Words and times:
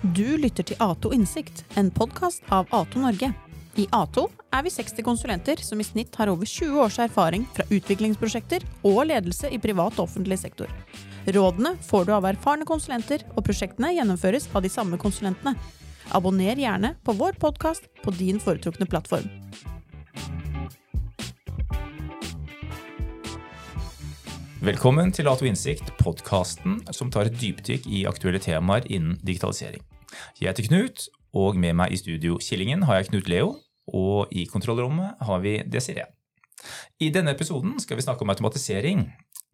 Du 0.00 0.36
lytter 0.36 0.64
til 0.64 0.78
Ato 0.80 1.10
Innsikt, 1.12 1.62
en 1.76 1.90
podkast 1.92 2.42
av 2.48 2.68
Ato 2.74 3.00
Norge. 3.02 3.30
I 3.78 3.84
Ato 3.94 4.26
er 4.50 4.64
vi 4.66 4.72
60 4.72 5.04
konsulenter 5.06 5.60
som 5.62 5.80
i 5.80 5.84
snitt 5.86 6.16
har 6.18 6.32
over 6.32 6.48
20 6.48 6.80
års 6.82 6.98
erfaring 7.04 7.44
fra 7.54 7.66
utviklingsprosjekter 7.70 8.64
og 8.82 9.02
ledelse 9.10 9.48
i 9.52 9.60
privat 9.62 9.98
og 9.98 10.08
offentlig 10.08 10.40
sektor. 10.40 10.72
Rådene 11.28 11.76
får 11.86 12.08
du 12.08 12.14
av 12.16 12.26
erfarne 12.30 12.66
konsulenter, 12.68 13.22
og 13.36 13.44
prosjektene 13.46 13.92
gjennomføres 13.94 14.48
av 14.54 14.64
de 14.64 14.72
samme 14.72 14.98
konsulentene. 15.00 15.54
Abonner 16.16 16.58
gjerne 16.58 16.96
på 17.04 17.14
vår 17.20 17.36
podkast 17.38 17.86
på 18.02 18.16
din 18.16 18.40
foretrukne 18.42 18.88
plattform. 18.90 19.28
Velkommen 24.60 25.08
til 25.08 25.24
Dato 25.24 25.46
Innsikt, 25.48 25.86
podkasten 25.96 26.74
som 26.92 27.08
tar 27.08 27.30
et 27.30 27.36
dypdykk 27.40 27.86
i 27.88 28.02
aktuelle 28.04 28.36
temaer 28.44 28.84
innen 28.92 29.14
digitalisering. 29.24 29.80
Jeg 30.36 30.50
heter 30.50 30.66
Knut, 30.66 31.06
og 31.32 31.56
med 31.56 31.78
meg 31.78 31.94
i 31.96 31.96
studio 31.96 32.36
Killingen 32.44 32.84
har 32.84 32.98
jeg 32.98 33.08
Knut 33.08 33.30
Leo, 33.32 33.54
og 33.88 34.28
i 34.36 34.44
kontrollrommet 34.50 35.16
har 35.24 35.40
vi 35.40 35.54
Desiree. 35.64 36.04
I 37.00 37.08
denne 37.08 37.32
episoden 37.32 37.78
skal 37.80 37.96
vi 37.96 38.04
snakke 38.04 38.26
om 38.26 38.34
automatisering, 38.34 39.06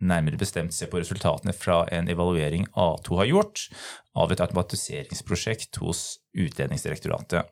nærmere 0.03 0.43
bestemt 0.43 0.75
se 0.75 0.91
på 0.91 0.99
resultatene 0.99 1.55
fra 1.55 1.85
en 1.95 2.11
evaluering 2.11 2.67
A2 2.75 3.21
har 3.23 3.31
gjort 3.31 3.69
av 4.19 4.35
et 4.35 4.43
automatiseringsprosjekt 4.43 5.79
hos 5.87 6.17
Utlendingsdirektoratet. 6.35 7.47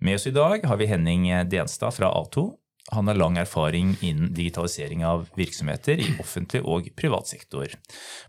Med 0.00 0.16
oss 0.16 0.24
i 0.24 0.32
dag 0.32 0.64
har 0.64 0.80
vi 0.80 0.88
Henning 0.88 1.28
Denstad 1.52 1.92
fra 2.00 2.08
A2, 2.16 2.48
han 2.90 3.08
har 3.08 3.14
lang 3.14 3.36
erfaring 3.38 3.94
innen 4.00 4.32
digitalisering 4.34 5.04
av 5.06 5.28
virksomheter 5.38 6.00
i 6.02 6.08
offentlig 6.20 6.62
og 6.66 6.88
privat 6.98 7.30
sektor. 7.30 7.70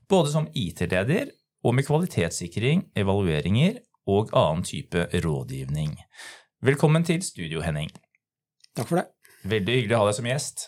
Både 0.09 0.31
som 0.31 0.49
IT-leder 0.53 1.31
og 1.63 1.75
med 1.77 1.87
kvalitetssikring, 1.87 2.89
evalueringer 2.95 3.81
og 4.09 4.33
annen 4.35 4.65
type 4.67 5.07
rådgivning. 5.23 5.95
Velkommen 6.63 7.03
til 7.07 7.23
studio, 7.25 7.63
Henning. 7.63 7.89
Takk 8.77 8.89
for 8.89 9.01
det. 9.01 9.07
Veldig 9.43 9.79
hyggelig 9.79 9.97
å 9.97 10.03
ha 10.03 10.11
deg 10.11 10.19
som 10.19 10.29
gjest. 10.29 10.67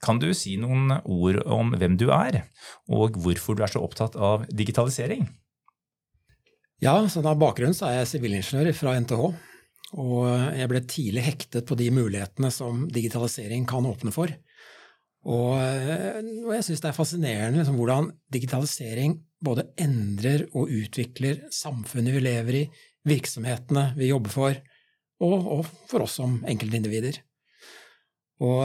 Kan 0.00 0.18
du 0.22 0.30
si 0.34 0.56
noen 0.56 0.96
ord 1.04 1.42
om 1.44 1.74
hvem 1.76 1.98
du 2.00 2.08
er, 2.14 2.46
og 2.88 3.18
hvorfor 3.20 3.58
du 3.58 3.62
er 3.66 3.70
så 3.70 3.82
opptatt 3.84 4.16
av 4.16 4.46
digitalisering? 4.48 5.28
Ja, 6.80 6.96
sånn 7.12 7.28
av 7.28 7.36
bakgrunn 7.40 7.76
så 7.76 7.90
er 7.90 7.98
jeg 7.98 8.14
sivilingeniør 8.14 8.72
fra 8.72 8.96
NTH. 8.96 9.26
Og 9.98 10.28
jeg 10.54 10.70
ble 10.70 10.82
tidlig 10.86 11.24
hektet 11.26 11.66
på 11.66 11.76
de 11.78 11.88
mulighetene 11.94 12.50
som 12.54 12.84
digitalisering 12.92 13.66
kan 13.68 13.88
åpne 13.88 14.12
for. 14.14 14.30
Og, 15.28 15.56
og 15.60 16.52
jeg 16.54 16.64
syns 16.64 16.80
det 16.80 16.88
er 16.92 16.96
fascinerende 16.96 17.60
liksom, 17.60 17.76
hvordan 17.80 18.12
digitalisering 18.32 19.18
både 19.44 19.66
endrer 19.80 20.46
og 20.54 20.70
utvikler 20.72 21.42
samfunnet 21.52 22.16
vi 22.16 22.22
lever 22.24 22.58
i, 22.62 22.64
virksomhetene 23.08 23.90
vi 23.96 24.10
jobber 24.10 24.32
for, 24.32 24.56
og, 25.24 25.36
og 25.58 25.68
for 25.90 26.06
oss 26.06 26.18
som 26.20 26.38
enkeltindivider. 26.48 27.20
Og 28.44 28.64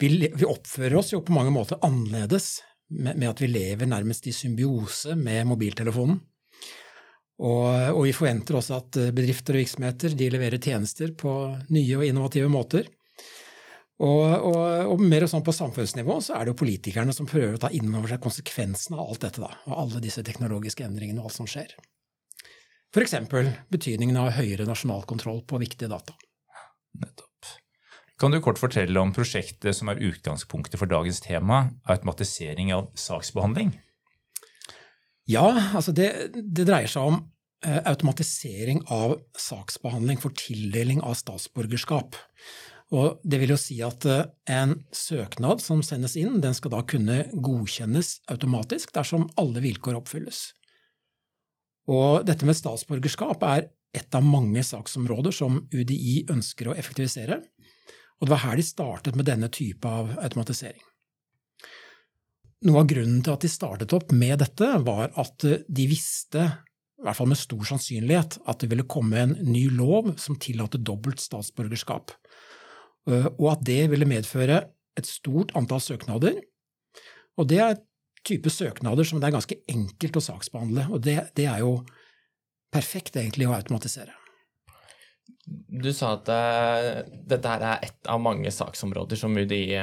vi, 0.00 0.08
vi, 0.26 0.46
oppfører 0.48 0.98
oss 1.00 1.12
jo 1.12 1.22
på 1.24 1.34
mange 1.36 1.52
måter 1.54 1.80
annerledes 1.84 2.58
med, 2.94 3.16
med, 3.16 3.28
at 3.30 3.42
vi 3.42 3.50
lever 3.50 3.88
nærmest 3.88 4.26
i 4.28 4.34
symbiose 4.34 5.16
med 5.18 5.44
mobiltelefonen. 5.48 6.20
Og, 7.42 7.66
og, 7.96 8.02
vi 8.06 8.12
forventer 8.14 8.58
også 8.60 8.76
at 8.78 8.98
eh, 9.00 9.14
bedrifter 9.14 9.56
og 9.56 9.64
virksomheter 9.64 10.14
leverer 10.14 10.60
tjenester 10.62 11.10
på 11.18 11.32
nye 11.74 11.96
og 11.98 12.04
innovative 12.06 12.50
måter. 12.52 12.86
Og, 14.04 14.22
og, 14.22 14.60
og 14.90 15.02
mer 15.02 15.26
sånn 15.30 15.44
på 15.46 15.54
samfunnsnivå 15.54 16.18
så 16.22 16.36
er 16.36 16.46
det 16.46 16.54
jo 16.54 16.60
politikerne 16.62 17.14
som 17.14 17.28
prøver 17.30 17.56
å 17.56 17.62
ta 17.62 17.70
inn 17.74 17.92
over 17.94 18.10
seg 18.10 18.22
konsekvensene 18.22 18.98
av 18.98 19.10
alt 19.10 19.26
dette, 19.26 19.42
da, 19.42 19.50
og 19.70 19.76
alle 19.84 20.02
disse 20.02 20.22
teknologiske 20.26 20.86
endringene 20.86 21.22
og 21.22 21.30
alt 21.30 21.38
som 21.38 21.50
skjer. 21.50 21.74
F.eks. 22.94 23.14
betydningen 23.74 24.18
av 24.18 24.34
høyere 24.36 24.66
nasjonal 24.68 25.06
kontroll 25.10 25.42
på 25.46 25.58
viktige 25.62 25.90
data. 25.90 26.14
Nettopp. 27.02 27.30
Kan 28.22 28.30
du 28.30 28.38
kort 28.42 28.60
fortelle 28.62 29.00
om 29.02 29.10
prosjektet 29.14 29.74
som 29.74 29.90
er 29.90 30.02
utgangspunktet 30.06 30.78
for 30.78 30.90
dagens 30.90 31.18
tema, 31.22 31.64
automatisering 31.90 32.70
av 32.76 32.92
saksbehandling? 32.98 33.72
Ja, 35.30 35.46
altså 35.72 35.94
det, 35.96 36.10
det 36.34 36.66
dreier 36.68 36.90
seg 36.90 37.08
om 37.08 37.20
eh, 37.64 37.80
automatisering 37.88 38.82
av 38.92 39.16
saksbehandling 39.40 40.20
for 40.20 40.36
tildeling 40.36 41.00
av 41.00 41.16
statsborgerskap. 41.20 42.18
Og 42.94 43.22
det 43.24 43.40
vil 43.40 43.54
jo 43.54 43.60
si 43.60 43.78
at 43.84 44.04
eh, 44.10 44.26
en 44.52 44.76
søknad 44.92 45.64
som 45.64 45.80
sendes 45.86 46.18
inn, 46.20 46.42
den 46.44 46.56
skal 46.56 46.74
da 46.76 46.82
kunne 46.84 47.24
godkjennes 47.32 48.18
automatisk 48.34 48.92
dersom 48.96 49.30
alle 49.40 49.64
vilkår 49.64 49.96
oppfylles. 50.02 50.50
Og 51.88 52.24
dette 52.28 52.46
med 52.48 52.56
statsborgerskap 52.56 53.44
er 53.48 53.68
et 53.94 54.16
av 54.16 54.24
mange 54.26 54.60
saksområder 54.66 55.32
som 55.34 55.62
UDI 55.72 56.24
ønsker 56.32 56.68
å 56.68 56.76
effektivisere, 56.76 57.40
og 58.18 58.26
det 58.26 58.32
var 58.32 58.44
her 58.44 58.58
de 58.58 58.64
startet 58.66 59.16
med 59.18 59.28
denne 59.28 59.48
type 59.52 59.88
av 59.88 60.14
automatisering. 60.18 60.82
Noe 62.64 62.80
av 62.80 62.88
grunnen 62.88 63.20
til 63.20 63.34
at 63.34 63.44
de 63.44 63.50
startet 63.52 63.92
opp 63.92 64.12
med 64.16 64.38
dette, 64.40 64.68
var 64.86 65.10
at 65.20 65.44
de 65.44 65.84
visste, 65.88 66.46
i 66.96 67.04
hvert 67.04 67.18
fall 67.18 67.28
med 67.28 67.40
stor 67.40 67.66
sannsynlighet, 67.68 68.38
at 68.48 68.62
det 68.62 68.70
ville 68.72 68.86
komme 68.88 69.20
en 69.20 69.34
ny 69.44 69.66
lov 69.68 70.14
som 70.20 70.38
tillater 70.40 70.80
dobbelt 70.80 71.20
statsborgerskap, 71.20 72.14
og 73.10 73.46
at 73.52 73.66
det 73.68 73.82
ville 73.92 74.08
medføre 74.08 74.62
et 74.96 75.08
stort 75.10 75.52
antall 75.58 75.82
søknader. 75.84 76.40
Og 77.36 77.50
det 77.50 77.60
er 77.60 77.82
type 78.24 78.48
søknader 78.48 79.04
som 79.04 79.20
det 79.20 79.28
er 79.28 79.36
ganske 79.36 79.60
enkelt 79.68 80.16
å 80.16 80.24
saksbehandle, 80.24 80.88
og 80.88 81.04
det, 81.04 81.18
det 81.36 81.48
er 81.50 81.60
jo 81.64 81.78
perfekt 82.72 83.18
egentlig 83.20 83.50
å 83.50 83.56
automatisere. 83.58 84.14
Du 85.44 85.90
sa 85.92 86.14
at 86.16 86.30
uh, 86.32 87.02
dette 87.28 87.50
her 87.50 87.64
er 87.74 87.90
ett 87.90 88.08
av 88.08 88.22
mange 88.24 88.48
saksområder 88.54 89.20
som 89.20 89.36
UDI 89.36 89.82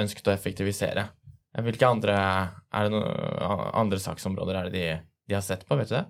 ønsket 0.00 0.30
å 0.30 0.32
effektivisere. 0.32 1.10
Hvilke 1.52 1.88
andre, 1.88 2.16
er 2.72 2.86
det 2.86 2.94
noen 2.94 3.64
andre 3.76 3.98
saksområder 4.00 4.56
er 4.56 4.68
det 4.68 4.72
de, 4.72 4.84
de, 5.28 5.36
har 5.36 5.44
sett 5.44 5.66
på, 5.68 5.76
vet 5.76 5.90
du 5.90 5.98
det? 5.98 6.04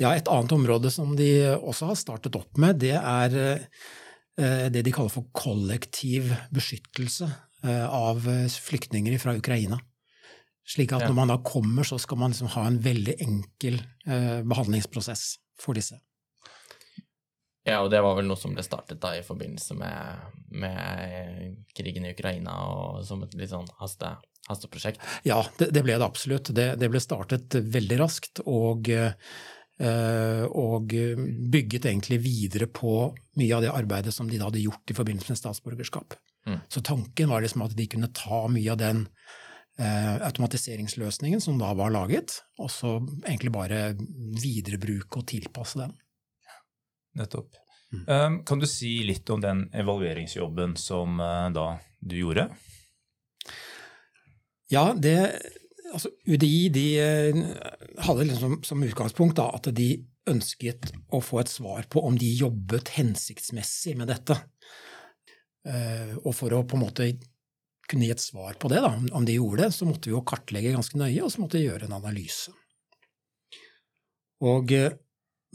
Ja, 0.00 0.14
Et 0.14 0.28
annet 0.32 0.54
område 0.56 0.92
som 0.92 1.12
de 1.18 1.28
også 1.58 1.90
har 1.90 2.00
startet 2.00 2.38
opp 2.38 2.56
med, 2.60 2.80
det 2.80 2.96
er 2.96 3.36
uh, 3.36 4.66
det 4.72 4.84
de 4.86 4.94
kaller 4.94 5.12
for 5.12 5.28
kollektiv 5.36 6.32
beskyttelse 6.54 7.28
uh, 7.28 7.86
av 7.92 8.24
flyktninger 8.24 9.20
fra 9.20 9.36
Ukraina. 9.36 9.76
Slik 10.70 10.94
at 10.96 11.04
når 11.04 11.16
man 11.18 11.32
da 11.32 11.40
kommer, 11.44 11.84
så 11.84 11.98
skal 12.00 12.20
man 12.20 12.32
liksom 12.32 12.52
ha 12.54 12.62
en 12.68 12.78
veldig 12.80 13.16
enkel 13.24 13.80
behandlingsprosess 14.06 15.24
for 15.58 15.74
disse. 15.74 15.96
Ja, 17.70 17.80
og 17.84 17.90
det 17.92 18.00
var 18.02 18.16
vel 18.18 18.26
noe 18.26 18.38
som 18.40 18.54
ble 18.56 18.64
startet 18.66 19.00
da 19.02 19.12
i 19.16 19.22
forbindelse 19.26 19.76
med, 19.78 20.26
med 20.62 21.56
krigen 21.76 22.08
i 22.08 22.12
Ukraina, 22.16 22.56
og 22.66 23.04
som 23.06 23.22
et 23.26 23.36
litt 23.38 23.52
sånn 23.52 23.68
haste, 23.78 24.16
hasteprosjekt? 24.48 25.02
Ja, 25.28 25.40
det, 25.60 25.70
det, 25.76 25.84
ble 25.86 25.98
det 25.98 26.06
absolutt. 26.06 26.52
Det, 26.56 26.72
det, 26.80 26.90
ble 26.90 27.02
startet 27.02 27.54
veldig 27.76 28.00
raskt, 28.00 28.42
og, 28.50 28.90
øh, 28.90 30.44
og 30.50 30.96
bygget 31.54 31.86
egentlig 31.92 32.20
videre 32.24 32.66
på 32.66 33.12
mye 33.40 33.54
av 33.56 33.64
det 33.64 33.74
arbeidet 33.74 34.16
som 34.16 34.30
de 34.30 34.40
da 34.40 34.50
hadde 34.50 34.64
gjort 34.64 34.90
i 34.90 34.98
forbindelse 34.98 35.36
med 35.36 35.42
statsborgerskap. 35.42 36.18
Mm. 36.48 36.60
Så 36.72 36.82
tanken 36.82 37.30
var 37.30 37.44
liksom 37.44 37.66
at 37.66 37.76
de 37.76 37.86
kunne 37.92 38.10
ta 38.16 38.46
mye 38.50 38.74
av 38.74 38.80
den 38.80 39.06
øh, 39.06 40.16
automatiseringsløsningen 40.26 41.42
som 41.44 41.60
da 41.60 41.70
var 41.78 41.94
laget, 41.94 42.40
og 42.58 42.72
så 42.72 42.98
egentlig 43.22 43.54
bare 43.54 43.82
viderebruke 44.42 45.22
og 45.22 45.28
tilpasse 45.30 45.84
den. 45.84 45.98
Nettopp. 47.18 47.56
Mm. 47.90 48.04
Um, 48.06 48.44
kan 48.46 48.60
du 48.62 48.66
si 48.70 49.00
litt 49.02 49.30
om 49.30 49.40
den 49.42 49.64
evalueringsjobben 49.74 50.76
som 50.78 51.18
uh, 51.18 51.48
da 51.50 51.72
du 51.98 52.20
gjorde? 52.20 52.46
Ja, 54.70 54.92
det 54.94 55.16
altså 55.90 56.12
UDI 56.30 56.68
de 56.70 56.86
uh, 57.02 57.40
hadde 58.06 58.28
liksom 58.28 58.60
som 58.66 58.86
utgangspunkt 58.86 59.40
da, 59.40 59.48
at 59.58 59.72
de 59.74 59.90
ønsket 60.30 60.92
å 61.10 61.18
få 61.24 61.40
et 61.42 61.50
svar 61.50 61.88
på 61.90 62.04
om 62.06 62.14
de 62.18 62.28
jobbet 62.38 62.92
hensiktsmessig 62.94 63.96
med 63.98 64.12
dette. 64.12 64.38
Uh, 65.66 66.14
og 66.22 66.32
for 66.36 66.54
å 66.54 66.62
på 66.62 66.78
en 66.78 66.86
måte 66.86 67.10
kunne 67.90 68.06
gi 68.06 68.14
et 68.14 68.22
svar 68.22 68.54
på 68.54 68.70
det, 68.70 68.84
da, 68.84 68.94
om 69.18 69.26
de 69.26 69.34
gjorde 69.34 69.64
det, 69.64 69.74
så 69.74 69.88
måtte 69.88 70.06
vi 70.06 70.14
jo 70.14 70.22
kartlegge 70.22 70.76
ganske 70.76 70.98
nøye, 71.00 71.24
og 71.26 71.34
så 71.34 71.42
måtte 71.42 71.58
vi 71.58 71.66
gjøre 71.66 71.88
en 71.88 71.98
analyse. 71.98 72.54
Og 74.46 74.70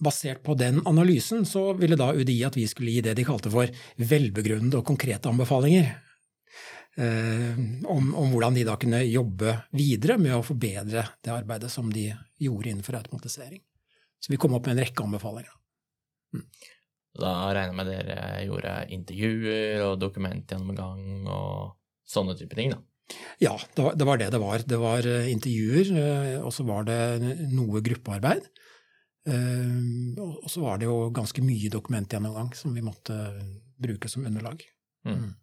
basert 0.01 0.43
på 0.43 0.53
den 0.59 0.81
analysen 0.87 1.45
så 1.47 1.73
ville 1.73 1.97
da 1.99 2.11
UDI 2.13 2.41
at 2.47 2.57
vi 2.57 2.65
skulle 2.67 2.91
gi 2.91 3.03
det 3.05 3.15
de 3.15 3.25
kalte 3.27 3.51
for 3.51 3.69
velbegrunnede 3.95 4.81
og 4.81 4.87
konkrete 4.87 5.31
anbefalinger 5.31 5.87
eh, 6.99 7.59
om, 7.87 8.11
om, 8.11 8.31
hvordan 8.33 8.57
de 8.57 8.65
da 8.67 8.75
kunne 8.81 9.03
jobbe 9.07 9.55
videre 9.75 10.17
med 10.21 10.35
å 10.35 10.43
forbedre 10.45 11.05
det 11.23 11.33
arbeidet 11.33 11.71
som 11.71 11.91
de 11.93 12.09
gjorde 12.41 12.71
innenfor 12.71 12.99
automatisering. 12.99 13.61
Så 14.19 14.33
vi 14.33 14.39
kom 14.41 14.55
opp 14.57 14.67
med 14.67 14.75
en 14.75 14.83
rekke 14.83 15.05
anbefalinger. 15.05 15.53
Mm. 16.35 16.43
Da 17.15 17.31
regner 17.55 17.71
jeg 17.71 17.77
med 17.79 17.89
dere 17.93 18.19
gjorde 18.43 18.75
intervjuer 18.91 19.85
og 19.85 19.99
dokumentgjennomgang 20.01 21.29
og 21.31 21.77
sånne 22.05 22.35
type 22.35 22.57
ting, 22.57 22.75
da. 22.75 22.81
Ja, 23.39 23.53
det 23.77 23.83
var, 23.85 24.17
det 24.17 24.31
det 24.33 24.41
var. 24.41 24.63
Det 24.65 24.77
var 24.81 25.07
eh, 25.07 25.31
intervjuer, 25.31 25.91
eh, 26.01 26.37
og 26.41 26.51
så 26.53 26.65
var 26.67 26.87
det 26.87 26.99
noe 27.53 27.83
gruppearbeid. 27.85 28.49
Eh, 29.25 30.21
Og 30.21 30.49
så 30.51 30.61
var 30.61 30.77
det 30.77 30.89
jo 30.89 31.09
ganske 31.13 31.41
mye 31.41 31.71
dokumentgjennomgang 31.73 32.53
som 32.57 32.75
vi 32.75 32.83
måtte 32.85 33.15
bruke 33.81 34.09
som 34.11 34.25
underlag. 34.25 34.61
Mm. 35.07 35.33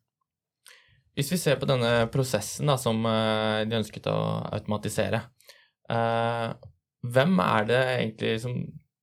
Hvis 1.12 1.32
vi 1.34 1.38
ser 1.40 1.58
på 1.60 1.68
denne 1.68 2.06
prosessen 2.12 2.70
da, 2.70 2.78
som 2.80 3.02
eh, 3.06 3.64
de 3.68 3.80
ønsket 3.80 4.06
å 4.08 4.18
automatisere, 4.54 5.24
eh, 5.92 6.48
hvem 7.02 7.42
er 7.42 7.66
det 7.68 7.82
egentlig 7.96 8.36
som 8.44 8.56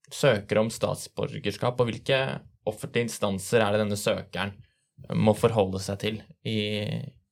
søker 0.10 0.62
om 0.62 0.72
statsborgerskap, 0.74 1.78
og 1.78 1.92
hvilke 1.92 2.40
offentlige 2.70 3.10
instanser 3.10 3.62
er 3.62 3.76
det 3.76 3.84
denne 3.84 4.00
søkeren 4.00 4.56
må 5.16 5.36
forholde 5.38 5.82
seg 5.84 6.00
til 6.02 6.18
i, 6.48 6.58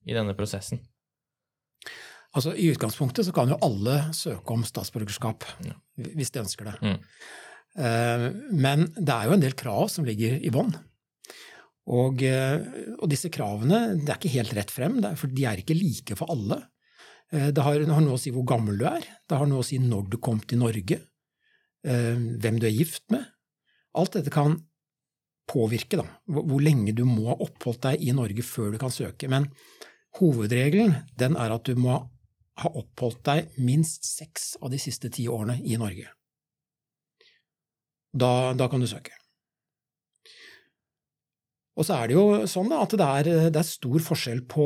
i 0.06 0.16
denne 0.16 0.36
prosessen? 0.38 0.84
Altså 2.38 2.54
I 2.54 2.69
utgangspunktet 2.69 3.25
så 3.25 3.34
kan 3.34 3.50
jo 3.50 3.57
alle 3.66 3.98
søke 4.13 4.54
om 4.54 4.63
statsborgerskap, 4.68 5.45
Ja. 5.66 5.74
hvis 5.98 6.30
de 6.36 6.44
ønsker 6.44 6.69
det. 6.69 6.75
Mm. 6.86 7.00
Uh, 7.78 8.28
Men 8.54 8.88
det 8.94 9.13
er 9.13 9.25
jo 9.28 9.34
en 9.36 9.42
del 9.44 9.56
krav 9.57 9.89
som 9.89 10.06
ligger 10.06 10.38
i 10.38 10.51
bånn. 10.54 10.72
Og, 11.88 12.22
uh, 12.22 12.57
og 13.00 13.10
disse 13.10 13.31
kravene 13.34 13.95
det 13.98 14.10
er 14.12 14.19
ikke 14.19 14.36
helt 14.38 14.54
rett 14.57 14.74
frem, 14.74 15.00
er, 15.04 15.16
for 15.18 15.34
de 15.34 15.45
er 15.50 15.62
ikke 15.63 15.78
like 15.78 16.18
for 16.19 16.30
alle. 16.34 16.62
Uh, 17.34 17.50
Det 17.50 17.63
har, 17.66 17.80
det 17.81 17.89
har 17.94 18.06
noe 18.06 18.18
å 18.18 18.22
si 18.22 18.34
hvor 18.36 18.45
gammel 18.45 18.78
du 18.78 18.86
er, 18.86 19.01
det 19.28 19.38
har 19.39 19.50
noe 19.50 19.63
å 19.63 19.68
si 19.68 19.80
når 19.81 20.10
du 20.13 20.18
kom 20.22 20.39
til 20.45 20.62
Norge, 20.62 21.01
hvem 21.88 22.57
du 22.60 22.66
er 22.68 22.74
gift 22.75 23.06
med. 23.13 23.24
Alt 23.95 24.18
dette 24.18 24.31
kan 24.34 24.57
påvirke 25.48 25.95
da, 26.01 26.04
hvor 26.28 26.44
hvor 26.50 26.60
lenge 26.60 26.92
du 26.98 27.06
må 27.07 27.30
ha 27.30 27.36
oppholdt 27.45 27.86
deg 27.86 28.01
i 28.04 28.12
Norge 28.12 28.44
før 28.44 28.74
du 28.74 28.78
kan 28.81 28.92
søke. 28.92 29.30
Men 29.31 29.45
hovedregelen 30.19 30.95
den 31.16 31.38
er 31.39 31.54
at 31.56 31.63
du 31.69 31.78
må 31.80 32.01
ha 32.63 32.71
oppholdt 32.80 33.24
deg 33.27 33.54
minst 33.62 34.07
seks 34.07 34.56
av 34.62 34.71
de 34.74 34.80
siste 34.81 35.12
ti 35.13 35.27
årene 35.30 35.59
i 35.62 35.77
Norge. 35.77 36.09
Da, 38.18 38.54
da 38.57 38.68
kan 38.71 38.81
du 38.81 38.88
søke. 38.89 39.13
Og 41.77 41.86
så 41.86 41.94
er 42.00 42.09
det 42.09 42.15
jo 42.15 42.24
sånn 42.50 42.71
da, 42.71 42.80
at 42.81 42.95
det 42.98 43.07
er, 43.19 43.27
det 43.54 43.59
er 43.62 43.68
stor 43.68 44.01
forskjell 44.01 44.39
på, 44.50 44.65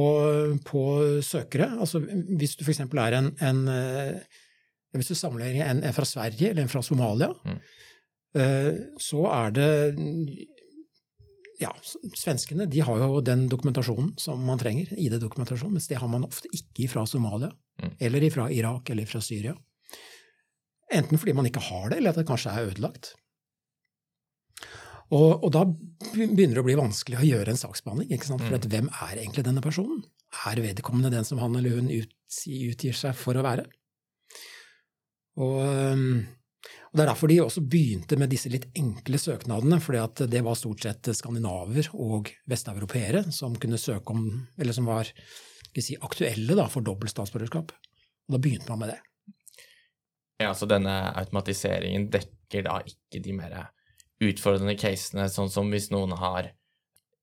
på 0.63 0.83
søkere. 1.27 1.67
Altså, 1.83 1.99
hvis 2.39 2.55
du 2.55 2.63
f.eks. 2.63 2.79
er 2.88 3.17
en, 3.17 3.27
en 3.43 3.59
eh, 3.67 4.39
Hvis 4.95 5.11
du 5.11 5.15
sammenligner 5.19 5.67
en, 5.67 5.83
en 5.87 5.95
fra 5.95 6.07
Sverige 6.07 6.49
eller 6.51 6.63
en 6.65 6.71
fra 6.71 6.83
Somalia, 6.83 7.31
Mm. 7.44 7.59
eh, 8.39 8.79
så 8.99 9.25
er 9.27 9.51
det 9.57 9.69
ja, 11.61 11.71
svenskene 12.17 12.65
de 12.71 12.79
har 12.81 13.03
jo 13.03 13.19
den 13.21 13.45
dokumentasjonen 13.51 14.13
som 14.19 14.39
man 14.47 14.59
trenger, 14.59 14.89
ID-dokumentasjon, 14.95 15.71
mens 15.75 15.87
det 15.91 15.99
har 16.01 16.09
man 16.09 16.25
ofte 16.25 16.49
ikke 16.55 16.87
fra 16.89 17.03
Somalia, 17.05 17.51
Mm. 17.81 17.95
eller 18.00 18.30
fra 18.33 18.48
Irak 18.54 18.89
eller 18.94 19.10
fra 19.10 19.22
Syria. 19.22 19.56
Enten 20.92 21.18
fordi 21.18 21.33
man 21.33 21.48
ikke 21.48 21.63
har 21.63 21.89
det, 21.89 21.98
eller 21.98 22.12
at 22.12 22.19
det 22.19 22.28
kanskje 22.28 22.51
er 22.51 22.69
ødelagt. 22.72 23.13
Og, 25.12 25.44
og 25.44 25.50
da 25.51 25.66
begynner 26.13 26.56
det 26.56 26.63
å 26.63 26.68
bli 26.68 26.78
vanskelig 26.80 27.19
å 27.19 27.28
gjøre 27.28 27.51
en 27.51 27.60
saksbehandling. 27.60 28.12
For 28.24 28.39
Mm. 28.39 28.56
at 28.56 28.68
hvem 28.72 28.88
er 28.88 29.18
egentlig 29.19 29.44
denne 29.44 29.63
personen? 29.63 30.04
Er 30.48 30.62
vedkommende 30.63 31.12
den 31.12 31.25
som 31.28 31.39
han 31.44 31.56
eller 31.56 31.75
hun 31.75 31.89
ut, 31.92 32.13
utgir 32.48 32.95
seg 32.95 33.16
for 33.19 33.36
å 33.36 33.44
være? 33.44 33.66
Og, 35.42 35.60
og 35.60 36.95
Det 36.95 37.04
er 37.04 37.07
derfor 37.10 37.28
de 37.31 37.39
også 37.44 37.63
begynte 37.68 38.18
med 38.19 38.31
disse 38.31 38.51
litt 38.51 38.68
enkle 38.75 39.19
søknadene, 39.19 39.80
fordi 39.83 40.28
det 40.31 40.44
var 40.44 40.56
stort 40.60 40.83
sett 40.83 41.12
skandinaver 41.16 41.88
og 41.94 42.31
vesteuropeere 42.51 43.25
som 43.31 43.56
kunne 43.56 43.80
søke 43.80 44.12
om, 44.16 44.25
eller 44.60 44.75
som 44.75 44.88
var 44.88 45.12
si, 45.79 45.95
aktuelle 46.03 46.57
da, 46.59 46.65
for 46.68 46.83
dobbelt 46.83 47.13
statsborgerskap. 47.13 47.71
Og 47.71 48.35
da 48.35 48.39
begynte 48.44 48.68
man 48.73 48.81
med 48.83 48.91
det. 48.91 49.00
Ja, 50.41 50.51
så 50.57 50.68
denne 50.68 51.13
automatiseringen 51.15 52.09
dekker 52.12 52.65
da 52.68 52.79
ikke 52.83 53.21
de 53.23 53.35
mer 53.38 53.56
utfordrende 54.21 54.75
casene, 54.77 55.29
sånn 55.31 55.50
som 55.53 55.69
hvis 55.71 55.88
noen 55.94 56.12
har 56.19 56.51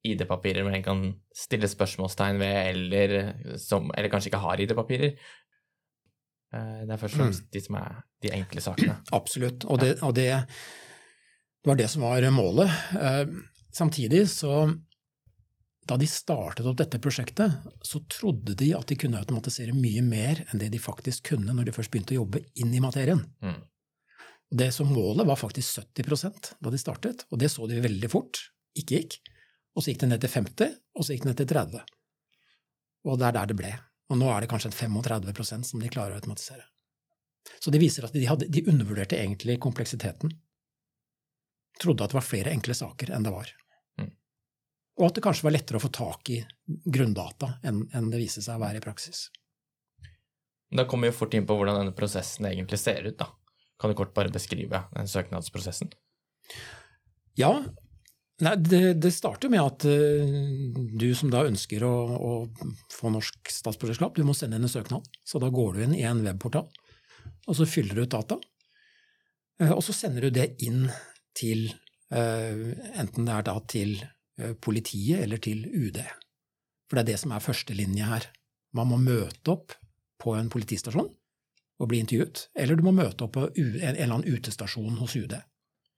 ID-papirer 0.07 0.65
men 0.65 0.79
en 0.79 0.85
kan 0.87 1.01
stille 1.37 1.69
spørsmålstegn 1.69 2.39
ved, 2.41 2.57
eller, 2.71 3.15
som, 3.61 3.91
eller 3.99 4.09
kanskje 4.13 4.31
ikke 4.31 4.43
har 4.45 4.63
ID-papirer. 4.63 5.17
Eh, 6.55 6.81
Det 6.87 6.95
er 6.95 7.01
først 7.03 7.19
og 7.19 7.21
fremst 7.25 7.49
de 7.53 7.61
som 7.61 7.79
er 7.83 8.01
de 8.25 8.33
enkle 8.39 8.63
sakene. 8.65 8.97
Absolutt. 9.19 9.67
Og 9.67 9.83
det, 9.83 9.97
og 10.07 10.15
det, 10.17 10.31
det 10.39 11.71
var 11.73 11.81
det 11.83 11.91
som 11.91 12.07
var 12.07 12.31
målet. 12.35 12.71
Eh, 12.97 13.25
Samtidig 13.79 14.25
så 14.33 14.65
da 15.89 15.97
de 15.97 16.07
startet 16.11 16.67
opp 16.69 16.77
dette 16.77 17.01
prosjektet, 17.01 17.55
så 17.83 18.01
trodde 18.13 18.55
de 18.59 18.75
at 18.77 18.91
de 18.91 18.97
kunne 19.01 19.21
automatisere 19.21 19.73
mye 19.77 20.03
mer 20.05 20.43
enn 20.49 20.61
det 20.61 20.69
de 20.75 20.81
faktisk 20.83 21.31
kunne 21.31 21.55
når 21.57 21.71
de 21.71 21.75
først 21.77 21.93
begynte 21.93 22.13
å 22.17 22.21
jobbe 22.23 22.43
inn 22.61 22.75
i 22.77 22.83
materien. 22.85 23.23
Mm. 23.41 23.61
Det 24.61 24.69
som 24.73 24.93
målet 24.93 25.29
var 25.29 25.41
faktisk 25.41 25.81
70% 25.81 26.53
da 26.61 26.73
de 26.73 26.81
startet, 26.81 27.25
og 27.33 27.41
det 27.41 27.51
så 27.53 27.67
de 27.69 27.81
veldig 27.85 28.11
fort 28.13 28.41
ikke 28.77 29.01
gikk. 29.01 29.19
Og 29.77 29.85
så 29.85 29.93
gikk 29.93 30.03
det 30.03 30.11
ned 30.11 30.25
til 30.25 30.33
50, 30.33 30.75
og 30.99 31.05
så 31.07 31.15
gikk 31.15 31.25
det 31.25 31.31
ned 31.31 31.41
til 31.41 31.51
30. 31.53 31.85
Og 33.09 33.21
det 33.21 33.29
er 33.29 33.37
der 33.37 33.51
det 33.51 33.57
ble. 33.59 33.73
Og 34.09 34.21
nå 34.21 34.29
er 34.33 34.43
det 34.43 34.51
kanskje 34.51 34.73
35% 34.75 35.69
som 35.69 35.81
de 35.81 35.93
klarer 35.93 36.17
å 36.17 36.21
automatisere. 36.21 36.65
Så 37.61 37.73
det 37.73 37.81
viser 37.81 38.05
at 38.05 38.17
de, 38.17 38.25
hadde, 38.29 38.49
de 38.53 38.65
undervurderte 38.69 39.17
egentlig 39.17 39.59
kompleksiteten. 39.63 40.33
Trodde 41.81 42.05
at 42.05 42.13
det 42.13 42.19
var 42.19 42.27
flere 42.27 42.53
enkle 42.53 42.77
saker 42.77 43.13
enn 43.15 43.25
det 43.25 43.33
var. 43.33 43.53
Og 44.99 45.07
at 45.07 45.19
det 45.19 45.23
kanskje 45.23 45.47
var 45.47 45.55
lettere 45.55 45.79
å 45.79 45.83
få 45.83 45.91
tak 45.95 46.31
i 46.35 46.39
grunndata 46.67 47.55
enn, 47.67 48.11
det 48.11 48.19
viste 48.19 48.43
seg 48.43 48.59
å 48.59 48.65
være 48.65 48.81
i 48.81 48.85
praksis. 48.85 49.29
Da 50.75 50.85
kommer 50.89 51.09
vi 51.09 51.17
fort 51.17 51.35
inn 51.35 51.47
på 51.49 51.57
hvordan 51.57 51.81
denne 51.81 51.97
prosessen 51.97 52.49
egentlig 52.51 52.81
ser 52.83 53.07
ut, 53.07 53.17
da. 53.21 53.31
Kan 53.79 53.93
du 53.93 53.97
kort 53.97 54.13
bare 54.17 54.33
beskrive 54.35 54.83
den 54.91 55.09
søknadsprosessen? 55.09 55.93
Ja, 57.39 57.53
nei, 58.43 58.55
det, 58.59 58.83
det 58.99 59.15
starter 59.15 59.53
med 59.53 59.63
at 59.63 59.87
eh, 59.87 60.35
du 60.99 61.07
som 61.17 61.31
da 61.31 61.45
ønsker 61.47 61.87
å, 61.87 61.95
å 62.19 62.33
få 62.91 63.15
norsk 63.15 63.53
statsborgerskap, 63.55 64.19
du 64.19 64.27
må 64.27 64.35
sende 64.35 64.59
inn 64.59 64.67
en 64.67 64.73
søknad. 64.73 65.07
Så 65.23 65.39
da 65.41 65.53
går 65.55 65.79
du 65.79 65.85
inn 65.87 65.97
i 65.97 66.05
en 66.11 66.25
webportal, 66.27 66.67
og 67.47 67.55
så 67.55 67.69
fyller 67.71 67.95
du 67.95 68.03
ut 68.03 68.17
data. 68.19 68.41
Eh, 69.63 69.71
og 69.71 69.85
så 69.87 69.95
sender 69.95 70.27
du 70.27 70.35
det 70.35 70.51
inn 70.67 70.89
til 71.39 71.69
eh, 72.11 72.67
enten 72.99 73.31
det 73.31 73.39
er 73.39 73.47
da 73.47 73.61
til 73.71 74.01
politiet 74.65 75.23
eller 75.25 75.41
til 75.43 75.65
UD. 75.67 75.99
For 76.89 76.97
det 76.99 77.05
er 77.05 77.11
det 77.13 77.21
som 77.21 77.33
er 77.37 77.45
førstelinje 77.45 78.09
her. 78.09 78.27
Man 78.77 78.89
må 78.91 78.99
møte 79.01 79.53
opp 79.55 79.75
på 80.21 80.35
en 80.39 80.49
politistasjon 80.53 81.09
og 81.79 81.89
bli 81.91 82.01
intervjuet, 82.03 82.49
eller 82.59 82.79
du 82.79 82.83
må 82.83 82.93
møte 82.97 83.27
opp 83.27 83.37
på 83.37 83.45
en, 83.53 83.75
eller 83.81 84.03
annen 84.09 84.27
utestasjon 84.39 84.97
hos 84.99 85.15
UD. 85.19 85.37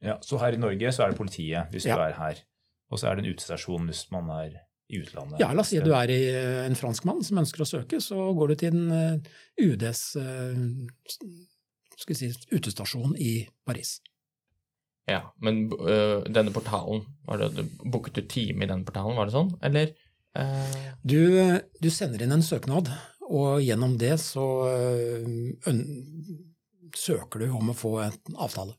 Ja, 0.05 0.19
så 0.25 0.39
her 0.41 0.57
i 0.57 0.61
Norge 0.61 0.93
så 0.93 1.05
er 1.07 1.13
det 1.13 1.21
politiet 1.21 1.71
hvis 1.73 1.87
Ja. 1.89 1.97
du 1.97 2.03
er 2.05 2.17
her. 2.19 2.43
Og 2.91 2.99
så 2.99 3.09
er 3.09 3.17
det 3.17 3.25
en 3.25 3.33
utestasjon 3.35 3.87
hvis 3.89 4.11
man 4.13 4.29
er 4.35 4.59
i 4.91 4.99
utlandet. 5.01 5.39
Ja, 5.41 5.53
la 5.55 5.63
oss 5.63 5.71
si 5.71 5.79
at 5.79 5.87
du 5.87 5.93
er 5.95 6.11
eh, 6.11 6.67
en 6.67 6.75
franskmann 6.75 7.23
som 7.25 7.39
ønsker 7.39 7.63
å 7.63 7.69
søke, 7.69 8.01
så 8.03 8.17
går 8.35 8.49
du 8.49 8.55
til 8.59 8.75
den 8.75 8.91
eh, 8.91 9.19
UDs 9.63 10.17
eh, 10.19 10.59
si, 12.01 12.31
utestasjon 12.51 13.15
i 13.17 13.47
Paris. 13.67 14.01
Ja, 15.11 15.23
men 15.43 15.65
uh, 15.73 16.23
denne 16.31 16.53
portalen, 16.55 17.03
var 17.27 17.41
det, 17.43 17.51
du 17.57 17.87
booket 17.91 18.21
du 18.21 18.27
time 18.31 18.65
i 18.65 18.71
den 18.71 18.85
portalen, 18.87 19.17
var 19.19 19.29
det 19.29 19.35
sånn? 19.35 19.51
Eller? 19.67 19.95
Uh... 20.39 20.77
Du, 21.03 21.19
du 21.83 21.89
sender 21.91 22.23
inn 22.23 22.37
en 22.37 22.47
søknad, 22.47 22.93
og 23.31 23.63
gjennom 23.65 23.97
det 23.99 24.17
så 24.23 24.47
uh, 24.71 25.83
søker 26.97 27.43
du 27.43 27.51
om 27.51 27.73
å 27.73 27.77
få 27.79 27.97
en 28.07 28.39
avtale. 28.39 28.77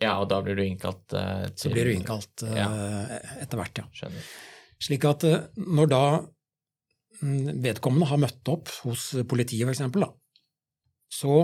ja, 0.00 0.16
og 0.20 0.28
da 0.32 0.40
blir 0.44 0.56
du 0.56 0.64
innkalt 0.64 1.06
til 1.12 1.56
Så 1.60 1.72
blir 1.72 1.88
du 1.88 1.94
innkalt 1.94 2.44
Ja. 2.56 2.68
etter 3.40 3.60
hvert, 3.60 3.82
ja. 3.82 3.88
Skjønner. 3.96 4.28
Slik 4.80 5.04
at 5.08 5.24
når 5.60 5.90
da 5.92 6.04
mm, 7.20 7.60
vedkommende 7.64 8.08
har 8.08 8.20
møtt 8.20 8.48
opp 8.52 8.72
hos 8.84 9.10
politiet, 9.28 9.68
for 9.76 10.04
da, 10.06 10.10
så 11.10 11.42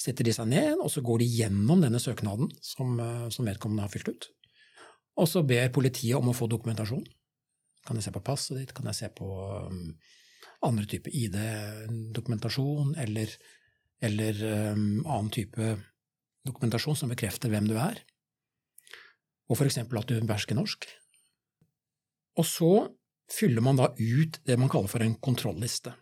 setter 0.00 0.26
de 0.26 0.34
seg 0.36 0.48
ned, 0.50 0.76
og 0.76 0.90
så 0.92 1.02
går 1.04 1.22
de 1.22 1.28
gjennom 1.38 1.82
denne 1.84 2.00
søknaden 2.02 2.50
som, 2.64 2.98
eh, 3.00 3.28
som 3.32 3.48
vedkommende 3.48 3.86
har 3.86 3.92
fylt 3.92 4.10
ut. 4.12 4.28
Og 5.16 5.28
så 5.30 5.42
ber 5.46 5.72
politiet 5.72 6.18
om 6.18 6.28
å 6.28 6.36
få 6.36 6.48
dokumentasjon. 6.52 7.04
Kan 7.86 7.96
jeg 7.96 8.04
se 8.04 8.12
på 8.12 8.24
passet 8.24 8.58
ditt, 8.60 8.74
kan 8.76 8.88
jeg 8.90 8.98
se 8.98 9.08
på 9.16 9.28
um, 9.70 9.94
andre 10.66 10.84
type 10.90 11.08
ID-dokumentasjon, 11.08 12.96
eller, 13.00 13.32
eller 14.04 14.42
um, 14.74 15.06
annen 15.06 15.32
type 15.32 15.70
dokumentasjon 16.46 16.98
som 16.98 17.12
bekrefter 17.12 17.52
hvem 17.52 17.70
du 17.70 17.76
er. 17.80 18.02
Og 19.48 19.62
eksempel 19.62 20.02
at 20.02 20.10
du 20.10 20.18
behersker 20.18 20.58
norsk. 20.58 20.84
Og 22.36 22.44
så 22.44 22.72
fyller 23.32 23.64
man 23.64 23.78
da 23.78 23.92
ut 23.96 24.40
det 24.46 24.58
man 24.60 24.70
kaller 24.70 24.90
for 24.90 25.02
en 25.02 25.16
kontrolliste. 25.22 25.94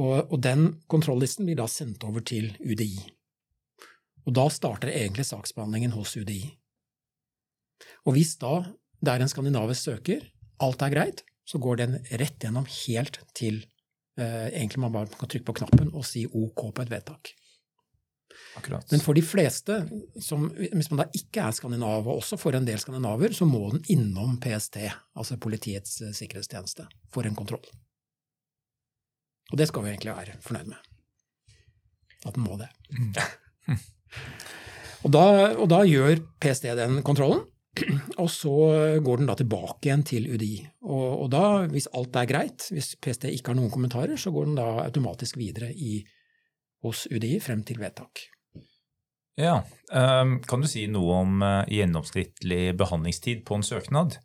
Og, 0.00 0.32
og 0.32 0.38
den 0.42 0.68
kontrollisten 0.90 1.48
blir 1.48 1.58
da 1.60 1.66
sendt 1.68 2.04
over 2.08 2.24
til 2.24 2.52
UDI. 2.62 3.02
Og 4.26 4.36
da 4.38 4.46
starter 4.52 4.92
egentlig 4.92 5.26
saksbehandlingen 5.28 5.92
hos 5.96 6.14
UDI. 6.16 6.44
Og 8.06 8.16
hvis 8.16 8.36
da 8.40 8.62
det 9.02 9.10
er 9.10 9.24
en 9.24 9.30
skandinavisk 9.30 9.90
søker, 9.90 10.24
alt 10.62 10.82
er 10.86 10.94
greit, 10.94 11.22
så 11.44 11.58
går 11.58 11.80
den 11.80 11.96
rett 12.20 12.38
gjennom 12.44 12.68
helt 12.70 13.18
til 13.34 13.64
eh, 14.18 14.48
egentlig 14.52 14.82
man 14.84 14.94
bare 14.94 15.10
kan 15.18 15.30
trykke 15.30 15.48
på 15.48 15.56
knappen 15.58 15.90
og 15.90 16.06
si 16.06 16.22
OK 16.26 16.68
på 16.70 16.84
et 16.84 16.92
vedtak. 16.92 17.32
Akkurat. 18.56 18.84
Men 18.92 19.00
for 19.00 19.16
de 19.16 19.22
fleste, 19.24 19.78
som, 20.20 20.46
hvis 20.54 20.90
man 20.92 21.02
da 21.02 21.08
ikke 21.16 21.42
er 21.42 21.56
skandinav, 21.56 22.06
og 22.06 22.20
også 22.20 22.38
for 22.40 22.56
en 22.56 22.68
del 22.68 22.80
skandinaver, 22.80 23.34
så 23.36 23.48
må 23.48 23.64
den 23.72 23.82
innom 23.92 24.38
PST, 24.40 24.78
altså 25.18 25.38
Politiets 25.40 26.00
eh, 26.04 26.14
sikkerhetstjeneste, 26.16 26.86
for 27.12 27.28
en 27.28 27.36
kontroll. 27.38 27.64
Og 29.50 29.58
det 29.58 29.66
skal 29.68 29.84
vi 29.84 29.92
egentlig 29.92 30.14
være 30.14 30.38
fornøyd 30.44 30.70
med. 30.70 30.90
At 32.22 32.36
den 32.38 32.46
må 32.46 32.56
det. 32.60 32.70
Og 35.02 35.10
da, 35.10 35.24
og 35.58 35.66
da 35.66 35.80
gjør 35.82 36.20
PST 36.38 36.68
den 36.78 37.00
kontrollen, 37.02 37.40
og 38.22 38.28
så 38.30 38.52
går 39.02 39.22
den 39.22 39.30
da 39.30 39.34
tilbake 39.38 39.88
igjen 39.88 40.04
til 40.06 40.28
UDI. 40.30 40.60
Og, 40.84 41.06
og 41.24 41.30
da, 41.32 41.44
hvis 41.72 41.88
alt 41.96 42.18
er 42.20 42.28
greit, 42.30 42.66
hvis 42.70 42.92
PST 43.02 43.26
ikke 43.32 43.50
har 43.50 43.58
noen 43.58 43.72
kommentarer, 43.72 44.14
så 44.20 44.30
går 44.34 44.50
den 44.50 44.60
da 44.60 44.68
automatisk 44.84 45.40
videre 45.40 45.72
i, 45.72 46.02
hos 46.86 47.06
UDI 47.10 47.38
frem 47.42 47.64
til 47.66 47.80
vedtak. 47.82 48.26
Ja, 49.40 49.62
ehm, 49.94 50.40
Kan 50.44 50.62
du 50.62 50.68
si 50.68 50.84
noe 50.92 51.18
om 51.22 51.42
eh, 51.46 51.70
gjennomsnittlig 51.78 52.76
behandlingstid 52.76 53.46
på 53.48 53.56
en 53.56 53.64
søknad? 53.64 54.18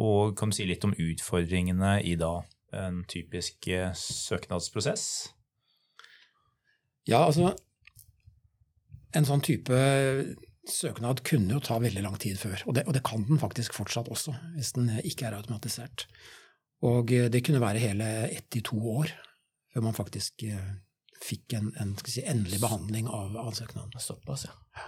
Og 0.00 0.36
kan 0.38 0.52
du 0.52 0.56
si 0.56 0.66
litt 0.68 0.84
om 0.84 0.92
utfordringene 0.92 1.98
i 2.04 2.14
da 2.20 2.34
en 2.76 3.02
typisk 3.10 3.68
eh, 3.70 3.90
søknadsprosess? 3.96 5.04
Ja, 7.08 7.24
altså 7.24 7.54
En 9.16 9.26
sånn 9.26 9.42
type 9.42 9.74
søknad 10.70 11.24
kunne 11.26 11.56
jo 11.56 11.62
ta 11.64 11.80
veldig 11.82 12.02
lang 12.04 12.18
tid 12.22 12.38
før, 12.38 12.60
og 12.68 12.76
det, 12.76 12.84
og 12.86 12.94
det 12.94 13.02
kan 13.06 13.24
den 13.26 13.40
faktisk 13.42 13.74
fortsatt 13.74 14.10
også, 14.12 14.36
hvis 14.54 14.70
den 14.76 14.92
ikke 15.02 15.26
er 15.26 15.34
automatisert. 15.34 16.04
Og 16.86 17.10
eh, 17.16 17.26
det 17.32 17.42
kunne 17.46 17.62
være 17.62 17.82
hele 17.82 18.06
ett 18.28 18.46
til 18.52 18.64
to 18.70 18.78
år 19.00 19.10
før 19.70 19.86
man 19.86 19.96
faktisk 19.96 20.44
eh, 20.46 20.70
fikk 21.20 21.56
en, 21.58 21.70
en 21.80 21.94
skal 21.98 22.14
si, 22.14 22.24
endelig 22.26 22.60
behandling 22.62 23.10
av, 23.10 23.36
av 23.38 23.52
søknaden. 23.58 23.98
Såpass, 24.00 24.46
ja. 24.48 24.86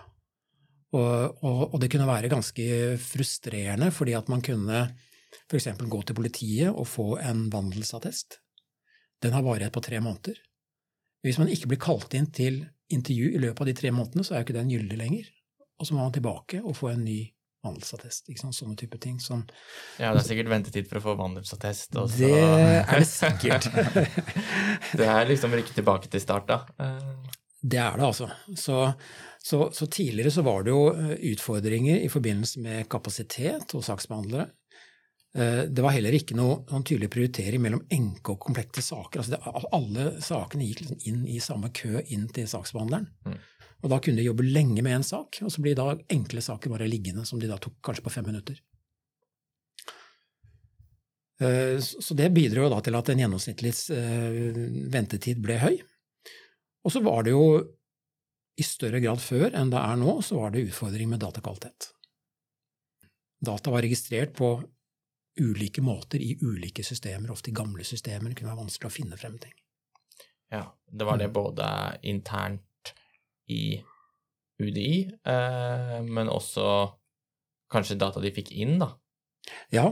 Og, 0.93 1.43
og, 1.43 1.61
og 1.73 1.79
det 1.81 1.89
kunne 1.93 2.09
være 2.09 2.31
ganske 2.33 2.65
frustrerende, 3.01 3.89
fordi 3.95 4.15
at 4.17 4.29
man 4.33 4.45
kunne 4.45 4.85
f.eks. 5.49 5.69
gå 5.81 6.01
til 6.07 6.19
politiet 6.19 6.71
og 6.71 6.89
få 6.89 7.17
en 7.23 7.47
vandelsattest. 7.53 8.39
Den 9.23 9.37
har 9.37 9.45
varighet 9.47 9.75
på 9.75 9.85
tre 9.85 10.01
måneder. 10.03 10.39
Hvis 11.23 11.39
man 11.39 11.51
ikke 11.53 11.71
blir 11.71 11.83
kalt 11.83 12.15
inn 12.19 12.27
til 12.35 12.65
intervju 12.93 13.31
i 13.37 13.43
løpet 13.43 13.63
av 13.63 13.71
de 13.71 13.77
tre 13.79 13.93
månedene, 13.95 14.25
så 14.27 14.35
er 14.35 14.43
jo 14.43 14.49
ikke 14.49 14.59
den 14.59 14.73
gyldig 14.73 14.99
lenger. 14.99 15.31
Og 15.79 15.87
så 15.87 15.95
må 15.95 16.03
man 16.03 16.15
tilbake 16.15 16.61
og 16.63 16.77
få 16.79 16.93
en 16.93 17.05
ny 17.07 17.21
vandelsattest. 17.63 18.27
Ikke 18.31 18.43
sant? 18.43 18.57
Sånne 18.57 18.77
type 18.79 18.99
ting. 19.03 19.21
Som, 19.23 19.45
Ja, 20.01 20.11
det 20.11 20.25
er 20.25 20.27
sikkert 20.27 20.51
ventetid 20.51 20.89
for 20.91 20.99
å 20.99 21.05
få 21.05 21.15
vandelsattest. 21.21 21.95
Også. 21.95 22.19
det 22.19 22.33
er 22.83 22.99
det 22.99 23.09
sikkert. 23.09 23.69
det 24.99 25.07
er 25.07 25.31
liksom 25.31 25.55
rykke 25.55 25.77
tilbake 25.77 26.11
til 26.11 26.23
start, 26.23 26.51
da. 26.51 26.89
Det 27.63 27.79
er 27.79 27.99
det, 27.99 28.09
altså. 28.09 28.27
Så, 28.59 28.79
så, 29.39 29.69
så 29.75 29.87
tidligere 29.87 30.35
så 30.35 30.43
var 30.43 30.67
det 30.67 30.75
jo 30.75 30.89
eh, 30.91 31.15
utfordringer 31.31 32.03
i 32.03 32.11
forbindelse 32.11 32.63
med 32.65 32.89
kapasitet 32.91 33.77
hos 33.77 33.87
saksbehandlere. 33.91 34.49
Eh, 35.35 35.63
Det 35.69 35.83
var 35.83 35.95
heller 35.95 36.13
ikke 36.13 36.37
noe 36.37 36.59
sånn 36.69 36.85
tydelig 36.85 37.09
prioritering 37.13 37.63
mellom 37.63 37.87
enke 37.91 38.35
og 38.35 38.41
komplekte 38.41 38.83
saker. 38.85 39.23
Altså 39.23 39.33
det, 39.33 39.69
alle 39.73 40.09
sakene 40.21 40.67
gikk 40.69 40.83
liksom 40.85 40.99
inn 41.09 41.23
i 41.27 41.39
samme 41.41 41.71
kø 41.73 42.03
inn 42.13 42.29
til 42.29 42.49
saksbehandleren. 42.51 43.09
Mm. 43.25 43.39
Og 43.83 43.91
da 43.91 43.99
kunne 43.99 44.21
de 44.21 44.29
jobbe 44.29 44.45
lenge 44.47 44.83
med 44.85 44.95
en 44.95 45.07
sak, 45.07 45.41
og 45.43 45.51
så 45.51 45.63
blir 45.65 45.75
da 45.75 45.97
enkle 46.13 46.43
saker 46.45 46.71
bare 46.71 46.87
liggende, 46.87 47.25
som 47.27 47.41
de 47.41 47.49
da 47.51 47.57
tok 47.59 47.81
kanskje 47.83 48.05
på 48.05 48.13
fem 48.15 48.29
minutter. 48.29 48.61
Eh, 51.41 51.79
Så 51.81 52.15
det 52.15 52.33
bidro 52.35 52.69
da 52.71 52.81
til 52.81 52.95
at 52.95 53.09
en 53.09 53.25
gjennomsnittlig 53.25 53.73
eh, 53.91 54.53
ventetid 54.93 55.41
ble 55.43 55.59
høy. 55.59 55.81
Og 56.85 56.93
så 56.93 57.03
var 57.03 57.25
det 57.25 57.33
jo 57.33 57.47
i 58.59 58.63
større 58.67 59.01
grad 59.01 59.19
før 59.23 59.55
enn 59.57 59.71
det 59.73 59.81
er 59.81 59.97
nå, 59.97 60.21
så 60.21 60.37
var 60.37 60.53
det 60.53 60.67
utfordring 60.69 61.09
med 61.09 61.23
datakvalitet. 61.25 61.89
Data 63.43 63.73
var 63.73 63.83
registrert 63.83 64.37
på 64.37 64.61
ulike 65.41 65.83
måter 65.83 66.23
i 66.23 66.37
ulike 66.43 66.85
systemer, 66.85 67.33
ofte 67.33 67.51
i 67.51 67.57
gamle 67.57 67.85
systemer. 67.85 68.31
Det 68.31 68.41
kunne 68.41 68.53
være 68.53 68.65
vanskelig 68.65 68.91
å 68.91 68.95
finne 68.95 69.19
frem 69.21 69.39
ting. 69.43 69.55
Ja, 70.53 70.67
det 70.93 71.09
var 71.09 71.19
det 71.21 71.31
både 71.33 71.67
internt 72.03 72.93
i 73.49 73.81
UDI, 74.63 75.13
eh, 75.25 75.99
men 76.05 76.29
også 76.29 76.67
kanskje 77.73 77.97
data 78.01 78.21
de 78.21 78.33
fikk 78.35 78.53
inn, 78.53 78.77
da. 78.83 78.93
Ja, 79.73 79.87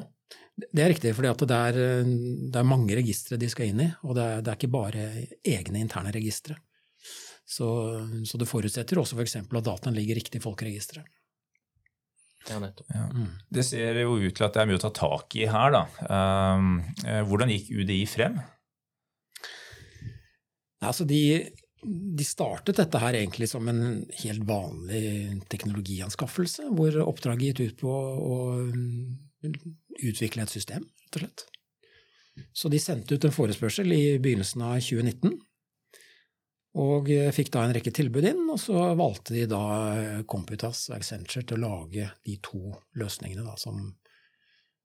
det 0.61 0.82
er 0.85 0.92
riktig, 0.92 1.14
for 1.16 1.25
det, 1.25 1.47
det 1.49 2.61
er 2.61 2.68
mange 2.68 2.97
registre 2.99 3.38
de 3.40 3.49
skal 3.50 3.73
inn 3.73 3.87
i, 3.87 3.88
og 4.04 4.18
det 4.18 4.26
er, 4.26 4.42
det 4.44 4.52
er 4.52 4.61
ikke 4.61 4.75
bare 4.75 5.06
egne 5.40 5.80
interne 5.80 6.12
registre. 6.14 6.59
Så, 7.50 7.66
så 8.28 8.38
det 8.38 8.47
forutsetter 8.47 9.00
også 9.00 9.16
f.eks. 9.16 9.40
at 9.40 9.64
dataen 9.66 9.97
ligger 9.97 10.20
riktig 10.20 10.38
i 10.38 10.44
folkeregisteret. 10.44 11.09
Ja, 12.49 12.59
nettopp. 12.62 12.88
Ja. 12.94 13.04
Mm. 13.12 13.28
Det 13.52 13.64
ser 13.66 14.00
jo 14.00 14.16
ut 14.16 14.37
til 14.37 14.47
at 14.47 14.56
det 14.56 14.62
er 14.62 14.70
mye 14.70 14.78
å 14.80 14.85
ta 14.87 14.92
tak 14.97 15.37
i 15.37 15.47
her, 15.50 15.75
da. 15.75 15.82
Ehm, 16.09 16.70
eh, 17.04 17.20
Hvordan 17.28 17.52
gikk 17.52 17.73
UDI 17.82 18.00
frem? 18.09 18.38
Altså 20.80 21.04
de, 21.04 21.20
de 21.85 22.25
startet 22.25 22.80
dette 22.80 23.02
her 23.02 23.18
egentlig 23.18 23.50
som 23.50 23.68
en 23.68 24.00
helt 24.23 24.47
vanlig 24.49 25.42
teknologianskaffelse, 25.52 26.70
hvor 26.73 26.97
oppdraget 27.04 27.50
gitt 27.61 27.61
ut 27.61 27.85
på 27.85 27.92
å 27.92 28.38
utvikle 30.00 30.47
et 30.47 30.52
system, 30.52 30.88
rett 30.88 31.20
og 31.20 31.26
slett. 31.26 31.47
Så 32.56 32.70
de 32.73 32.80
sendte 32.80 33.18
ut 33.18 33.25
en 33.26 33.35
forespørsel 33.35 33.92
i 33.92 34.04
begynnelsen 34.23 34.64
av 34.64 34.78
2019, 34.80 35.37
og 36.78 37.08
fikk 37.34 37.48
da 37.54 37.64
en 37.66 37.72
rekke 37.74 37.90
tilbud 37.94 38.28
inn, 38.28 38.44
og 38.52 38.60
så 38.62 38.92
valgte 38.98 39.34
de 39.34 39.46
da 39.50 39.62
Computas 40.30 40.84
og 40.90 41.00
Accenture 41.00 41.42
til 41.42 41.58
å 41.58 41.64
lage 41.64 42.10
de 42.26 42.36
to 42.46 42.60
løsningene 43.00 43.42
da, 43.42 43.56
som, 43.58 43.80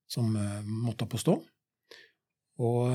som 0.09 0.31
eh, 0.39 0.63
måtte 0.65 1.05
opp 1.05 1.19
og 1.19 1.21
stå. 1.21 1.35
Og 2.65 2.89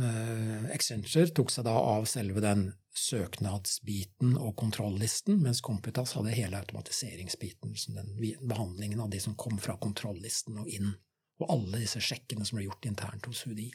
Eh, 0.00 0.70
Accenture 0.74 1.28
tok 1.34 1.50
seg 1.52 1.66
da 1.66 1.74
av 1.74 2.06
selve 2.08 2.40
den 2.44 2.70
søknadsbiten 2.96 4.36
og 4.38 4.54
kontrollisten, 4.58 5.40
mens 5.44 5.60
Computas 5.64 6.14
hadde 6.16 6.34
hele 6.34 6.60
automatiseringsbiten, 6.62 7.74
den 7.96 8.14
behandlingen 8.48 9.02
av 9.04 9.10
de 9.12 9.20
som 9.22 9.36
kom 9.38 9.58
fra 9.62 9.76
kontrollisten 9.82 10.58
og 10.62 10.70
inn, 10.72 10.94
og 11.40 11.52
alle 11.52 11.82
disse 11.82 12.02
sjekkene 12.04 12.46
som 12.46 12.58
ble 12.58 12.66
gjort 12.68 12.88
internt 12.88 13.28
hos 13.28 13.44
UDI. 13.46 13.70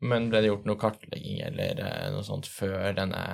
Men 0.00 0.30
ble 0.32 0.40
det 0.40 0.48
gjort 0.48 0.68
noe 0.68 0.80
kartlegging 0.80 1.42
eller 1.44 1.80
eh, 1.84 2.06
noe 2.14 2.24
sånt 2.24 2.48
før 2.48 2.94
denne 2.96 3.24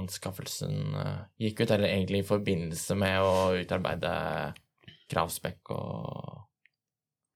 anskaffelsen 0.00 0.94
eh, 0.96 1.18
gikk 1.44 1.64
ut, 1.64 1.74
eller 1.74 1.90
egentlig 1.90 2.22
i 2.22 2.28
forbindelse 2.28 2.96
med 2.96 3.18
å 3.20 3.34
utarbeide 3.60 4.12
kravspekk 5.12 5.74
og 5.76 6.46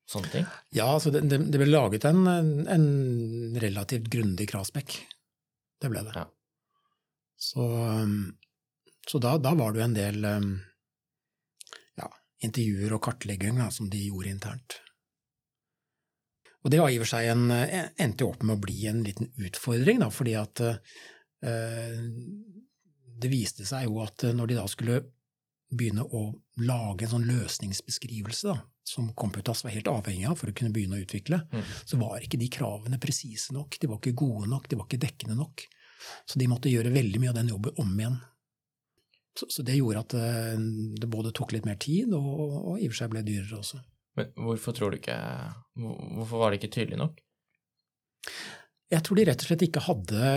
sånne 0.08 0.32
ting? 0.32 0.48
Ja, 0.78 0.88
altså 0.94 1.12
det, 1.12 1.26
det 1.28 1.60
ble 1.60 1.68
laget 1.68 2.08
en, 2.08 2.24
en 2.24 2.88
relativt 3.60 4.08
grundig 4.12 4.48
kravspekk. 4.54 4.96
Det 5.82 5.92
ble 5.92 6.06
det. 6.06 6.16
Ja. 6.16 6.24
Så, 7.36 7.60
um, 7.60 8.32
så 9.04 9.20
da, 9.20 9.34
da 9.36 9.52
var 9.58 9.74
det 9.74 9.82
jo 9.82 9.88
en 9.90 9.98
del 9.98 10.24
ja, 12.00 12.08
intervjuer 12.48 12.96
og 12.96 13.04
kartlegging 13.04 13.60
da, 13.60 13.68
som 13.74 13.92
de 13.92 14.00
gjorde 14.06 14.32
internt. 14.32 14.78
Og 16.66 16.72
det 16.74 16.80
var 16.82 16.90
i 16.90 16.96
og 16.98 17.04
for 17.04 17.12
seg 17.14 17.28
en, 17.30 17.44
endte 18.02 18.24
jo 18.26 18.32
opp 18.32 18.42
med 18.42 18.56
å 18.56 18.62
bli 18.64 18.88
en 18.90 19.04
liten 19.06 19.28
utfordring, 19.38 20.00
da, 20.02 20.08
fordi 20.10 20.32
at 20.34 20.62
eh, 20.66 22.00
det 23.22 23.30
viste 23.30 23.66
seg 23.68 23.86
jo 23.86 24.00
at 24.02 24.26
når 24.34 24.50
de 24.50 24.56
da 24.58 24.64
skulle 24.70 25.04
begynne 25.70 26.02
å 26.02 26.24
lage 26.66 27.06
en 27.06 27.12
sånn 27.16 27.28
løsningsbeskrivelse, 27.30 28.50
da, 28.50 28.58
som 28.86 29.08
Computas 29.18 29.64
var 29.66 29.74
helt 29.74 29.88
avhengig 29.90 30.26
av 30.30 30.36
for 30.38 30.50
å 30.50 30.54
kunne 30.58 30.74
begynne 30.74 30.98
å 30.98 31.02
utvikle, 31.06 31.40
Mm. 31.52 31.62
så 31.86 31.98
var 31.98 32.22
ikke 32.22 32.38
de 32.38 32.50
kravene 32.50 33.00
presise 33.02 33.54
nok, 33.54 33.78
de 33.82 33.88
var 33.90 33.98
ikke 33.98 34.14
gode 34.18 34.50
nok, 34.50 34.68
de 34.70 34.78
var 34.78 34.86
ikke 34.86 35.02
dekkende 35.06 35.38
nok. 35.38 35.64
Så 36.26 36.38
de 36.38 36.46
måtte 36.46 36.70
gjøre 36.70 36.92
veldig 36.94 37.18
mye 37.22 37.32
av 37.32 37.38
den 37.40 37.48
jobben 37.50 37.78
om 37.82 37.98
igjen. 37.98 38.18
Så, 39.36 39.48
så 39.50 39.62
det 39.66 39.74
gjorde 39.78 40.02
at 40.04 40.14
eh, 40.14 40.58
det 41.00 41.08
både 41.10 41.32
tok 41.34 41.52
litt 41.52 41.66
mer 41.66 41.78
tid, 41.82 42.14
og, 42.14 42.30
og 42.72 42.78
i 42.80 42.86
og 42.86 42.94
for 42.94 43.00
seg 43.02 43.10
ble 43.14 43.22
dyrere 43.26 43.58
også. 43.58 43.82
Men 44.16 44.32
hvorfor 44.46 44.76
tror 44.76 44.92
du 44.92 44.98
ikke 45.00 45.16
Hvorfor 45.76 46.40
var 46.40 46.52
det 46.52 46.60
ikke 46.60 46.74
tydelig 46.78 47.00
nok? 47.00 47.18
Jeg 48.92 49.02
tror 49.04 49.18
de 49.18 49.26
rett 49.28 49.42
og 49.42 49.48
slett 49.48 49.64
ikke 49.66 49.82
hadde 49.82 50.28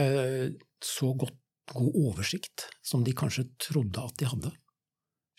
så 0.84 1.12
godt, 1.18 1.38
god 1.70 1.98
oversikt 2.02 2.66
som 2.82 3.04
de 3.06 3.14
kanskje 3.14 3.46
trodde 3.62 4.02
at 4.02 4.16
de 4.18 4.26
hadde. 4.26 4.52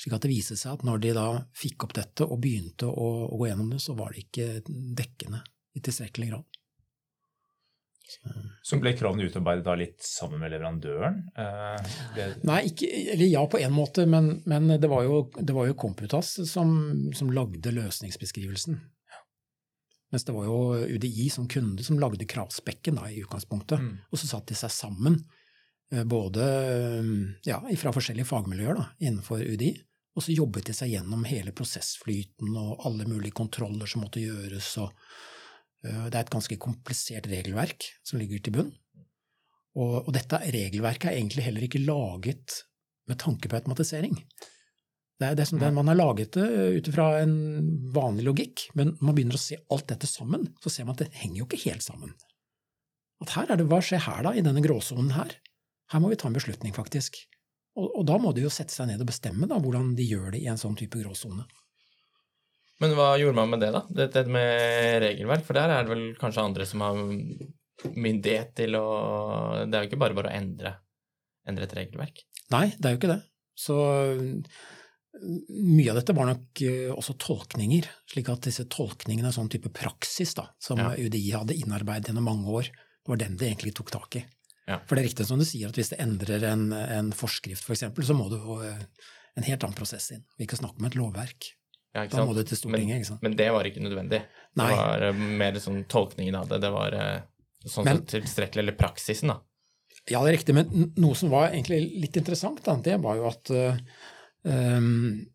Slik 0.00 0.14
at 0.14 0.24
det 0.24 0.30
viste 0.30 0.56
seg 0.56 0.78
at 0.78 0.84
når 0.86 1.02
de 1.02 1.14
da 1.16 1.26
fikk 1.58 1.84
opp 1.88 1.94
dette 1.98 2.24
og 2.24 2.38
begynte 2.42 2.86
å, 2.88 3.08
å 3.26 3.40
gå 3.40 3.48
gjennom 3.50 3.72
det, 3.74 3.80
så 3.82 3.96
var 3.98 4.14
det 4.14 4.24
ikke 4.24 4.46
dekkende 4.96 5.42
i 5.74 5.82
tilstrekkelig 5.82 6.30
grad. 6.30 6.59
Så, 8.62 8.78
ble 8.82 8.92
kravene 8.98 9.26
utarbeidet 9.28 9.64
da 9.66 9.74
litt 9.78 10.02
sammen 10.04 10.42
med 10.42 10.52
leverandøren? 10.54 11.18
Eh, 11.38 11.90
det, 12.16 12.28
Nei, 12.48 12.60
ikke, 12.70 12.88
eller 13.14 13.30
ja 13.30 13.42
på 13.50 13.60
en 13.60 13.74
måte, 13.74 14.06
men, 14.10 14.32
men 14.50 14.70
det, 14.74 14.90
var 14.90 15.04
jo, 15.06 15.22
det 15.38 15.56
var 15.56 15.68
jo 15.70 15.76
Komputas 15.80 16.34
som, 16.50 16.72
som 17.16 17.32
lagde 17.34 17.72
løsningsbeskrivelsen. 17.74 18.80
Mens 20.10 20.26
det 20.26 20.34
var 20.34 20.48
jo 20.48 20.56
UDI 20.90 21.28
som 21.30 21.46
kunde 21.48 21.84
som 21.86 22.00
lagde 22.02 22.26
kravspekken 22.26 22.98
da, 22.98 23.06
i 23.10 23.20
utgangspunktet. 23.22 23.78
Mm. 23.78 23.92
Og 24.10 24.18
så 24.18 24.32
satte 24.32 24.52
de 24.52 24.58
seg 24.58 24.72
sammen, 24.74 25.20
eh, 25.94 26.02
både 26.04 26.46
ja, 27.46 27.60
fra 27.78 27.94
forskjellige 27.94 28.28
fagmiljøer 28.32 28.80
da, 28.80 28.88
innenfor 28.98 29.44
UDI, 29.44 29.76
og 30.18 30.24
så 30.26 30.34
jobbet 30.34 30.66
de 30.66 30.74
seg 30.74 30.90
gjennom 30.96 31.22
hele 31.28 31.54
prosessflyten 31.56 32.56
og 32.58 32.82
alle 32.88 33.06
mulige 33.06 33.36
kontroller 33.38 33.86
som 33.90 34.02
måtte 34.02 34.22
gjøres. 34.24 34.72
og 34.82 34.90
eh, 34.90 35.28
Det 35.80 36.12
er 36.12 36.20
et 36.20 36.32
ganske 36.32 36.56
komplisert 36.60 37.28
regelverk 37.30 37.86
som 38.04 38.20
ligger 38.20 38.42
til 38.44 38.56
bunn. 38.58 38.72
Og, 39.78 39.94
og 40.02 40.10
dette 40.12 40.40
regelverket 40.52 41.08
er 41.08 41.18
egentlig 41.18 41.46
heller 41.46 41.64
ikke 41.64 41.82
laget 41.84 42.58
med 43.08 43.20
tanke 43.22 43.48
på 43.48 43.56
automatisering. 43.58 44.16
Det 45.20 45.28
er 45.28 45.36
det 45.36 45.46
som 45.50 45.60
den, 45.60 45.74
Man 45.76 45.88
har 45.88 45.98
laget 45.98 46.32
det 46.32 46.46
ut 46.80 46.88
fra 46.94 47.20
en 47.20 47.34
vanlig 47.92 48.24
logikk, 48.24 48.66
men 48.74 48.94
når 48.94 49.04
man 49.04 49.16
begynner 49.16 49.36
å 49.36 49.42
se 49.42 49.58
alt 49.68 49.88
dette 49.92 50.08
sammen, 50.08 50.46
så 50.64 50.72
ser 50.72 50.88
man 50.88 50.96
at 50.96 51.04
det 51.04 51.20
henger 51.20 51.42
jo 51.42 51.48
ikke 51.48 51.64
helt 51.66 51.84
sammen. 51.84 52.14
At 53.20 53.34
her 53.36 53.52
er 53.52 53.60
det, 53.60 53.68
Hva 53.68 53.82
skjer 53.84 54.00
her, 54.06 54.22
da, 54.24 54.32
i 54.32 54.44
denne 54.44 54.64
gråsonen 54.64 55.12
her? 55.12 55.34
Her 55.92 56.00
må 56.00 56.08
vi 56.08 56.16
ta 56.16 56.30
en 56.30 56.38
beslutning, 56.38 56.72
faktisk. 56.72 57.18
Og, 57.76 57.90
og 58.00 58.06
da 58.08 58.16
må 58.22 58.32
de 58.32 58.46
jo 58.46 58.52
sette 58.52 58.72
seg 58.72 58.88
ned 58.88 59.02
og 59.02 59.10
bestemme 59.10 59.48
da, 59.50 59.60
hvordan 59.60 59.92
de 59.98 60.06
gjør 60.08 60.32
det 60.34 60.40
i 60.40 60.48
en 60.50 60.60
sånn 60.60 60.78
type 60.78 60.98
gråsone. 61.02 61.44
Men 62.80 62.94
hva 62.96 63.10
gjorde 63.20 63.36
man 63.36 63.50
med 63.52 63.60
det, 63.60 63.70
da? 63.74 63.82
Dette 63.92 64.24
med 64.32 65.02
regelverk? 65.04 65.44
For 65.46 65.58
der 65.58 65.72
er 65.74 65.84
det 65.84 65.92
vel 65.92 66.04
kanskje 66.20 66.44
andre 66.46 66.66
som 66.68 66.84
har 66.84 67.00
myndighet 67.96 68.54
til 68.58 68.76
å 68.76 68.86
Det 69.66 69.76
er 69.76 69.84
jo 69.84 69.90
ikke 69.90 70.00
bare 70.00 70.16
bare 70.16 70.32
å 70.32 70.36
endre, 70.36 70.74
endre 71.48 71.68
et 71.68 71.76
regelverk. 71.76 72.22
Nei, 72.52 72.66
det 72.76 72.88
er 72.88 72.94
jo 72.96 73.00
ikke 73.00 73.12
det. 73.14 73.20
Så 73.60 73.76
mye 75.20 75.90
av 75.90 75.98
dette 75.98 76.14
var 76.16 76.28
nok 76.30 76.62
eh, 76.64 76.90
også 76.94 77.16
tolkninger, 77.20 77.88
slik 78.08 78.30
at 78.32 78.46
disse 78.46 78.64
tolkningene 78.70 79.28
er 79.30 79.36
sånn 79.36 79.50
type 79.52 79.72
praksis 79.74 80.32
da, 80.38 80.46
som 80.62 80.80
Ja. 80.80 80.92
UDI 80.96 81.32
hadde 81.34 81.56
innarbeidet 81.58 82.10
gjennom 82.12 82.28
mange 82.30 82.48
år, 82.60 82.70
det 82.70 83.12
var 83.12 83.20
den 83.20 83.36
det 83.40 83.50
egentlig 83.50 83.74
tok 83.76 83.90
tak 83.92 84.20
i. 84.20 84.24
Ja. 84.70 84.78
For 84.86 84.94
det 84.94 85.02
er 85.02 85.08
riktig 85.10 85.26
som 85.26 85.40
du 85.40 85.44
sier, 85.44 85.68
at 85.68 85.76
hvis 85.76 85.90
det 85.92 86.00
endrer 86.00 86.44
en, 86.52 86.70
en 86.72 87.10
forskrift 87.16 87.66
f.eks., 87.66 87.88
for 87.96 88.06
så 88.06 88.16
må 88.16 88.28
du 88.30 88.38
jo 88.38 88.60
eh, 88.64 88.84
en 89.36 89.46
helt 89.46 89.64
annen 89.66 89.76
prosess 89.76 90.12
inn. 90.14 90.22
Vi 90.38 90.46
kan 90.48 90.60
snakke 90.62 90.78
om 90.80 90.88
et 90.88 90.98
lovverk. 90.98 91.50
Ja, 91.94 92.04
ikke 92.06 92.16
Da 92.20 92.24
må 92.26 92.34
det 92.36 92.46
til 92.48 92.56
Stortinget. 92.60 93.00
ikke 93.00 93.08
sant? 93.08 93.22
Men 93.22 93.34
det 93.36 93.48
var 93.50 93.66
ikke 93.66 93.82
nødvendig. 93.82 94.20
Nei. 94.56 94.68
Det 94.70 94.76
var 94.78 95.02
eh, 95.08 95.12
mer 95.42 95.52
sånn 95.62 95.84
tolkningen 95.90 96.34
av 96.38 96.48
det. 96.48 96.60
Det 96.62 96.70
var 96.74 96.92
eh, 96.94 97.22
sånn 97.66 97.84
Men- 97.88 98.04
tilstrekkelig, 98.06 98.62
eller 98.62 98.76
praksisen, 98.78 99.28
da. 99.34 99.40
Ja, 100.08 100.22
det 100.24 100.30
er 100.32 100.38
riktig, 100.38 100.54
men 100.54 100.92
noe 100.96 101.14
som 101.18 101.28
var 101.30 101.50
egentlig 101.50 101.80
litt 102.00 102.16
interessant, 102.16 102.62
da, 102.64 102.76
det 102.80 102.94
var 103.02 103.16
jo 103.18 103.26
at 103.28 103.50
um, 104.48 105.26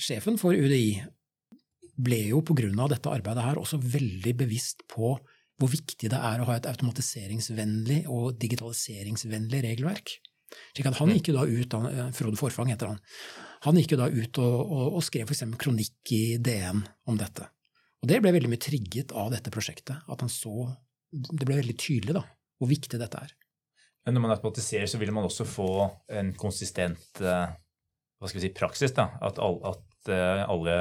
sjefen 0.00 0.38
for 0.40 0.56
UDI 0.56 1.02
ble 2.02 2.18
jo 2.30 2.40
av 2.40 2.88
dette 2.94 3.10
arbeidet 3.12 3.44
her 3.44 3.60
også 3.60 3.78
veldig 3.82 4.32
bevisst 4.40 4.86
på 4.88 5.12
hvor 5.60 5.68
viktig 5.70 6.08
det 6.10 6.18
er 6.18 6.40
å 6.40 6.46
ha 6.48 6.56
et 6.56 6.66
automatiseringsvennlig 6.66 8.06
og 8.10 8.38
digitaliseringsvennlig 8.40 9.60
regelverk. 9.62 10.16
Slik 10.74 10.86
at 10.88 10.96
han 10.98 11.08
Mm. 11.10 11.14
gikk 11.18 11.28
jo 11.28 11.34
da 11.36 11.44
ut, 11.44 12.14
Frode 12.14 12.36
Forfang 12.40 12.68
heter 12.72 12.86
han, 12.88 13.00
han 13.62 13.78
gikk 13.78 13.94
jo 13.94 14.00
da 14.00 14.08
ut 14.10 14.38
og, 14.42 14.54
og, 14.60 14.86
og 14.98 15.04
skrev 15.06 15.28
f.eks. 15.28 15.44
kronikk 15.60 16.14
i 16.16 16.22
DN 16.42 16.82
om 17.10 17.18
dette. 17.18 17.46
Og 18.02 18.10
det 18.10 18.18
ble 18.22 18.32
veldig 18.34 18.50
mye 18.50 18.62
trigget 18.62 19.14
av 19.14 19.30
dette 19.30 19.52
prosjektet, 19.54 20.02
at 20.10 20.24
han 20.24 20.30
så 20.32 20.72
Det 21.12 21.44
ble 21.44 21.58
veldig 21.58 21.76
tydelig 21.76 22.14
da, 22.16 22.22
hvor 22.58 22.70
viktig 22.70 22.98
dette 22.98 23.20
er. 23.20 23.34
Men 24.06 24.16
når 24.16 24.22
man 24.24 24.32
automatiserer, 24.34 24.88
så 24.88 24.98
vil 24.98 25.12
man 25.14 25.28
også 25.28 25.44
få 25.46 25.68
en 26.10 26.32
konsistent 26.34 27.20
eh, 27.20 27.52
hva 28.18 28.30
skal 28.30 28.40
vi 28.40 28.46
si, 28.46 28.54
praksis. 28.56 28.94
da, 28.96 29.10
At, 29.22 29.38
all, 29.38 29.60
at 29.68 30.10
eh, 30.10 30.42
alle 30.48 30.76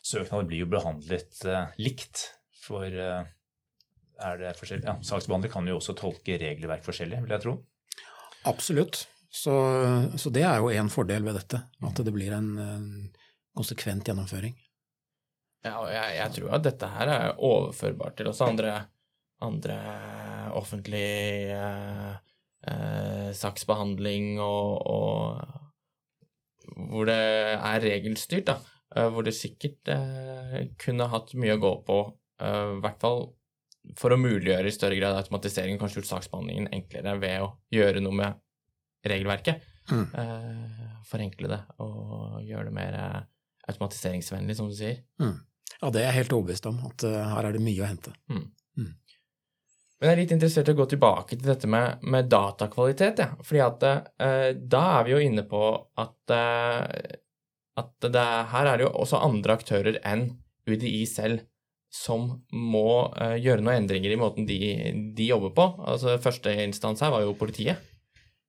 søknader 0.00 0.48
blir 0.48 0.64
jo 0.64 0.70
behandlet 0.72 1.44
eh, 1.46 1.76
likt. 1.84 2.24
For 2.64 2.88
er 2.88 4.38
det 4.40 4.54
forskjellig 4.56 4.88
Ja, 4.88 4.96
saksbehandler 5.04 5.52
kan 5.52 5.68
jo 5.68 5.76
også 5.76 5.92
tolke 5.98 6.38
regelverk 6.40 6.86
forskjellig, 6.86 7.20
vil 7.26 7.36
jeg 7.36 7.44
tro. 7.44 7.58
Absolutt. 8.48 9.04
Så, 9.34 9.54
så 10.20 10.30
det 10.30 10.44
er 10.46 10.60
jo 10.62 10.70
en 10.70 10.92
fordel 10.92 11.24
ved 11.26 11.34
dette, 11.40 11.58
at 11.82 12.02
det 12.06 12.12
blir 12.14 12.36
en, 12.36 12.52
en 12.62 12.86
konsekvent 13.56 14.06
gjennomføring. 14.06 14.54
Ja, 15.64 15.78
og 15.80 15.88
jeg, 15.90 16.18
jeg 16.20 16.34
tror 16.36 16.54
at 16.58 16.66
dette 16.66 16.90
her 16.92 17.10
er 17.10 17.40
overførbart 17.40 18.18
til 18.18 18.28
også 18.30 18.50
andre, 18.52 18.74
andre 19.42 19.78
offentlig 20.54 21.08
eh, 21.56 22.12
eh, 22.68 23.30
saksbehandling 23.34 24.36
og, 24.44 24.86
og 24.92 25.64
hvor 26.92 27.08
det 27.08 27.18
er 27.56 27.82
regelstyrt, 27.84 28.52
da. 28.52 28.58
Eh, 28.94 29.08
hvor 29.10 29.26
det 29.26 29.34
sikkert 29.34 29.90
eh, 29.90 30.68
kunne 30.78 31.10
hatt 31.10 31.34
mye 31.40 31.56
å 31.56 31.62
gå 31.64 31.72
på, 31.88 31.98
eh, 32.44 32.76
i 32.76 32.80
hvert 32.84 33.00
fall 33.02 33.26
for 33.98 34.14
å 34.14 34.20
muliggjøre 34.20 34.70
i 34.70 34.74
større 34.74 35.00
grad 35.00 35.16
automatisering, 35.18 35.80
kanskje 35.80 36.02
gjort 36.02 36.12
saksbehandlingen 36.12 36.70
enklere 36.76 37.18
ved 37.20 37.42
å 37.44 37.54
gjøre 37.74 38.04
noe 38.04 38.20
med 38.20 38.43
regelverket. 39.12 39.62
Mm. 39.90 40.04
Eh, 40.16 40.90
forenkle 41.04 41.50
det 41.50 41.60
og 41.84 42.40
gjøre 42.44 42.70
det 42.70 42.74
mer 42.74 42.96
eh, 42.96 43.22
automatiseringsvennlig, 43.68 44.56
som 44.56 44.70
du 44.70 44.76
sier. 44.76 45.02
Ja, 45.20 45.90
det 45.92 46.02
er 46.02 46.10
jeg 46.10 46.20
helt 46.22 46.36
overbevist 46.36 46.68
om, 46.70 46.78
at 46.88 47.04
uh, 47.08 47.16
her 47.34 47.48
er 47.48 47.56
det 47.56 47.64
mye 47.64 47.82
å 47.82 47.88
hente. 47.88 48.12
Men 49.94 50.08
jeg 50.08 50.12
er 50.12 50.20
litt 50.20 50.34
interessert 50.36 50.68
i 50.68 50.74
å 50.74 50.78
gå 50.78 50.86
tilbake 50.92 51.36
til 51.36 51.48
dette 51.48 51.68
med, 51.70 52.04
med 52.12 52.28
datakvalitet. 52.32 53.20
Ja. 53.24 53.30
Fordi 53.44 53.62
at 53.64 53.86
uh, 53.88 54.50
da 54.56 54.82
er 54.98 55.06
vi 55.06 55.14
jo 55.14 55.22
inne 55.24 55.44
på 55.48 55.62
at, 56.00 56.34
at 56.34 58.06
det, 58.06 58.28
her 58.52 58.70
er 58.70 58.78
det 58.80 58.86
jo 58.86 58.92
også 59.04 59.22
andre 59.24 59.58
aktører 59.58 59.98
enn 60.04 60.28
UDI 60.68 61.02
selv 61.08 61.44
som 61.94 62.26
må 62.50 63.12
gjøre 63.38 63.62
noen 63.62 63.84
endringer 63.84 64.10
i 64.10 64.18
måten 64.18 64.48
de, 64.48 64.56
de 65.14 65.28
jobber 65.28 65.52
på. 65.54 65.66
Altså 65.86 66.16
Første 66.22 66.50
instans 66.64 67.04
her 67.04 67.12
var 67.14 67.22
jo 67.22 67.36
politiet. 67.38 67.93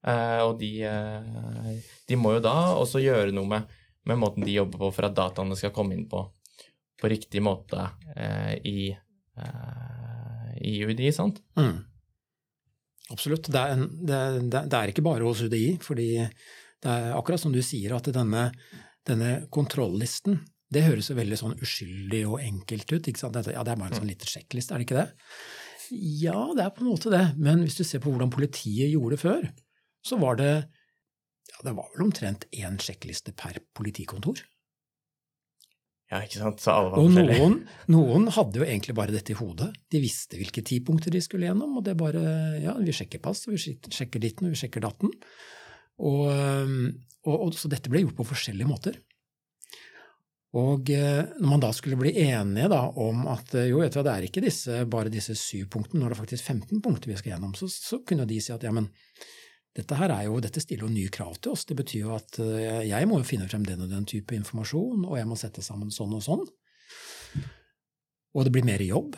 Eh, 0.05 0.41
og 0.45 0.59
de, 0.59 0.69
eh, 0.85 1.79
de 2.07 2.17
må 2.19 2.35
jo 2.35 2.43
da 2.45 2.53
også 2.77 3.01
gjøre 3.01 3.33
noe 3.33 3.49
med, 3.49 3.71
med 4.05 4.19
måten 4.21 4.45
de 4.45 4.53
jobber 4.59 4.77
på 4.83 4.91
for 4.93 5.07
at 5.07 5.15
dataene 5.17 5.57
skal 5.57 5.73
komme 5.73 5.95
inn 5.97 6.05
på, 6.11 6.21
på 7.01 7.09
riktig 7.09 7.41
måte 7.41 7.87
eh, 8.15 8.53
i, 8.69 8.77
i 10.61 10.73
UDI, 10.85 11.09
sant? 11.13 11.41
Mm. 11.57 11.79
Absolutt. 13.13 13.49
Det 13.53 13.61
er, 13.61 13.75
det, 13.77 14.19
det 14.49 14.59
er- 14.61 14.69
det 14.71 14.93
ikke 14.95 15.05
bare 15.05 15.25
hos 15.27 15.41
UDI, 15.45 15.77
fordi 15.83 16.07
det 16.21 16.91
er 16.91 17.13
akkurat 17.17 17.41
som 17.41 17.53
du 17.53 17.61
sier, 17.65 17.95
at 17.97 18.07
denne, 18.13 18.51
denne 19.07 19.47
kontrollisten 19.53 20.39
det 20.73 20.81
høres 20.87 21.11
jo 21.11 21.15
veldig 21.15 21.37
sånn 21.37 21.59
uskyldig 21.61 22.23
og 22.27 22.39
enkelt 22.41 22.89
ut. 22.91 23.07
Ja, 23.07 23.29
Det 23.29 23.53
er 23.53 23.63
bare 23.65 23.85
en 23.91 23.99
sånn 23.99 24.09
liten 24.09 24.27
sjekkliste, 24.27 24.73
er 24.73 24.81
det 24.81 24.87
ikke 24.87 24.97
det? 24.97 25.11
Ja, 26.25 26.39
det 26.57 26.63
er 26.65 26.71
på 26.73 26.81
en 26.81 26.89
måte 26.89 27.11
det, 27.13 27.25
men 27.37 27.61
hvis 27.63 27.77
du 27.77 27.83
ser 27.85 28.01
på 28.01 28.09
hvordan 28.11 28.31
politiet 28.33 28.89
gjorde 28.89 29.13
det 29.15 29.21
før, 29.21 29.45
så 30.05 30.19
var 30.21 30.37
det 30.41 30.51
ja, 30.55 31.61
det 31.63 31.75
var 31.77 31.89
vel 31.93 32.05
omtrent 32.07 32.47
én 32.55 32.77
sjekkliste 32.81 33.33
per 33.37 33.61
politikontor. 33.77 34.41
Ja, 36.11 36.19
ikke 36.21 36.37
sant? 36.37 36.61
Så 36.61 36.73
alle 36.73 36.91
var 36.93 37.01
Og 37.01 37.13
noen, 37.13 37.55
noen 37.89 38.27
hadde 38.33 38.61
jo 38.61 38.65
egentlig 38.65 38.93
bare 38.97 39.13
dette 39.13 39.33
i 39.33 39.37
hodet. 39.39 39.71
De 39.91 40.01
visste 40.03 40.37
hvilke 40.37 40.61
ti 40.65 40.77
punkter 40.85 41.13
de 41.13 41.21
skulle 41.23 41.47
gjennom, 41.49 41.79
og 41.79 41.85
det 41.87 41.97
bare 41.97 42.21
Ja, 42.61 42.75
vi 42.77 42.93
sjekker 42.93 43.23
pass, 43.23 43.45
og 43.49 43.55
vi 43.55 43.61
sjekker 43.73 44.21
ditten, 44.21 44.47
og 44.47 44.53
vi 44.53 44.61
sjekker 44.61 44.85
datten. 44.85 45.13
Og, 46.05 46.27
og, 46.27 47.35
og, 47.35 47.51
så 47.57 47.71
dette 47.71 47.89
ble 47.89 48.03
gjort 48.03 48.17
på 48.19 48.27
forskjellige 48.29 48.69
måter. 48.69 48.99
Og 50.55 50.87
eh, 50.93 51.23
når 51.41 51.49
man 51.49 51.63
da 51.63 51.71
skulle 51.75 51.97
bli 51.99 52.13
enige 52.21 52.69
da, 52.71 52.85
om 53.03 53.25
at 53.27 53.55
eh, 53.59 53.67
jo, 53.71 53.81
vet 53.81 53.91
du, 53.91 53.99
hva, 53.99 54.05
det 54.07 54.13
er 54.13 54.27
ikke 54.27 54.43
disse, 54.45 54.85
bare 54.91 55.11
disse 55.11 55.35
syv 55.35 55.65
punktene, 55.73 55.99
nå 55.99 56.07
er 56.07 56.13
det 56.13 56.19
faktisk 56.21 56.47
15 56.47 56.83
punkter 56.85 57.11
vi 57.11 57.17
skal 57.19 57.33
gjennom, 57.33 57.55
så, 57.59 57.67
så 57.67 57.99
kunne 58.07 58.27
de 58.29 58.37
si 58.39 58.53
at 58.55 58.63
ja, 58.63 58.71
men 58.75 58.87
dette 59.75 59.97
her 59.99 60.11
er 60.13 60.27
jo, 60.29 60.39
dette 60.43 60.61
stiller 60.63 60.87
jo 60.87 60.93
nye 60.93 61.11
krav 61.11 61.35
til 61.39 61.51
oss. 61.51 61.65
Det 61.67 61.75
betyr 61.75 62.05
jo 62.05 62.13
at 62.15 62.39
eh, 62.43 62.85
jeg 62.87 63.07
må 63.09 63.19
jo 63.19 63.27
finne 63.27 63.47
frem 63.51 63.65
den 63.67 63.83
og 63.83 63.91
den 63.91 64.07
type 64.07 64.35
informasjon, 64.37 65.03
og 65.03 65.17
jeg 65.19 65.27
må 65.27 65.37
sette 65.39 65.63
sammen 65.65 65.91
sånn 65.91 66.15
og 66.15 66.23
sånn. 66.23 66.45
Og 68.35 68.47
det 68.47 68.53
blir 68.55 68.67
mer 68.67 68.83
jobb. 68.83 69.17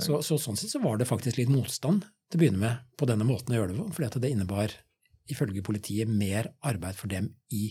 Så, 0.00 0.18
så 0.26 0.36
sånn 0.40 0.58
sett 0.58 0.72
så 0.72 0.80
var 0.82 0.98
det 0.98 1.06
faktisk 1.08 1.38
litt 1.38 1.52
motstand 1.52 2.02
til 2.28 2.38
å 2.38 2.42
begynne 2.42 2.60
med 2.60 2.96
på 2.98 3.06
denne 3.08 3.26
måten 3.28 3.54
å 3.54 3.60
gjøre 3.60 3.72
det 3.72 3.78
på, 3.78 3.86
fordi 3.94 4.08
at 4.08 4.18
det 4.24 4.32
innebar 4.34 4.74
ifølge 5.30 5.64
politiet 5.64 6.10
mer 6.10 6.50
arbeid 6.66 6.98
for 6.98 7.12
dem 7.12 7.30
i 7.54 7.68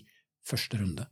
første 0.48 0.80
runde. 0.80 1.06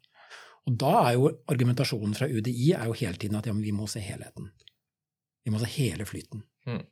Og 0.70 0.78
da 0.80 0.94
er 1.04 1.18
jo 1.18 1.30
argumentasjonen 1.52 2.16
fra 2.18 2.30
UDI 2.30 2.72
er 2.78 2.90
jo 2.90 2.98
hele 2.98 3.20
tiden 3.20 3.38
at 3.38 3.50
ja, 3.50 3.54
vi 3.58 3.74
må 3.76 3.88
se 3.90 4.02
helheten. 4.04 4.52
Vi 5.46 5.54
må 5.54 5.62
se 5.62 5.70
hele 5.74 6.06
flyten. 6.06 6.44
Mm. 6.70 6.84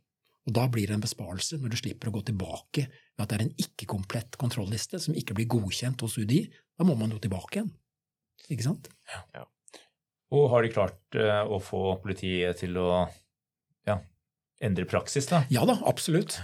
Og 0.49 0.55
da 0.57 0.65
blir 0.71 0.89
det 0.89 0.97
en 0.97 1.03
besparelse 1.03 1.59
når 1.61 1.75
du 1.75 1.77
slipper 1.77 2.09
å 2.09 2.15
gå 2.15 2.23
tilbake 2.31 2.87
ved 2.89 3.21
at 3.21 3.29
det 3.29 3.37
er 3.37 3.45
en 3.45 3.61
ikke-komplett 3.61 4.37
kontrolliste 4.41 4.97
som 5.03 5.17
ikke 5.17 5.35
blir 5.37 5.49
godkjent 5.51 6.01
hos 6.01 6.17
UDI. 6.17 6.41
Da 6.73 6.87
må 6.87 6.95
man 6.97 7.13
jo 7.13 7.21
tilbake 7.21 7.59
igjen. 7.59 7.69
Ikke 8.49 8.65
sant? 8.65 8.89
Og 10.33 10.47
har 10.49 10.65
de 10.65 10.71
klart 10.73 11.17
eh, 11.17 11.43
å 11.45 11.59
få 11.61 11.99
politiet 12.01 12.57
til 12.63 12.79
å 12.81 12.89
ja, 13.85 13.99
endre 14.65 14.87
praksis, 14.89 15.29
da? 15.29 15.43
Ja 15.53 15.67
da, 15.69 15.77
absolutt. 15.89 16.39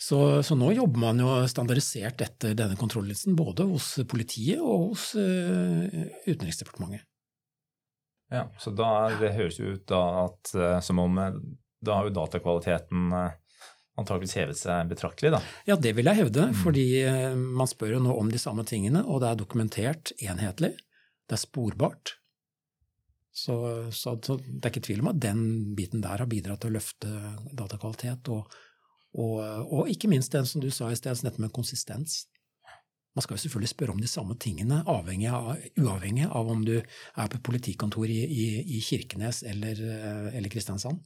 Så, 0.00 0.40
så, 0.46 0.56
nå 0.56 0.72
jobber 0.72 1.04
man 1.04 1.20
jo 1.20 1.36
standardisert 1.50 2.24
etter 2.24 2.56
denne 2.56 2.78
kontrolllisten, 2.80 3.36
både 3.36 3.68
hos 3.68 3.92
politiet 4.08 4.62
og 4.64 4.94
hos 4.94 5.10
uh, 5.20 5.84
Utenriksdepartementet. 6.24 7.04
Ja, 8.32 8.46
så 8.62 8.72
da, 8.72 9.10
Det 9.20 9.34
høres 9.34 9.58
ut 9.60 9.84
da 9.90 10.00
at 10.22 10.52
uh, 10.56 10.78
som 10.84 11.02
om 11.02 11.18
da 11.84 11.96
har 11.98 12.08
jo 12.08 12.14
datakvaliteten 12.16 13.12
uh, 13.12 13.36
antakeligvis 14.00 14.38
hevet 14.40 14.60
seg 14.60 14.88
betraktelig, 14.90 15.34
da? 15.36 15.42
Ja, 15.68 15.76
det 15.80 15.94
vil 15.98 16.10
jeg 16.10 16.20
hevde, 16.22 16.48
mm. 16.50 16.56
fordi 16.62 16.86
man 17.36 17.70
spør 17.70 17.96
jo 17.96 18.00
nå 18.04 18.16
om 18.16 18.32
de 18.32 18.40
samme 18.40 18.64
tingene, 18.68 19.04
og 19.04 19.22
det 19.22 19.30
er 19.30 19.42
dokumentert 19.42 20.14
enhetlig. 20.18 20.74
Det 21.28 21.36
er 21.36 21.44
sporbart. 21.44 22.16
Så, 23.30 23.54
så, 23.94 24.16
så, 24.18 24.40
det 24.42 24.64
er 24.64 24.72
ikke 24.72 24.82
tvil 24.88 25.04
om 25.04 25.12
at 25.12 25.20
den 25.22 25.44
biten 25.78 26.02
der 26.02 26.24
har 26.24 26.28
bidratt 26.28 26.64
til 26.64 26.72
å 26.72 26.78
løfte 26.80 27.12
datakvalitet 27.54 28.32
og 28.34 28.50
og, 29.18 29.40
og, 29.66 29.88
ikke 29.90 30.10
minst 30.10 30.34
den 30.34 30.46
som 30.46 30.62
du 30.62 30.68
sa 30.70 30.90
i 30.90 30.98
sted, 30.98 31.10
nettopp 31.10 31.32
dette 31.32 31.44
med 31.44 31.54
konsistens. 31.54 32.24
Man 33.16 33.24
skal 33.24 33.34
jo 33.34 33.42
selvfølgelig 33.42 33.72
spørre 33.72 33.94
om 33.96 34.02
de 34.02 34.10
samme 34.10 34.36
tingene, 34.38 34.84
av, 34.86 35.08
uavhengig 35.10 36.28
av 36.28 36.50
om 36.52 36.60
du 36.66 36.76
er 36.78 37.32
på 37.32 37.40
politikontor 37.48 38.06
i, 38.06 38.20
i, 38.22 38.44
i 38.76 38.82
Kirkenes 38.84 39.42
eller, 39.42 39.82
eller 40.30 40.52
Kristiansand. 40.52 41.02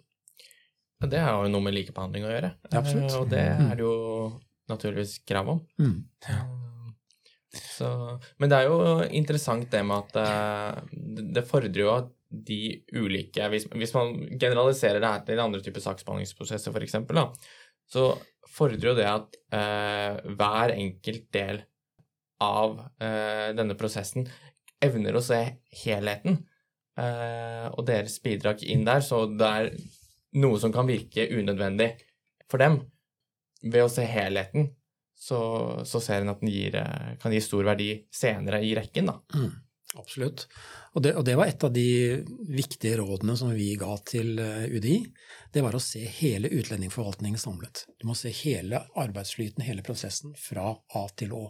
Det 1.04 1.20
har 1.20 1.42
jo 1.42 1.52
noe 1.52 1.64
med 1.64 1.74
likebehandling 1.76 2.24
å 2.24 2.32
gjøre, 2.32 2.50
ja, 2.70 2.78
absolutt. 2.80 3.16
og 3.18 3.26
det 3.32 3.44
mm. 3.58 3.64
er 3.66 3.80
det 3.80 3.84
jo 3.84 3.96
naturligvis 4.70 5.18
krav 5.28 5.50
om. 5.52 5.58
Mm. 5.80 5.98
Så, 7.54 7.88
men 8.42 8.50
det 8.50 8.58
er 8.58 8.70
jo 8.70 8.78
interessant 9.14 9.68
det 9.70 9.82
med 9.86 10.06
at 10.06 10.16
eh, 10.22 10.94
det 11.36 11.44
fordrer 11.46 11.82
jo 11.84 11.92
at 11.92 12.10
de 12.34 12.80
ulike 12.98 13.46
Hvis, 13.52 13.68
hvis 13.70 13.92
man 13.94 14.08
generaliserer 14.40 14.98
det 14.98 15.10
her 15.10 15.20
til 15.28 15.42
andre 15.42 15.60
typer 15.62 15.84
saksbehandlingsprosesser, 15.84 16.74
f.eks., 16.74 16.96
så 17.94 18.08
fordrer 18.50 18.88
jo 18.90 18.96
det 18.98 19.06
at 19.06 19.38
eh, 19.54 20.32
hver 20.34 20.74
enkelt 20.74 21.28
del 21.34 21.60
av 22.42 22.80
eh, 23.02 23.52
denne 23.56 23.76
prosessen 23.78 24.26
evner 24.84 25.16
å 25.16 25.22
se 25.24 25.40
helheten 25.84 26.40
eh, 26.98 27.66
og 27.70 27.84
deres 27.88 28.16
bidrag 28.24 28.64
inn 28.66 28.84
der. 28.86 29.04
Så 29.04 29.24
det 29.30 29.50
er 29.50 29.70
noe 30.40 30.60
som 30.60 30.72
kan 30.74 30.88
virke 30.88 31.28
unødvendig 31.30 31.92
for 32.50 32.62
dem. 32.62 32.80
Ved 33.64 33.86
å 33.86 33.92
se 33.92 34.04
helheten, 34.08 34.72
så, 35.14 35.40
så 35.86 36.00
ser 36.02 36.22
en 36.22 36.32
at 36.34 36.42
den 36.42 36.52
gir, 36.52 36.76
eh, 36.76 37.14
kan 37.22 37.32
gi 37.32 37.40
stor 37.42 37.64
verdi 37.64 37.90
senere 38.12 38.60
i 38.64 38.74
rekken. 38.76 39.08
Da. 39.08 39.16
Mm, 39.38 39.50
absolutt. 40.02 40.46
Og 40.94 41.02
det, 41.06 41.14
og 41.18 41.24
det, 41.26 41.36
var 41.38 41.50
et 41.50 41.64
av 41.64 41.72
de 41.74 41.88
viktige 42.54 42.98
rådene 43.00 43.36
som 43.38 43.54
vi 43.54 43.70
ga 43.80 43.94
til 44.06 44.38
eh, 44.42 44.66
UDI. 44.74 44.98
Det 45.54 45.64
var 45.64 45.76
å 45.76 45.82
se 45.82 46.02
hele 46.18 46.50
utlendingsforvaltningen 46.52 47.40
samlet. 47.40 47.86
Du 47.98 48.08
må 48.10 48.18
se 48.18 48.34
hele 48.44 48.84
arbeidsflyten, 49.00 49.64
hele 49.64 49.86
prosessen, 49.86 50.34
fra 50.38 50.72
A 50.74 51.06
til 51.16 51.34
Å. 51.38 51.46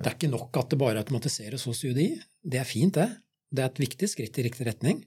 Det 0.00 0.06
er 0.06 0.16
ikke 0.16 0.32
nok 0.32 0.56
at 0.56 0.70
det 0.72 0.80
bare 0.80 1.02
automatiseres 1.02 1.66
hos 1.68 1.82
UDI. 1.84 2.14
Det 2.40 2.62
er 2.62 2.68
fint, 2.68 2.96
det. 2.96 3.10
Det 3.50 3.64
er 3.64 3.72
et 3.72 3.82
viktig 3.82 4.08
skritt 4.08 4.38
i 4.38 4.46
riktig 4.46 4.64
retning. 4.70 5.02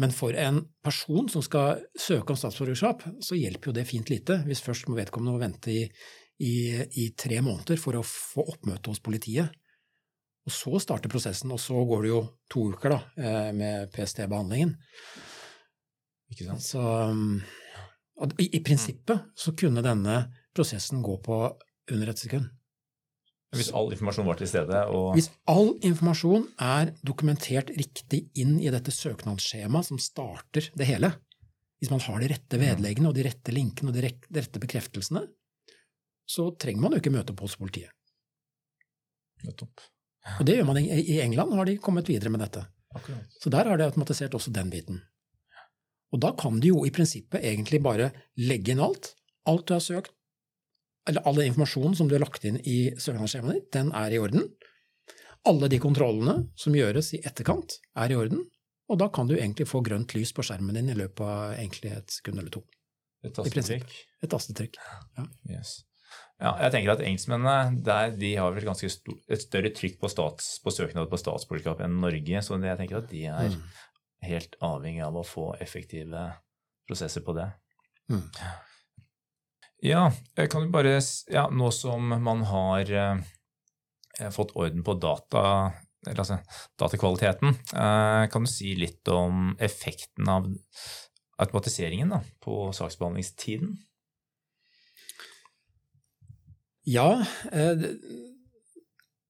Men 0.00 0.12
for 0.14 0.32
en 0.38 0.62
person 0.84 1.28
som 1.28 1.44
skal 1.44 1.82
søke 2.00 2.32
om 2.32 2.38
statsborgerskap, 2.38 3.04
så 3.20 3.36
hjelper 3.36 3.70
jo 3.70 3.76
det 3.76 3.88
fint 3.88 4.08
lite 4.12 4.38
hvis 4.46 4.62
først 4.64 4.88
må 4.88 4.96
vedkommende 4.96 5.42
vente 5.42 5.72
i, 5.72 5.82
i, 6.40 6.54
i 7.02 7.10
tre 7.18 7.42
måneder 7.44 7.80
for 7.80 7.98
å 7.98 8.06
få 8.06 8.46
oppmøte 8.54 8.92
hos 8.92 9.02
politiet. 9.04 9.52
Og 10.42 10.54
så 10.54 10.80
starter 10.82 11.12
prosessen, 11.12 11.52
og 11.54 11.60
så 11.62 11.76
går 11.86 12.02
det 12.02 12.10
jo 12.10 12.22
to 12.50 12.64
uker 12.72 12.96
da, 12.96 13.00
eh, 13.20 13.50
med 13.54 13.92
PST-behandlingen. 13.94 14.72
Ikke 16.32 16.48
sant? 16.48 16.64
Så 16.64 16.82
i, 18.40 18.48
i, 18.48 18.62
prinsippet 18.64 19.28
så 19.38 19.54
kunne 19.58 19.84
denne 19.84 20.16
prosessen 20.56 21.02
gå 21.04 21.18
på 21.22 21.38
under 21.92 22.10
et 22.10 22.18
sekund. 22.18 22.48
Hvis 23.52 23.68
all 23.76 23.90
informasjon 23.92 24.28
var 24.28 24.38
til 24.40 24.48
stede? 24.48 24.78
Og... 24.88 25.10
Hvis 25.16 25.28
all 25.50 25.74
informasjon 25.84 26.46
er 26.64 26.94
dokumentert 27.04 27.72
riktig 27.76 28.24
inn 28.40 28.56
i 28.62 28.70
dette 28.72 28.94
søknadsskjemaet 28.94 29.90
som 29.90 30.00
starter 30.00 30.70
det 30.78 30.88
hele, 30.88 31.12
hvis 31.82 31.92
man 31.92 32.00
har 32.04 32.22
de 32.22 32.30
rette 32.32 32.60
vedleggene 32.62 33.10
og 33.10 33.16
de 33.18 33.26
rette 33.26 33.52
linkene 33.52 33.92
og 33.92 33.98
de 33.98 34.06
rette 34.08 34.62
bekreftelsene, 34.62 35.26
så 36.24 36.48
trenger 36.56 36.84
man 36.84 36.94
jo 36.94 37.02
ikke 37.02 37.12
møte 37.12 37.36
på 37.36 37.44
hos 37.44 37.58
politiet. 37.60 37.92
Nettopp. 39.42 39.82
Og 40.38 40.46
det 40.46 40.56
gjør 40.56 40.68
man 40.68 40.78
i 40.78 41.18
England, 41.20 41.52
har 41.58 41.68
de 41.68 41.80
kommet 41.82 42.08
videre 42.08 42.30
med 42.32 42.44
dette. 42.44 42.62
Akkurat. 42.94 43.36
Så 43.42 43.50
der 43.52 43.68
har 43.68 43.80
de 43.80 43.88
automatisert 43.88 44.36
også 44.38 44.52
den 44.54 44.70
biten. 44.72 45.00
Og 46.12 46.20
da 46.22 46.32
kan 46.38 46.60
de 46.60 46.70
jo 46.70 46.84
i 46.86 46.92
prinsippet 46.94 47.42
egentlig 47.42 47.80
bare 47.84 48.12
legge 48.38 48.74
inn 48.74 48.82
alt. 48.84 49.14
Alt 49.48 49.66
du 49.66 49.74
har 49.74 49.82
søkt, 49.82 50.12
eller 51.08 51.26
all 51.26 51.38
den 51.38 51.50
informasjonen 51.50 51.96
som 51.98 52.08
du 52.08 52.14
har 52.14 52.22
lagt 52.22 52.44
inn 52.46 52.60
i 52.62 52.92
søknadsskjemaet 52.98 53.58
ditt, 53.58 53.70
den 53.74 53.92
er 53.96 54.14
i 54.14 54.20
orden. 54.22 54.46
Alle 55.48 55.68
de 55.70 55.80
kontrollene 55.82 56.36
som 56.58 56.74
gjøres 56.76 57.12
i 57.16 57.22
etterkant, 57.26 57.80
er 57.98 58.14
i 58.14 58.18
orden. 58.18 58.44
Og 58.92 58.98
da 59.00 59.08
kan 59.14 59.30
du 59.30 59.34
egentlig 59.34 59.66
få 59.70 59.80
grønt 59.82 60.14
lys 60.14 60.34
på 60.36 60.44
skjermen 60.46 60.76
din 60.78 60.92
i 60.92 60.98
løpet 60.98 61.22
av 61.26 61.54
egentlig 61.56 61.94
et 61.96 62.14
sekund 62.14 62.38
eller 62.42 62.54
to. 62.54 62.62
Et 63.26 63.34
tastetrykk. 63.34 63.96
Et 64.22 64.30
tastetrykk, 64.30 64.78
ja. 65.18 65.26
Yes. 65.50 65.80
Ja, 66.42 66.56
jeg 66.64 66.72
tenker 66.74 66.96
at 66.96 67.02
Engelskmennene 67.06 67.82
der, 67.86 68.14
de 68.18 68.32
har 68.34 68.54
vel 68.54 68.66
ganske 68.66 68.90
stor, 68.90 69.18
et 69.30 69.42
større 69.42 69.70
trykk 69.74 70.00
på, 70.02 70.10
stats, 70.10 70.56
på 70.62 70.74
søknad 70.74 71.10
på 71.10 71.20
statsborgerskap 71.20 71.84
enn 71.86 72.00
Norge. 72.02 72.42
Så 72.42 72.58
jeg 72.58 72.80
tenker 72.80 72.98
at 72.98 73.08
de 73.12 73.22
er 73.30 73.54
mm. 73.54 73.62
helt 74.26 74.58
avhengig 74.66 75.04
av 75.06 75.18
å 75.18 75.26
få 75.26 75.52
effektive 75.62 76.26
prosesser 76.88 77.24
på 77.24 77.34
det. 77.38 77.48
Mm. 78.10 78.26
Ja, 79.82 80.12
kan 80.36 80.68
jo 80.68 80.70
bare, 80.70 81.00
ja, 81.32 81.48
nå 81.50 81.70
som 81.74 82.12
man 82.22 82.44
har 82.46 82.90
eh, 82.94 84.28
fått 84.30 84.54
orden 84.54 84.84
på 84.86 84.94
data, 84.94 85.72
altså 86.06 86.38
datakvaliteten, 86.78 87.56
eh, 87.74 88.26
kan 88.30 88.46
du 88.46 88.50
si 88.50 88.76
litt 88.78 89.10
om 89.10 89.56
effekten 89.58 90.30
av 90.30 90.46
automatiseringen 91.42 92.14
da, 92.14 92.20
på 92.46 92.68
saksbehandlingstiden? 92.78 93.74
Ja. 96.86 97.26
Eh, 97.50 97.88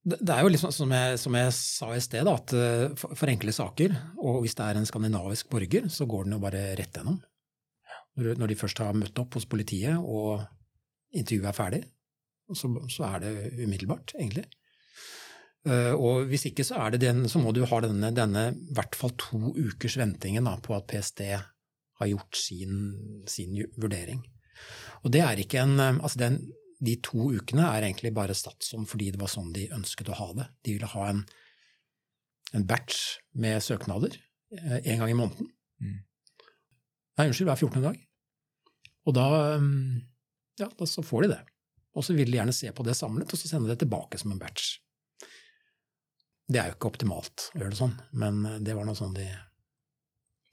det 0.03 0.35
er 0.35 0.43
jo 0.43 0.51
liksom 0.51 0.73
som 0.75 0.93
jeg, 0.93 1.19
som 1.23 1.37
jeg 1.39 1.57
sa 1.57 1.93
i 1.95 2.05
sted, 2.05 2.29
at 2.29 2.53
eh, 2.59 2.89
for 3.01 3.31
enkle 3.31 3.57
saker, 3.57 3.95
og 4.21 4.43
hvis 4.43 4.57
det 4.59 4.69
er 4.69 4.81
en 4.81 4.89
skandinavisk 4.89 5.49
borger, 5.53 5.89
så 5.89 6.09
går 6.11 6.27
den 6.27 6.37
jo 6.37 6.45
bare 6.45 6.73
rett 6.77 7.01
gjennom. 7.01 7.23
Når 8.21 8.51
de 8.51 8.59
først 8.59 8.83
har 8.83 8.97
møtt 8.97 9.19
opp 9.23 9.39
hos 9.39 9.49
politiet 9.49 9.97
og 9.97 10.43
intervjuet 11.17 11.49
er 11.49 11.57
ferdig, 11.57 11.83
så, 12.53 12.69
så 12.93 13.07
er 13.09 13.23
det 13.23 13.31
umiddelbart, 13.63 14.13
egentlig. 14.19 14.45
Eh, 15.65 15.95
og 15.95 16.27
hvis 16.29 16.45
ikke, 16.51 16.67
så, 16.67 16.83
den, 17.01 17.25
så 17.31 17.41
må 17.41 17.55
du 17.57 17.63
ha 17.69 17.81
denne, 17.85 18.11
denne 18.13 18.51
hvert 18.77 18.99
fall 18.99 19.15
to 19.21 19.55
ukers 19.57 19.97
ventingen 20.01 20.49
da, 20.49 20.59
på 20.61 20.75
at 20.77 20.89
PST 20.91 21.23
har 21.33 22.11
gjort 22.11 22.37
sin, 22.37 23.23
sin 23.31 23.57
vurdering. 23.81 24.21
Og 25.07 25.15
det 25.15 25.23
er 25.25 25.41
ikke 25.41 25.63
en 25.63 25.81
altså 25.81 26.21
den, 26.21 26.43
de 26.83 26.97
to 27.03 27.31
ukene 27.33 27.65
er 27.69 27.87
egentlig 27.87 28.13
bare 28.15 28.35
satt 28.37 28.67
som 28.67 28.85
fordi 28.91 29.13
det 29.15 29.21
var 29.23 29.31
sånn 29.31 29.53
de 29.55 29.69
ønsket 29.75 30.11
å 30.11 30.19
ha 30.19 30.29
det. 30.37 30.49
De 30.67 30.77
ville 30.77 30.91
ha 30.93 31.09
en, 31.09 31.23
en 32.53 32.67
batch 32.69 33.17
med 33.39 33.63
søknader 33.65 34.19
en 34.53 34.81
eh, 34.83 34.99
gang 34.99 35.11
i 35.11 35.17
måneden. 35.17 35.51
Mm. 35.83 36.01
Nei, 37.19 37.29
unnskyld, 37.29 37.51
hver 37.51 37.61
14. 37.61 37.83
dag. 37.85 37.99
Og 39.07 39.17
da, 39.17 39.27
mm, 39.61 39.99
ja, 40.63 40.69
da 40.79 40.89
så 40.89 41.05
får 41.05 41.27
de 41.27 41.33
det. 41.35 41.41
Og 41.93 42.07
så 42.07 42.17
vil 42.17 42.31
de 42.31 42.39
gjerne 42.39 42.55
se 42.57 42.71
på 42.73 42.87
det 42.87 42.97
samlet, 42.97 43.33
og 43.33 43.41
så 43.41 43.51
sende 43.51 43.69
det 43.69 43.83
tilbake 43.83 44.21
som 44.21 44.33
en 44.33 44.41
batch. 44.41 44.79
Det 46.49 46.61
er 46.61 46.71
jo 46.71 46.77
ikke 46.77 46.93
optimalt 46.93 47.51
å 47.53 47.61
gjøre 47.61 47.75
det 47.75 47.81
sånn, 47.81 47.99
men 48.19 48.41
eh, 48.49 48.61
det 48.65 48.77
var 48.77 48.89
noe 48.89 48.99
sånn, 48.99 49.15
de, 49.17 49.27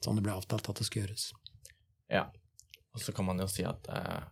sånn 0.04 0.20
det 0.20 0.24
ble 0.26 0.36
avtalt 0.36 0.68
at 0.72 0.80
det 0.80 0.86
skulle 0.88 1.08
gjøres. 1.08 1.30
Ja, 2.12 2.26
og 2.92 3.02
så 3.02 3.14
kan 3.16 3.26
man 3.28 3.40
jo 3.40 3.48
si 3.50 3.64
at 3.68 3.88
eh, 3.92 4.22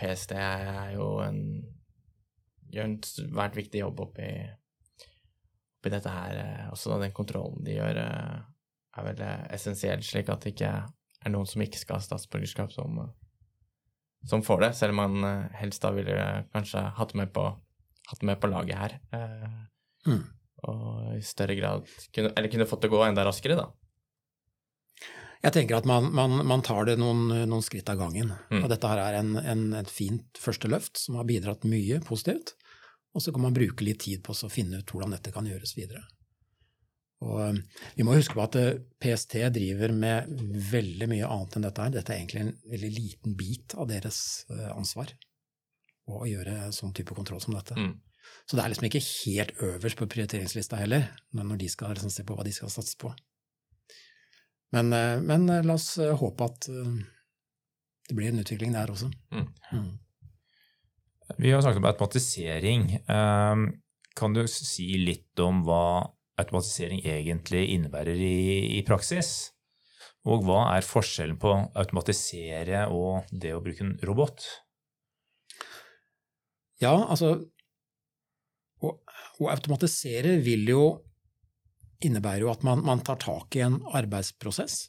PST 0.00 0.34
er 0.38 0.96
jo 0.96 1.14
en 1.24 1.40
gjør 2.72 2.88
en 2.88 2.98
svært 3.04 3.58
viktig 3.58 3.82
jobb 3.82 4.00
oppi, 4.06 4.30
oppi 5.78 5.92
dette 5.92 6.12
her. 6.12 6.40
Eh, 6.40 6.66
også 6.72 6.98
den 7.02 7.14
kontrollen 7.16 7.64
de 7.66 7.76
gjør, 7.76 8.00
eh, 8.06 8.40
er 8.96 9.08
vel 9.08 9.22
essensiell, 9.52 10.04
slik 10.04 10.32
at 10.32 10.48
det 11.22 11.30
er 11.30 11.34
noen 11.36 11.48
som 11.48 11.62
ikke 11.62 11.78
skal 11.80 12.00
ha 12.00 12.04
statsborgerskap, 12.04 12.72
som, 12.74 12.98
som 14.26 14.42
får 14.42 14.64
det. 14.66 14.70
Selv 14.78 14.96
om 14.96 15.02
man 15.02 15.50
helst 15.54 15.84
da 15.84 15.92
ville 15.94 16.16
kanskje 16.50 16.82
hatt 16.98 17.14
med 17.18 17.30
på, 17.34 17.46
hatt 18.10 18.24
med 18.26 18.40
på 18.42 18.50
laget 18.50 18.80
her. 18.80 18.96
Mm. 20.08 20.24
Og 20.66 21.14
i 21.16 21.22
større 21.26 21.54
grad 21.58 21.86
kunne, 22.14 22.32
Eller 22.36 22.50
kunne 22.50 22.66
fått 22.66 22.82
det 22.84 22.90
gå 22.90 23.00
enda 23.06 23.24
raskere, 23.26 23.58
da. 23.58 23.70
Jeg 25.42 25.56
tenker 25.56 25.80
at 25.80 25.86
man, 25.90 26.06
man, 26.14 26.36
man 26.46 26.62
tar 26.62 26.86
det 26.86 26.94
noen, 27.00 27.24
noen, 27.50 27.64
skritt 27.66 27.88
av 27.90 27.98
gangen. 27.98 28.30
Mm. 28.52 28.60
Og 28.62 28.68
dette 28.70 28.90
her 28.90 29.00
er 29.02 29.18
en, 29.18 29.34
en, 29.40 29.64
et 29.80 29.90
fint 29.90 30.38
første 30.38 30.70
løft 30.70 31.00
som 31.02 31.18
har 31.18 31.26
bidratt 31.26 31.66
mye 31.66 31.98
positivt. 32.06 32.54
Og 33.12 33.24
så 33.24 33.34
kan 33.34 33.42
man 33.44 33.56
bruke 33.56 33.84
litt 33.84 34.04
tid 34.04 34.22
på 34.24 34.36
å 34.36 34.50
finne 34.52 34.80
ut 34.80 34.92
hvordan 34.94 35.16
dette 35.16 35.34
kan 35.34 35.48
gjøres 35.48 35.74
videre. 35.76 36.04
Og 37.22 37.42
eh, 37.44 37.58
vi 37.96 38.06
må 38.06 38.16
huske 38.16 38.36
på 38.36 38.44
at 38.44 38.56
eh, 38.58 38.78
PST 39.02 39.38
driver 39.54 39.94
med 39.94 40.30
veldig 40.72 41.08
mye 41.10 41.28
annet 41.28 41.58
enn 41.58 41.66
dette 41.66 41.84
her. 41.84 41.94
Dette 41.94 42.14
er 42.14 42.22
egentlig 42.22 42.44
en 42.44 42.54
veldig 42.72 42.92
liten 42.96 43.36
bit 43.38 43.76
av 43.78 43.90
deres 43.90 44.20
eh, 44.50 44.70
ansvar 44.74 45.12
å 46.12 46.24
gjøre 46.26 46.72
sånn 46.74 46.94
type 46.96 47.14
kontroll 47.14 47.40
som 47.42 47.54
dette. 47.54 47.76
Mm. 47.78 47.94
Så 48.46 48.58
det 48.58 48.64
er 48.64 48.72
liksom 48.72 48.88
ikke 48.88 49.04
helt 49.06 49.60
øverst 49.62 49.98
på 49.98 50.08
prioriteringslista 50.10 50.80
heller, 50.80 51.06
når 51.36 51.60
de 51.60 51.68
skal 51.70 51.94
liksom 51.94 52.10
se 52.10 52.24
på 52.26 52.34
hva 52.36 52.46
de 52.46 52.54
skal 52.54 52.72
satse 52.74 52.98
på. 52.98 53.12
Men, 54.74 54.88
men 55.28 55.46
la 55.66 55.74
oss 55.76 55.94
håpe 56.00 56.46
at 56.48 56.66
det 58.08 58.16
blir 58.16 58.30
en 58.30 58.40
utvikling 58.40 58.72
der 58.74 58.90
også. 58.90 59.10
Mm. 59.34 59.46
Mm. 59.76 59.90
Vi 61.44 61.52
har 61.52 61.62
snakket 61.62 61.82
om 61.82 61.88
automatisering. 61.90 62.86
Kan 64.18 64.36
du 64.36 64.42
si 64.50 64.88
litt 65.02 65.42
om 65.44 65.60
hva 65.66 65.84
automatisering 66.40 67.02
egentlig 67.04 67.66
innebærer 67.74 68.16
i, 68.16 68.78
i 68.78 68.82
praksis? 68.86 69.52
Og 70.28 70.44
hva 70.46 70.64
er 70.76 70.86
forskjellen 70.86 71.38
på 71.42 71.54
automatisere 71.78 72.86
og 72.94 73.30
det 73.30 73.54
å 73.56 73.62
bruke 73.62 73.84
en 73.84 73.96
robot? 74.06 74.44
Ja, 76.82 76.94
altså 76.94 77.34
Å, 78.82 78.88
å 79.38 79.48
automatisere 79.50 80.36
vil 80.42 80.66
jo 80.66 80.84
innebære 82.02 82.42
jo 82.42 82.50
at 82.50 82.64
man, 82.66 82.80
man, 82.82 83.02
tar 83.06 83.20
tak 83.22 83.54
i 83.54 83.62
en 83.62 83.76
arbeidsprosess 83.94 84.88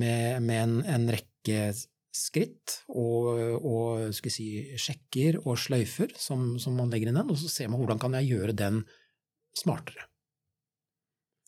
med, 0.00 0.42
med 0.42 0.62
en, 0.64 0.72
en, 0.96 1.04
rekke 1.14 1.68
skritt 2.14 2.80
og, 2.90 3.28
og 3.62 4.16
si, 4.18 4.48
sjekker 4.74 5.38
og 5.44 5.60
sløyfer 5.62 6.14
som, 6.18 6.56
som, 6.62 6.74
man 6.78 6.90
legger 6.90 7.12
inn 7.12 7.20
den, 7.20 7.30
og 7.30 7.38
så 7.38 7.50
ser 7.50 7.70
man 7.70 7.78
hvordan 7.82 8.02
kan 8.02 8.18
jeg 8.18 8.32
gjøre 8.32 8.56
den 8.58 8.82
smartere 9.54 10.08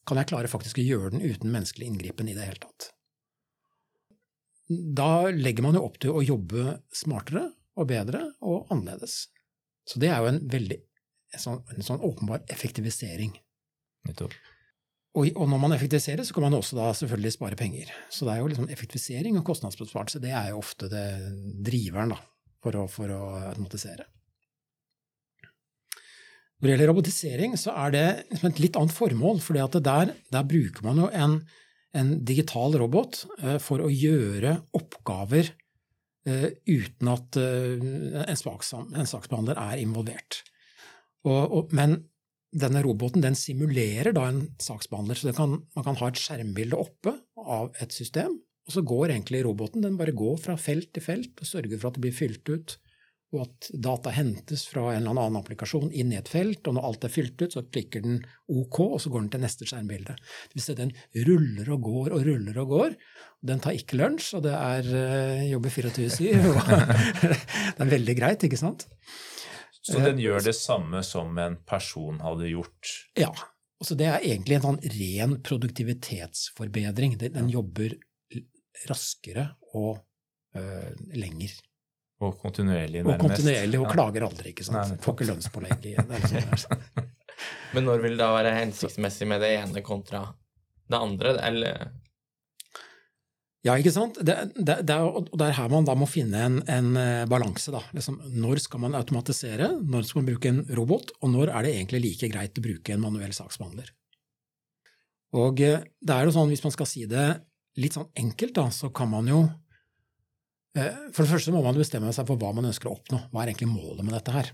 kan 0.06 0.20
jeg 0.20 0.30
klare 0.30 0.50
faktisk 0.50 0.78
å 0.80 0.86
gjøre 0.86 1.14
den 1.14 1.24
uten 1.24 1.52
menneskelig 1.52 1.90
inngripen 1.90 2.30
i 2.30 2.36
det 2.36 2.46
hele 2.46 2.62
tatt. 2.62 2.90
Da 4.66 5.28
legger 5.30 5.66
man 5.66 5.78
jo 5.78 5.84
opp 5.86 6.00
til 6.02 6.14
å 6.14 6.24
jobbe 6.24 6.80
smartere 6.94 7.48
og 7.76 7.88
bedre 7.90 8.22
og 8.42 8.70
annerledes. 8.74 9.26
Så 9.86 10.00
det 10.02 10.10
er 10.10 10.22
jo 10.22 10.32
en 10.32 10.42
veldig 10.50 10.80
en 11.36 11.42
sånn, 11.42 11.62
en 11.74 11.86
sånn 11.86 12.04
åpenbar 12.06 12.44
effektivisering. 12.52 13.34
Og, 15.16 15.30
og, 15.32 15.44
når 15.48 15.60
man 15.62 15.74
effektiviserer, 15.74 16.26
så 16.26 16.36
kan 16.36 16.46
man 16.46 16.58
også 16.58 16.76
da 16.78 16.90
selvfølgelig 16.94 17.34
spare 17.34 17.58
penger. 17.58 17.92
Så 18.12 18.26
det 18.26 18.34
er 18.34 18.42
jo 18.42 18.50
liksom 18.52 18.68
effektivisering 18.72 19.38
og 19.40 19.46
kostnadsbesparelse, 19.48 20.20
det 20.22 20.34
er 20.36 20.50
jo 20.52 20.60
ofte 20.60 20.90
det 20.92 21.06
driveren 21.66 22.14
da, 22.14 22.20
for 22.62 22.82
å, 22.82 22.84
for 22.90 23.12
å 23.14 23.22
automatisere. 23.46 24.06
Når 26.56 26.66
det 26.66 26.72
gjelder 26.72 26.88
robotisering, 26.88 27.54
så 27.60 27.74
er 27.84 27.92
det 27.92 28.06
liksom 28.30 28.48
et 28.48 28.60
litt 28.64 28.76
annet 28.80 28.96
formål. 28.96 29.40
For 29.44 29.58
der, 29.84 30.12
der, 30.32 30.48
bruker 30.48 30.86
man 30.86 31.02
jo 31.02 31.10
en, 31.12 31.38
en 31.96 32.14
digital 32.24 32.78
robot 32.80 33.24
uh, 33.42 33.58
for 33.62 33.84
å 33.84 33.92
gjøre 33.92 34.54
oppgaver 34.76 35.52
uh, 35.52 36.48
uten 36.64 37.12
at 37.12 37.40
uh, 37.40 37.76
en, 38.24 38.40
svaksam, 38.40 38.88
en, 38.94 39.08
saksbehandler 39.08 39.60
er 39.60 39.82
involvert. 39.84 40.40
Og, 41.28 41.42
og, 41.44 41.76
men 41.76 41.98
denne 42.56 42.80
roboten 42.86 43.20
den 43.20 43.36
simulerer 43.36 44.16
da 44.16 44.24
en 44.30 44.46
saksbehandler, 44.62 45.20
så 45.20 45.36
kan, 45.36 45.58
man 45.76 45.84
kan 45.84 46.00
ha 46.00 46.08
et 46.08 46.22
skjermbilde 46.22 46.78
oppe 46.80 47.18
av 47.36 47.68
et 47.84 47.92
system. 47.92 48.38
Og 48.66 48.74
så 48.74 48.82
går 48.82 49.12
egentlig 49.12 49.44
roboten 49.44 49.84
den 49.84 50.00
bare 50.00 50.16
går 50.16 50.40
fra 50.40 50.56
felt 50.58 50.88
til 50.96 51.04
felt 51.04 51.36
og 51.36 51.52
sørger 51.52 51.76
for 51.76 51.90
at 51.90 51.98
det 51.98 52.06
blir 52.06 52.16
fylt 52.16 52.48
ut 52.48 52.78
og 53.34 53.40
at 53.42 53.68
data 53.82 54.12
hentes 54.14 54.62
fra 54.70 54.92
en 54.92 55.00
eller 55.02 55.26
annen 55.26 55.40
applikasjon 55.40 55.90
inn 55.90 56.12
i 56.14 56.18
et 56.18 56.28
felt, 56.30 56.62
og 56.68 56.76
når 56.76 56.86
alt 56.88 57.06
er 57.08 57.12
fylt 57.12 57.42
ut, 57.42 57.56
så 57.56 57.64
klikker 57.66 58.04
den 58.04 58.20
OK, 58.46 58.78
og 58.84 59.00
så 59.02 59.10
går 59.10 59.24
den 59.24 59.32
til 59.34 59.42
neste 59.42 59.66
skjermbilde. 59.66 60.14
Si 60.54 60.76
den 60.78 60.92
ruller 61.26 61.72
og 61.74 61.88
går 61.88 62.14
og 62.14 62.22
ruller 62.28 62.60
og 62.62 62.74
går. 62.74 62.94
Den 63.50 63.62
tar 63.62 63.78
ikke 63.78 63.98
lunsj, 63.98 64.30
og 64.38 64.46
det 64.46 64.54
er 64.54 64.92
uh, 64.92 65.42
jobber 65.50 65.74
24-7. 65.74 66.22
det 67.76 67.82
er 67.82 67.92
veldig 67.96 68.16
greit, 68.18 68.46
ikke 68.46 68.62
sant? 68.62 68.86
Så 69.86 70.00
den 70.02 70.18
gjør 70.18 70.42
det 70.42 70.56
samme 70.58 71.02
som 71.06 71.36
en 71.38 71.60
person 71.66 72.18
hadde 72.22 72.50
gjort? 72.50 72.94
Ja. 73.18 73.30
Så 73.84 73.94
det 73.98 74.08
er 74.08 74.24
egentlig 74.24 74.56
en 74.56 74.64
sånn 74.64 74.82
ren 74.96 75.36
produktivitetsforbedring. 75.46 77.18
Den, 77.20 77.50
jobber 77.52 77.94
raskere 78.88 79.50
og 79.76 79.98
uh, 80.56 80.90
lenger. 81.14 81.54
Og 82.24 82.38
kontinuerlig, 82.40 83.02
nærmest. 83.02 83.20
Og 83.20 83.28
kontinuerlig, 83.28 83.78
og 83.80 83.84
ja. 83.84 83.92
klager 83.92 84.24
aldri, 84.24 84.54
ikke 84.54 84.64
sant. 84.64 84.94
Nei, 84.94 85.02
Får 85.04 85.16
ikke 85.16 85.28
lønnspålegg 85.32 85.86
igjen. 85.90 86.16
Sånn 86.62 87.12
Men 87.76 87.84
når 87.84 88.00
vil 88.06 88.16
det 88.16 88.22
da 88.22 88.30
være 88.32 88.54
hensiktsmessig 88.56 89.28
med 89.28 89.42
det 89.44 89.52
ene 89.58 89.82
kontra 89.84 90.22
det 90.88 91.00
andre, 91.02 91.34
eller? 91.44 91.90
Ja, 93.66 93.74
ikke 93.74 93.92
sant. 93.92 94.20
Det, 94.22 94.36
det, 94.54 94.78
det, 94.86 94.94
er, 94.94 95.04
og 95.04 95.28
det 95.34 95.48
er 95.48 95.56
her 95.58 95.70
man 95.72 95.88
da 95.88 95.96
må 95.98 96.06
finne 96.08 96.44
en, 96.46 96.58
en 96.70 96.90
eh, 97.00 97.26
balanse. 97.28 97.72
da. 97.74 97.82
Liksom, 97.96 98.20
når 98.38 98.62
skal 98.64 98.84
man 98.84 98.96
automatisere, 98.98 99.72
når 99.82 100.06
skal 100.06 100.22
man 100.22 100.30
bruke 100.30 100.52
en 100.52 100.62
robot, 100.78 101.12
og 101.20 101.32
når 101.34 101.50
er 101.50 101.66
det 101.66 101.74
egentlig 101.74 102.02
like 102.04 102.30
greit 102.32 102.60
å 102.60 102.64
bruke 102.64 102.94
en 102.94 103.02
manuell 103.02 103.34
saksbehandler? 103.36 103.90
Og 105.36 105.60
eh, 105.66 105.82
det 105.82 106.14
er 106.16 106.28
jo 106.28 106.36
sånn, 106.36 106.52
Hvis 106.52 106.64
man 106.64 106.74
skal 106.76 106.88
si 106.88 107.04
det 107.10 107.26
litt 107.82 107.98
sånn 107.98 108.08
enkelt, 108.16 108.54
da, 108.56 108.70
så 108.72 108.92
kan 108.94 109.10
man 109.12 109.28
jo 109.28 109.42
for 110.76 111.24
det 111.24 111.30
første 111.30 111.52
må 111.54 111.62
man 111.64 111.78
bestemme 111.78 112.12
seg 112.12 112.28
for 112.28 112.40
hva 112.40 112.52
man 112.56 112.68
ønsker 112.68 112.90
å 112.90 112.96
oppnå. 112.98 113.22
Hva 113.30 113.42
er 113.42 113.52
egentlig 113.52 113.70
målet 113.72 114.04
med 114.04 114.16
dette 114.16 114.34
her? 114.34 114.52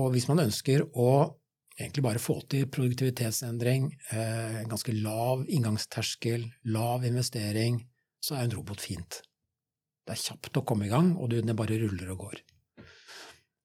Og 0.00 0.10
hvis 0.14 0.26
man 0.28 0.42
ønsker 0.42 0.84
å 0.92 1.10
egentlig 1.78 2.04
bare 2.06 2.22
få 2.22 2.38
til 2.50 2.66
produktivitetsendring, 2.70 3.86
eh, 4.12 4.60
ganske 4.70 4.94
lav 4.94 5.44
inngangsterskel, 5.48 6.46
lav 6.74 7.04
investering, 7.06 7.80
så 8.22 8.36
er 8.36 8.44
en 8.44 8.56
robot 8.58 8.80
fint. 8.80 9.22
Det 10.04 10.14
er 10.14 10.20
kjapt 10.20 10.60
å 10.60 10.64
komme 10.66 10.86
i 10.86 10.92
gang, 10.92 11.14
og 11.16 11.30
det 11.30 11.56
bare 11.56 11.78
ruller 11.80 12.10
og 12.12 12.26
går. 12.26 12.42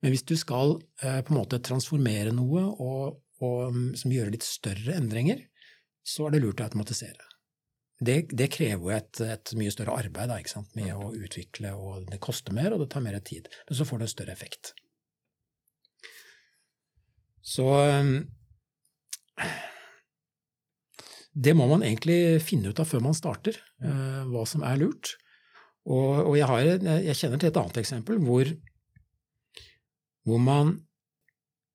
Men 0.01 0.13
hvis 0.13 0.23
du 0.23 0.35
skal 0.39 0.79
eh, 1.03 1.21
på 1.21 1.33
en 1.33 1.41
måte 1.41 1.59
transformere 1.59 2.31
noe 2.31 2.63
og, 2.79 3.19
og 3.43 3.73
mm, 3.75 3.95
som 3.99 4.13
gjør 4.13 4.31
litt 4.31 4.47
større 4.47 4.95
endringer, 4.95 5.43
så 6.05 6.27
er 6.27 6.37
det 6.37 6.43
lurt 6.45 6.61
å 6.61 6.69
automatisere 6.69 7.27
det, 7.99 8.29
det, 8.31 8.47
krever 8.53 8.79
jo 8.79 8.91
et, 8.95 9.21
et, 9.25 9.53
mye 9.59 9.71
større 9.73 9.97
arbeid 9.99 10.31
da, 10.31 10.39
med 10.77 10.91
å 10.95 11.09
utvikle, 11.15 11.73
og 11.75 12.05
det 12.11 12.21
koster 12.23 12.55
mer, 12.55 12.71
og 12.71 12.83
det 12.83 12.91
tar 12.93 13.03
mer 13.03 13.17
tid. 13.19 13.49
Men 13.67 13.79
så 13.79 13.87
får 13.87 13.99
det 13.99 14.07
en 14.07 14.13
større 14.13 14.35
effekt. 14.35 14.73
Så 17.43 17.65
Det 21.29 21.53
må 21.55 21.67
man 21.69 21.83
egentlig 21.85 22.41
finne 22.43 22.71
ut 22.71 22.79
av 22.81 22.87
før 22.89 23.03
man 23.05 23.15
starter, 23.15 23.55
uh, 23.85 24.25
hva 24.27 24.43
som 24.49 24.63
er 24.65 24.79
lurt. 24.81 25.13
Og, 25.87 26.25
og 26.25 26.33
jeg, 26.35 26.47
har, 26.49 26.65
jeg, 27.05 27.15
kjenner 27.15 27.39
til 27.39 27.51
et 27.51 27.59
annet 27.61 27.77
eksempel 27.79 28.19
hvor, 28.25 28.49
hvor 30.27 30.41
man 30.43 30.73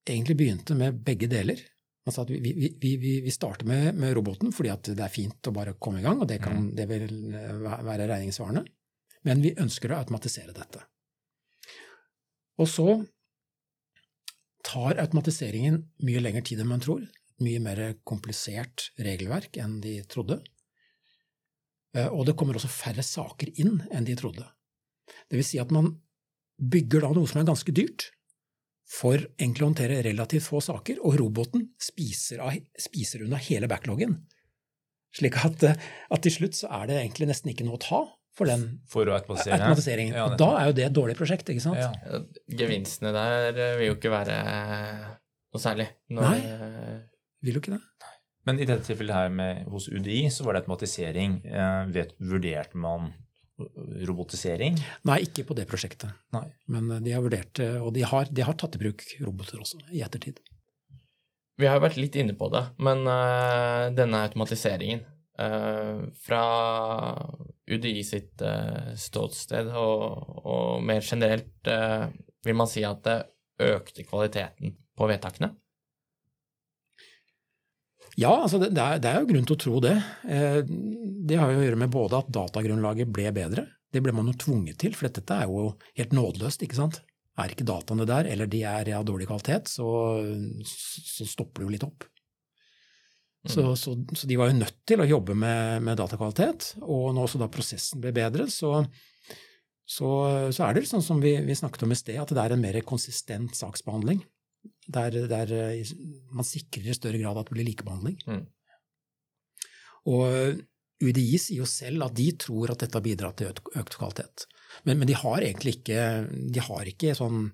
egentlig 0.04 0.36
begynte 0.38 0.76
med 0.78 1.00
begge 1.06 1.30
deler. 1.32 1.62
Altså 2.04 2.26
vi, 2.28 2.38
vi, 2.52 2.68
vi, 2.80 3.12
vi, 3.24 3.32
starter 3.32 3.66
med, 3.68 3.94
med, 3.96 4.12
roboten 4.16 4.52
fordi 4.52 4.72
det 4.92 5.00
er 5.00 5.12
fint 5.12 5.48
å 5.48 5.54
bare 5.56 5.76
komme 5.80 6.02
i 6.02 6.04
gang, 6.04 6.20
og 6.20 6.28
det, 6.28 6.36
kan, 6.44 6.58
mm. 6.66 6.72
det 6.76 6.86
vil 6.90 7.06
eh, 7.32 7.84
være 7.86 8.08
regningssvarende. 8.10 8.64
Men 9.24 9.40
vi 9.40 9.54
ønsker 9.56 9.92
å 9.92 10.02
automatisere 10.02 10.52
dette. 10.52 10.82
Og 12.60 12.68
så 12.68 12.88
tar 14.64 15.00
automatiseringen 15.00 15.80
mye 16.04 16.22
lengre 16.22 16.44
tid 16.44 16.60
enn 16.60 16.70
man 16.70 16.84
tror. 16.84 17.06
Mye 17.42 17.62
mer 17.62 17.80
komplisert 18.06 18.90
regelverk 19.00 19.56
enn 19.60 19.80
de 19.82 19.96
trodde. 20.10 20.38
Eh, 21.96 22.10
og 22.10 22.28
det 22.28 22.36
kommer 22.38 22.60
også 22.60 22.70
færre 22.70 23.04
saker 23.06 23.54
inn 23.64 23.78
enn 23.90 24.06
de 24.06 24.16
trodde. 24.18 24.44
Det 25.30 25.40
vil 25.40 25.46
si 25.46 25.60
at 25.62 25.72
man 25.74 25.94
bygger 26.60 27.04
da 27.04 27.14
noe 27.16 27.28
som 27.30 27.40
er 27.40 27.48
ganske 27.48 27.74
dyrt, 27.74 28.10
for 28.90 29.16
egentlig 29.16 29.64
å 29.64 29.70
håndtere 29.70 30.02
relativt 30.04 30.46
få 30.46 30.60
saker, 30.64 31.00
og 31.04 31.16
roboten 31.20 31.68
spiser, 31.80 32.42
av, 32.44 32.58
spiser 32.80 33.24
unna 33.24 33.40
hele 33.40 33.68
backloggen. 33.70 34.18
Slik 35.14 35.38
at, 35.46 35.62
eh, 35.66 35.88
at, 36.10 36.22
til 36.24 36.34
slutt 36.34 36.58
så 36.58 36.70
er 36.80 36.90
det 36.90 37.00
egentlig 37.00 37.30
nesten 37.30 37.52
ikke 37.52 37.66
noe 37.66 37.78
å 37.78 37.84
ta 37.84 38.02
for 38.34 38.50
den 38.50 38.66
for 38.90 39.06
automatiseringen. 39.14 40.16
Ja, 40.16 40.26
og 40.26 40.38
da 40.40 40.50
er 40.58 40.70
jo 40.70 40.76
det 40.80 40.88
et 40.88 40.96
dårlig 40.96 41.14
prosjekt, 41.18 41.50
ikke 41.52 41.62
sant? 41.62 41.78
Ja. 41.78 42.22
Gevinstene 42.62 43.14
der 43.14 43.52
eh, 43.52 43.76
vil 43.78 43.92
jo 43.92 43.98
ikke 43.98 44.12
være 44.14 44.38
noe 45.54 45.62
særlig. 45.62 45.88
Når, 46.10 46.28
Nei, 46.28 46.98
vil 47.46 47.58
jo 47.58 47.62
ikke 47.62 47.76
det. 47.76 47.82
Men 48.44 48.60
i 48.60 48.66
dette 48.68 48.84
tilfellet 48.84 49.16
her 49.16 49.30
med, 49.32 49.64
hos 49.72 49.86
UDI 49.88 50.26
så 50.32 50.44
var 50.44 50.56
det 50.56 50.64
automatisering. 50.64 51.38
Eh, 51.48 51.84
vet, 51.94 52.12
vurderte 52.20 52.80
man 52.80 53.12
robotisering? 54.08 54.78
Nei, 55.06 55.20
ikke 55.28 55.44
på 55.48 55.56
det 55.56 55.66
prosjektet. 55.70 56.10
Nei. 56.34 56.46
Men 56.70 56.90
eh, 56.90 57.02
de 57.04 57.14
har 57.14 57.24
vurdert 57.24 57.60
eh, 57.62 57.78
og 57.80 57.94
de 57.96 58.04
har, 58.06 58.28
de 58.30 58.44
har, 58.46 58.56
tatt 58.58 58.76
i 58.78 58.82
bruk 58.82 59.04
roboter 59.22 59.62
også, 59.62 59.80
i 59.94 60.02
ettertid. 60.04 60.40
Vi 61.60 61.68
har 61.70 61.78
jo 61.78 61.84
vært 61.84 62.00
litt 62.00 62.16
inne 62.18 62.34
på 62.34 62.48
det, 62.50 62.64
men 62.82 63.04
uh, 63.06 63.86
denne 63.94 64.24
automatiseringen 64.26 65.04
uh, 65.38 66.02
Fra 66.18 66.40
UDI 67.70 68.00
sitt 68.02 68.42
uh, 68.42 68.90
ståsted 68.98 69.70
og, 69.70 70.32
og, 70.42 70.82
mer 70.82 71.04
generelt, 71.06 71.70
vil 72.44 72.58
man 72.58 72.68
si 72.68 72.82
at 72.84 73.06
det 73.06 73.20
økte 73.70 74.02
kvaliteten 74.02 74.74
på 74.98 75.06
vedtakene? 75.06 75.54
Ja, 78.20 78.30
altså 78.44 78.60
det, 78.62 78.70
det, 78.76 78.82
er, 78.82 79.00
det, 79.02 79.10
er, 79.10 79.22
jo 79.22 79.30
grunn 79.32 79.46
til 79.48 79.56
å 79.56 79.62
tro 79.64 79.80
det. 79.82 79.94
Eh, 80.30 80.60
det 81.26 81.38
har 81.40 81.50
jo 81.50 81.62
å 81.62 81.64
gjøre 81.66 81.80
med 81.80 81.92
både 81.94 82.20
at 82.20 82.30
datagrunnlaget 82.34 83.10
ble 83.10 83.32
bedre, 83.34 83.66
det 83.94 84.02
ble 84.02 84.14
man 84.14 84.26
jo 84.30 84.38
tvunget 84.38 84.80
til, 84.82 84.94
for 84.98 85.06
dette 85.06 85.36
er 85.36 85.46
jo 85.46 85.68
helt 85.98 86.14
nådeløst, 86.16 86.64
ikke 86.66 86.78
sant. 86.78 86.98
Er 87.38 87.50
ikke 87.50 87.66
dataene 87.66 88.06
der, 88.06 88.26
eller 88.30 88.50
de 88.50 88.62
er 88.66 88.90
av 88.94 89.06
dårlig 89.06 89.28
kvalitet, 89.30 89.70
så, 89.70 89.86
så 90.66 91.26
stopper 91.26 91.62
det 91.62 91.66
jo 91.66 91.74
litt 91.74 91.86
opp. 91.86 92.06
Mm. 93.44 93.50
Så, 93.52 93.64
så, 93.78 93.94
så, 94.16 94.26
de 94.26 94.38
var 94.40 94.50
jo 94.50 94.58
nødt 94.58 94.78
til 94.88 95.02
å 95.02 95.08
jobbe 95.08 95.36
med, 95.38 95.82
med 95.86 95.98
datakvalitet, 96.00 96.72
og 96.82 97.10
når 97.14 97.28
også 97.28 97.42
da 97.42 97.50
prosessen 97.52 98.02
ble 98.02 98.14
bedre, 98.16 98.46
så, 98.50 98.80
så, 99.86 100.10
er 100.64 100.74
det 100.74 100.86
sånn 100.90 101.04
som 101.04 101.22
vi, 101.22 101.36
vi, 101.44 101.58
snakket 101.58 101.86
om 101.86 101.94
i 101.94 101.98
sted, 101.98 102.18
at 102.22 102.34
det 102.34 102.40
er 102.40 102.54
en 102.56 102.64
mer 102.64 102.80
konsistent 102.86 103.54
saksbehandling. 103.58 104.24
Der, 104.94 105.14
der 105.30 105.50
man 106.34 106.44
sikrer 106.44 106.90
i 106.92 106.96
større 106.96 107.18
grad 107.18 107.38
at 107.40 107.48
det 107.48 107.56
blir 107.56 107.66
likebehandling. 107.70 108.18
Mm. 108.28 108.42
Og 110.12 110.60
UDI 111.04 111.38
sier 111.40 111.62
jo 111.62 111.68
selv 111.68 112.04
at 112.06 112.16
de 112.16 112.28
tror 112.40 112.74
at 112.74 112.84
dette 112.84 112.98
har 112.98 113.04
bidratt 113.04 113.40
til 113.40 113.50
økt, 113.50 113.70
økt 113.80 113.96
kvalitet. 113.98 114.46
Men, 114.84 114.98
men, 115.00 115.08
de 115.08 115.16
har 115.16 115.44
egentlig 115.44 115.78
ikke, 115.78 116.04
de 116.28 116.62
har 116.68 116.90
ikke 116.90 117.14
sånn 117.16 117.46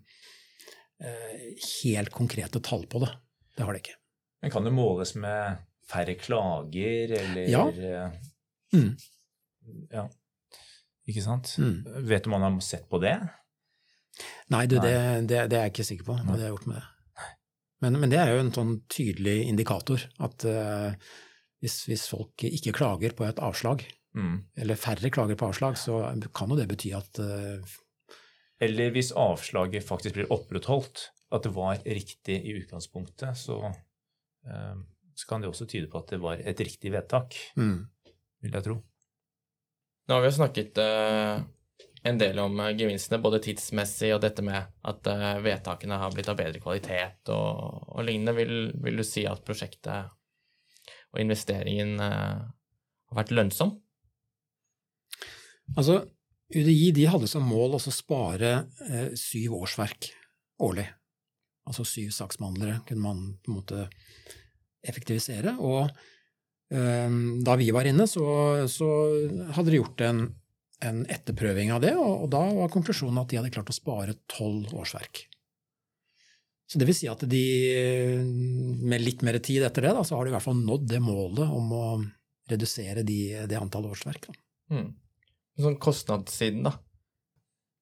eh, 1.03 1.49
helt 1.85 2.12
konkrete 2.14 2.62
tall 2.64 2.87
på 2.90 3.03
det. 3.05 3.11
Det 3.57 3.66
har 3.66 3.77
de 3.77 3.83
ikke. 3.83 3.99
Men 4.40 4.55
kan 4.55 4.66
det 4.66 4.75
måles 4.75 5.14
med 5.20 5.61
færre 5.90 6.16
klager, 6.18 7.16
eller 7.18 7.51
Ja. 7.51 7.66
Eh, 7.68 8.12
mm. 8.77 8.90
ja. 9.90 10.07
Ikke 11.11 11.25
sant? 11.25 11.57
Mm. 11.59 12.07
Vet 12.07 12.25
du 12.25 12.31
om 12.31 12.38
man 12.38 12.46
har 12.46 12.64
sett 12.64 12.88
på 12.90 13.01
det? 13.03 13.16
Nei, 14.53 14.64
du, 14.66 14.77
Nei. 14.79 14.87
Det, 14.87 14.96
det, 15.29 15.44
det, 15.51 15.59
er 15.59 15.68
jeg 15.68 15.75
ikke 15.75 15.88
sikker 15.92 16.09
på 16.11 16.16
hva 16.18 16.37
de 16.37 16.44
har 16.44 16.53
gjort 16.55 16.68
med 16.70 16.81
det. 16.81 16.87
Men, 17.80 17.96
men, 17.96 18.10
det 18.12 18.20
er 18.20 18.34
jo 18.34 18.42
en 18.42 18.52
sånn 18.54 18.74
tydelig 18.92 19.38
indikator 19.48 20.02
at 20.20 20.44
uh, 20.48 20.92
hvis, 21.64 21.82
hvis, 21.88 22.06
folk 22.12 22.44
ikke 22.44 22.74
klager 22.76 23.14
på 23.16 23.24
et 23.26 23.40
avslag, 23.42 23.84
mm. 24.16 24.34
eller 24.60 24.80
færre 24.80 25.12
klager 25.12 25.38
på 25.40 25.48
avslag, 25.48 25.78
så 25.80 26.02
kan 26.36 26.52
jo 26.52 26.58
det 26.60 26.68
bety 26.70 26.92
at 26.96 27.22
uh, 27.24 27.78
Eller 28.60 28.92
hvis 28.92 29.14
avslaget 29.16 29.86
faktisk 29.86 30.18
blir 30.18 30.32
opprettholdt, 30.32 31.08
at 31.30 31.46
det 31.46 31.54
var 31.54 31.80
riktig 31.86 32.36
i 32.42 32.56
utgangspunktet, 32.58 33.38
så, 33.38 33.72
uh, 33.72 34.76
så 35.16 35.30
kan 35.30 35.40
det 35.40 35.48
også 35.48 35.68
tyde 35.70 35.88
på 35.88 36.02
at 36.02 36.12
det 36.12 36.20
var 36.20 36.42
et 36.42 36.60
riktig 36.60 36.92
vedtak, 36.92 37.38
mm. 37.56 37.78
vil 38.44 38.60
jeg 38.60 38.68
tro. 38.68 38.76
Nå 40.08 40.16
har 40.16 40.24
vi 40.24 40.32
jo 40.32 40.36
snakket 40.40 40.78
en 42.06 42.20
del 42.20 42.38
om 42.40 42.56
gevinstene, 42.78 43.20
både 43.20 43.42
tidsmessig 43.44 44.14
og 44.14 44.22
dette 44.24 44.44
med 44.44 44.70
at 44.88 45.08
vedtakene 45.44 45.98
har 46.00 46.14
blitt 46.14 46.30
av 46.32 46.38
bedre 46.38 46.62
kvalitet 46.62 47.28
og, 47.34 47.90
og 47.92 48.06
lignende. 48.06 48.32
Vil, 48.38 48.70
vil, 48.80 49.02
du 49.02 49.04
si 49.04 49.26
at 49.28 49.42
prosjektet 49.44 50.08
og 51.10 51.20
investeringen 51.22 51.98
eh, 52.02 52.40
har 53.10 53.18
vært 53.18 53.34
lønnsom? 53.34 53.74
Altså, 55.76 56.00
UDI 56.50 56.90
de 56.94 57.06
hadde 57.10 57.30
som 57.30 57.46
mål 57.46 57.76
å 57.78 57.82
spare 57.82 58.54
eh, 58.88 59.10
syv 59.18 59.58
årsverk 59.60 60.10
årlig. 60.66 60.86
Altså 61.70 61.86
syv 61.86 62.10
saksbehandlere 62.14 62.80
kunne 62.88 63.04
man 63.04 63.26
på 63.38 63.52
en 63.52 63.58
måte 63.60 63.84
effektivisere. 64.86 65.56
Og 65.62 65.90
eh, 66.74 67.18
da 67.46 67.58
vi 67.60 67.70
var 67.74 67.90
inne, 67.90 68.06
så, 68.10 68.26
så 68.70 68.90
hadde 69.56 69.70
de 69.70 69.82
gjort 69.82 70.06
en, 70.06 70.24
en 70.86 71.02
etterprøving 71.12 71.72
av 71.74 71.82
det, 71.84 71.92
og, 71.98 72.24
og, 72.24 72.30
da 72.32 72.40
var 72.56 72.72
konklusjonen 72.72 73.20
at 73.22 73.30
de 73.30 73.40
hadde 73.40 73.52
klart 73.54 73.72
å 73.72 73.76
spare 73.76 74.16
tolv 74.30 74.72
årsverk. 74.72 75.26
Så 76.70 76.78
det 76.78 76.86
vil 76.86 76.96
si 76.96 77.08
at 77.10 77.24
de, 77.26 77.44
med 78.86 79.02
litt 79.02 79.24
mer 79.26 79.40
tid 79.42 79.64
etter 79.66 79.88
det, 79.88 79.94
da, 79.96 80.04
så 80.06 80.16
har 80.16 80.26
de 80.26 80.32
i 80.32 80.36
hvert 80.36 80.46
fall 80.46 80.60
nådd 80.60 80.86
det 80.92 81.00
målet 81.02 81.50
om 81.50 81.72
å 81.74 81.86
redusere 82.50 83.02
de, 83.06 83.18
det 83.50 83.58
antallet 83.58 83.90
årsverk. 83.96 84.30
Mm. 84.70 84.92
Sånn 85.60 85.80
kostnadssiden, 85.82 86.68
da. 86.68 86.76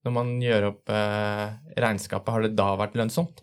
Når 0.07 0.15
man 0.15 0.31
gjør 0.41 0.71
opp 0.71 0.93
eh, 0.95 1.45
regnskapet, 1.85 2.33
har 2.33 2.47
det 2.47 2.57
da 2.57 2.71
vært 2.81 2.97
lønnsomt? 2.97 3.43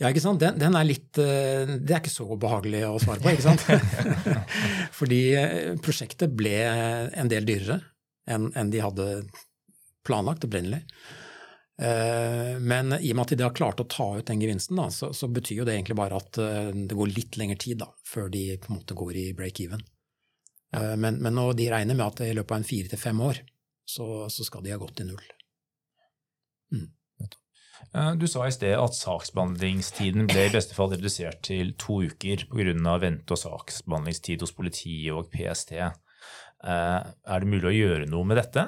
Ja, 0.00 0.08
ikke 0.08 0.24
sant. 0.24 0.40
Den, 0.42 0.56
den, 0.58 0.74
er 0.74 0.86
litt 0.88 1.18
eh, 1.20 1.70
Det 1.76 1.92
er 1.92 2.00
ikke 2.00 2.12
så 2.12 2.26
behagelig 2.40 2.82
å 2.88 2.98
svare 3.02 3.20
på, 3.22 3.34
ikke 3.34 3.46
sant. 3.46 3.66
Fordi 4.98 5.20
eh, 5.38 5.72
prosjektet 5.84 6.34
ble 6.34 6.56
en 6.66 7.30
del 7.30 7.46
dyrere 7.46 7.78
enn, 8.28 8.50
en 8.56 8.70
de 8.72 8.82
hadde 8.84 9.08
planlagt 10.06 10.44
opprinnelig. 10.44 10.84
Eh, 11.80 12.58
men 12.60 12.92
i 12.92 13.12
og 13.12 13.16
med 13.16 13.24
at 13.24 13.32
de 13.38 13.44
har 13.46 13.56
klart 13.56 13.80
å 13.80 13.88
ta 13.88 14.06
ut 14.18 14.26
den 14.28 14.42
gevinsten, 14.42 14.76
da, 14.76 14.90
så, 14.92 15.14
så, 15.16 15.30
betyr 15.32 15.62
jo 15.62 15.68
det 15.68 15.78
egentlig 15.78 15.96
bare 15.96 16.18
at 16.20 16.40
eh, 16.42 16.68
det 16.76 16.96
går 16.98 17.14
litt 17.14 17.38
lengre 17.40 17.56
tid 17.60 17.80
da, 17.80 17.88
før 18.04 18.28
de 18.32 18.42
på 18.60 18.68
en 18.68 18.80
måte 18.82 18.96
går 18.98 19.16
i 19.16 19.26
break-even. 19.36 19.80
Ja. 20.74 20.82
Eh, 20.82 20.96
men, 21.00 21.22
men 21.24 21.38
når 21.38 21.56
de 21.56 21.70
regner 21.72 21.96
med 21.96 22.04
at 22.10 22.24
i 22.26 22.34
løpet 22.36 22.52
av 22.52 22.60
en 22.60 22.68
fire 22.68 22.92
til 22.92 23.00
fem 23.00 23.22
år, 23.24 23.40
så, 23.88 24.28
så, 24.28 24.44
skal 24.46 24.66
de 24.66 24.74
ha 24.74 24.80
gått 24.80 24.98
til 25.00 25.08
null. 25.08 25.24
Mm. 26.76 26.90
Du 28.20 28.26
sa 28.28 28.44
i 28.44 28.52
sted 28.52 28.76
at 28.76 28.94
saksbehandlingstiden 28.94 30.28
ble 30.28 30.44
i 30.46 30.52
beste 30.52 30.76
fall 30.76 30.92
redusert 30.92 31.40
til 31.48 31.72
to 31.80 32.02
uker 32.06 32.44
pga. 32.52 32.92
vente- 33.02 33.34
og 33.34 33.40
saksbehandlingstid 33.40 34.44
hos 34.44 34.52
politiet 34.54 35.16
og 35.16 35.32
PST. 35.32 35.72
Er 36.60 37.40
det 37.40 37.48
mulig 37.48 37.68
å 37.70 37.76
gjøre 37.76 38.08
noe 38.10 38.28
med 38.28 38.36
dette? 38.36 38.66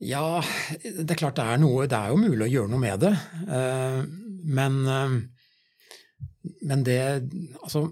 Ja, 0.00 0.40
det 0.80 1.12
er 1.12 1.20
klart 1.20 1.36
det 1.36 1.44
er 1.44 1.58
noe 1.60 1.84
Det 1.88 1.96
er 1.96 2.12
jo 2.12 2.20
mulig 2.22 2.46
å 2.46 2.52
gjøre 2.54 2.72
noe 2.72 2.80
med 2.80 3.02
det. 3.04 3.12
Eh, 3.52 3.98
men, 4.48 4.78
eh, 4.88 5.16
men 6.64 6.84
det 6.86 7.00
Altså 7.60 7.90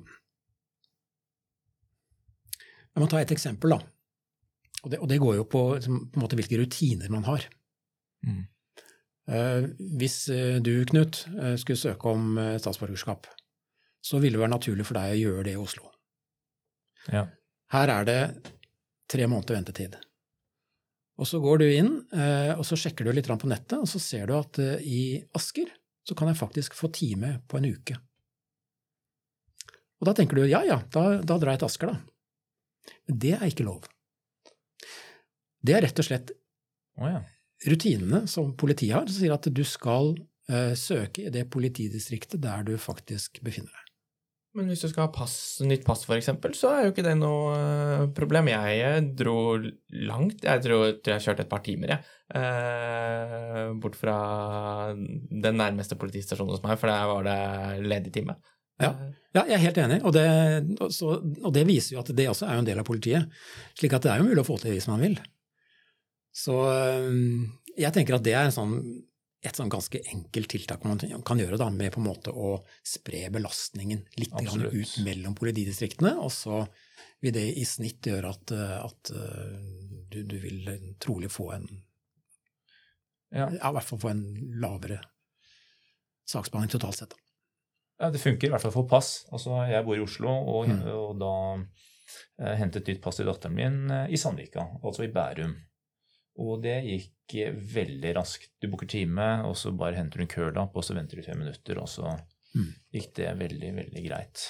Jeg 2.96 3.02
må 3.04 3.06
ta 3.12 3.20
et 3.20 3.30
eksempel, 3.30 3.76
da. 3.76 3.78
Og 4.82 4.90
det, 4.90 4.98
og 4.98 5.10
det 5.10 5.20
går 5.22 5.36
jo 5.36 5.44
på, 5.46 5.60
på 5.78 5.92
en 5.92 6.22
måte 6.22 6.34
hvilke 6.38 6.58
rutiner 6.58 7.12
man 7.12 7.28
har. 7.28 7.44
Mm. 8.26 8.40
Eh, 9.30 9.68
hvis 10.00 10.16
du, 10.64 10.72
Knut, 10.88 11.20
skulle 11.60 11.78
søke 11.78 12.10
om 12.10 12.40
statsborgerskap, 12.58 13.28
så 14.02 14.18
ville 14.18 14.34
det 14.34 14.42
være 14.42 14.56
naturlig 14.56 14.88
for 14.88 14.98
deg 14.98 15.14
å 15.14 15.20
gjøre 15.20 15.46
det 15.46 15.54
i 15.54 15.62
Oslo. 15.62 15.92
Ja. 17.12 17.24
Her 17.72 17.92
er 17.92 18.06
det 18.08 18.20
tre 19.10 19.26
måneder 19.28 19.58
ventetid. 19.58 19.96
Og 21.18 21.26
så 21.26 21.40
går 21.42 21.62
du 21.62 21.66
inn, 21.66 21.90
eh, 22.14 22.52
og 22.54 22.64
så 22.66 22.78
sjekker 22.78 23.04
du 23.04 23.12
litt 23.12 23.28
på 23.28 23.50
nettet, 23.50 23.80
og 23.80 23.88
så 23.90 23.98
ser 24.02 24.28
du 24.28 24.36
at 24.38 24.60
eh, 24.62 24.84
i 24.86 25.00
Asker 25.34 25.70
så 26.06 26.14
kan 26.16 26.30
jeg 26.30 26.38
faktisk 26.38 26.76
få 26.78 26.92
time 26.94 27.40
på 27.50 27.58
en 27.58 27.66
uke. 27.68 27.98
Og 29.98 30.06
da 30.06 30.14
tenker 30.14 30.38
du 30.38 30.46
ja 30.46 30.62
ja, 30.64 30.78
da, 30.94 31.18
da 31.20 31.38
drar 31.40 31.56
jeg 31.56 31.64
til 31.64 31.70
Asker, 31.72 31.92
da. 31.92 32.94
Men 33.08 33.18
det 33.24 33.34
er 33.36 33.48
ikke 33.50 33.66
lov. 33.66 33.88
Det 35.58 35.74
er 35.74 35.82
rett 35.84 35.98
og 35.98 36.06
slett 36.06 36.30
oh, 37.00 37.08
ja. 37.10 37.20
rutinene 37.66 38.22
som 38.30 38.54
politiet 38.56 38.94
har, 38.94 39.10
som 39.10 39.18
sier 39.18 39.34
at 39.34 39.48
du 39.50 39.64
skal 39.66 40.14
uh, 40.14 40.74
søke 40.78 41.26
i 41.26 41.32
det 41.34 41.48
politidistriktet 41.50 42.40
der 42.44 42.62
du 42.68 42.76
faktisk 42.80 43.42
befinner 43.44 43.74
deg. 43.74 43.87
Men 44.56 44.70
hvis 44.70 44.80
du 44.82 44.88
skal 44.88 45.04
ha 45.04 45.12
pass, 45.12 45.34
nytt 45.60 45.84
pass, 45.86 46.06
for 46.08 46.16
eksempel, 46.16 46.54
så 46.56 46.70
er 46.72 46.86
jo 46.86 46.92
ikke 46.94 47.04
det 47.04 47.14
noe 47.20 47.52
uh, 47.52 48.04
problem. 48.16 48.48
Jeg 48.50 49.02
dro 49.18 49.58
langt. 50.08 50.40
Jeg 50.46 50.62
tror 50.64 50.86
jeg 50.96 51.24
kjørte 51.24 51.44
et 51.44 51.50
par 51.50 51.60
timer, 51.66 51.92
jeg. 51.92 52.14
Eh, 52.28 53.60
bort 53.80 53.94
fra 53.96 54.14
den 54.92 55.56
nærmeste 55.56 55.96
politistasjonen 56.00 56.52
hos 56.52 56.64
meg, 56.64 56.76
for 56.80 56.92
der 56.92 57.06
var 57.08 57.28
det 57.28 57.86
ledig 57.88 58.12
time. 58.18 58.36
Ja. 58.78 58.90
ja, 59.34 59.42
jeg 59.42 59.54
er 59.56 59.62
helt 59.62 59.78
enig, 59.82 59.96
og 60.06 60.12
det, 60.14 60.26
så, 60.94 61.16
og 61.18 61.54
det, 61.56 61.64
viser 61.66 61.96
jo 61.96 62.02
at 62.04 62.12
det 62.14 62.28
også 62.30 62.46
er 62.46 62.60
en 62.60 62.68
del 62.68 62.78
av 62.78 62.86
politiet. 62.86 63.32
Slik 63.78 63.96
at 63.96 64.04
det 64.04 64.12
er 64.12 64.20
jo 64.20 64.28
mulig 64.28 64.44
å 64.44 64.46
få 64.46 64.58
til 64.62 64.76
hvis 64.76 64.86
man 64.90 65.02
vil. 65.02 65.16
Så 66.36 66.54
uh, 66.68 67.08
jeg 67.74 67.94
tenker 67.96 68.18
at 68.18 68.26
det 68.26 68.36
er 68.36 68.48
en 68.48 68.54
sånn 68.54 68.76
et 69.44 69.54
sånn 69.54 69.70
ganske 69.70 70.00
enkelt 70.10 70.50
tiltak 70.50 70.82
man 70.82 70.98
kan 70.98 71.38
gjøre, 71.38 71.58
da, 71.60 71.68
med 71.70 71.92
på 71.94 72.00
en 72.00 72.08
måte 72.08 72.32
å 72.34 72.56
spre 72.82 73.28
belastningen 73.30 74.00
litt 74.18 74.34
ut 74.34 74.94
mellom 75.06 75.36
politidistriktene. 75.38 76.16
Og 76.18 76.32
så 76.34 76.64
vil 77.22 77.36
det 77.36 77.44
i 77.60 77.66
snitt 77.66 78.06
gjøre 78.10 78.32
at, 78.34 78.54
at 78.82 79.12
du, 80.10 80.18
du, 80.22 80.34
vil 80.42 80.72
trolig 80.98 81.30
få 81.30 81.52
en 81.54 81.68
ja. 83.30 83.46
ja. 83.46 83.70
i 83.70 83.72
hvert 83.76 83.86
fall 83.86 84.02
få 84.02 84.10
en 84.10 84.24
lavere 84.62 84.98
saksbehandling 86.28 86.74
totalt 86.74 86.96
sett. 86.96 87.16
Ja, 87.98 88.10
Det 88.10 88.18
funker 88.22 88.48
i 88.48 88.50
hvert 88.52 88.62
fall 88.62 88.74
for 88.74 88.88
pass. 88.88 89.26
Altså, 89.34 89.56
jeg 89.68 89.84
bor 89.86 89.98
i 89.98 90.04
Oslo, 90.04 90.30
og, 90.30 90.68
mm. 90.70 90.82
og 90.92 91.16
da 91.18 91.32
eh, 91.58 92.54
hentet 92.60 92.86
nytt 92.88 93.02
pass 93.04 93.18
til 93.18 93.28
datteren 93.28 93.56
min 93.58 93.78
eh, 93.90 94.12
i 94.14 94.20
Sandvika, 94.20 94.68
altså 94.82 95.06
i 95.06 95.12
Bærum. 95.14 95.56
Og 96.38 96.62
det 96.62 96.76
gikk 96.86 97.36
veldig 97.74 98.14
raskt. 98.16 98.52
Du 98.62 98.68
booker 98.70 98.88
time, 98.88 99.26
og 99.48 99.56
så 99.58 99.72
bare 99.76 99.98
henter 99.98 100.20
du 100.20 100.24
en 100.24 100.32
kølapp, 100.32 100.76
og 100.76 100.86
så 100.86 100.96
venter 100.96 101.18
du 101.18 101.26
fem 101.26 101.40
minutter, 101.42 101.80
og 101.82 101.90
så 101.90 102.12
mm. 102.54 102.70
gikk 102.94 103.10
det 103.18 103.34
veldig, 103.42 103.74
veldig 103.82 104.04
greit 104.06 104.46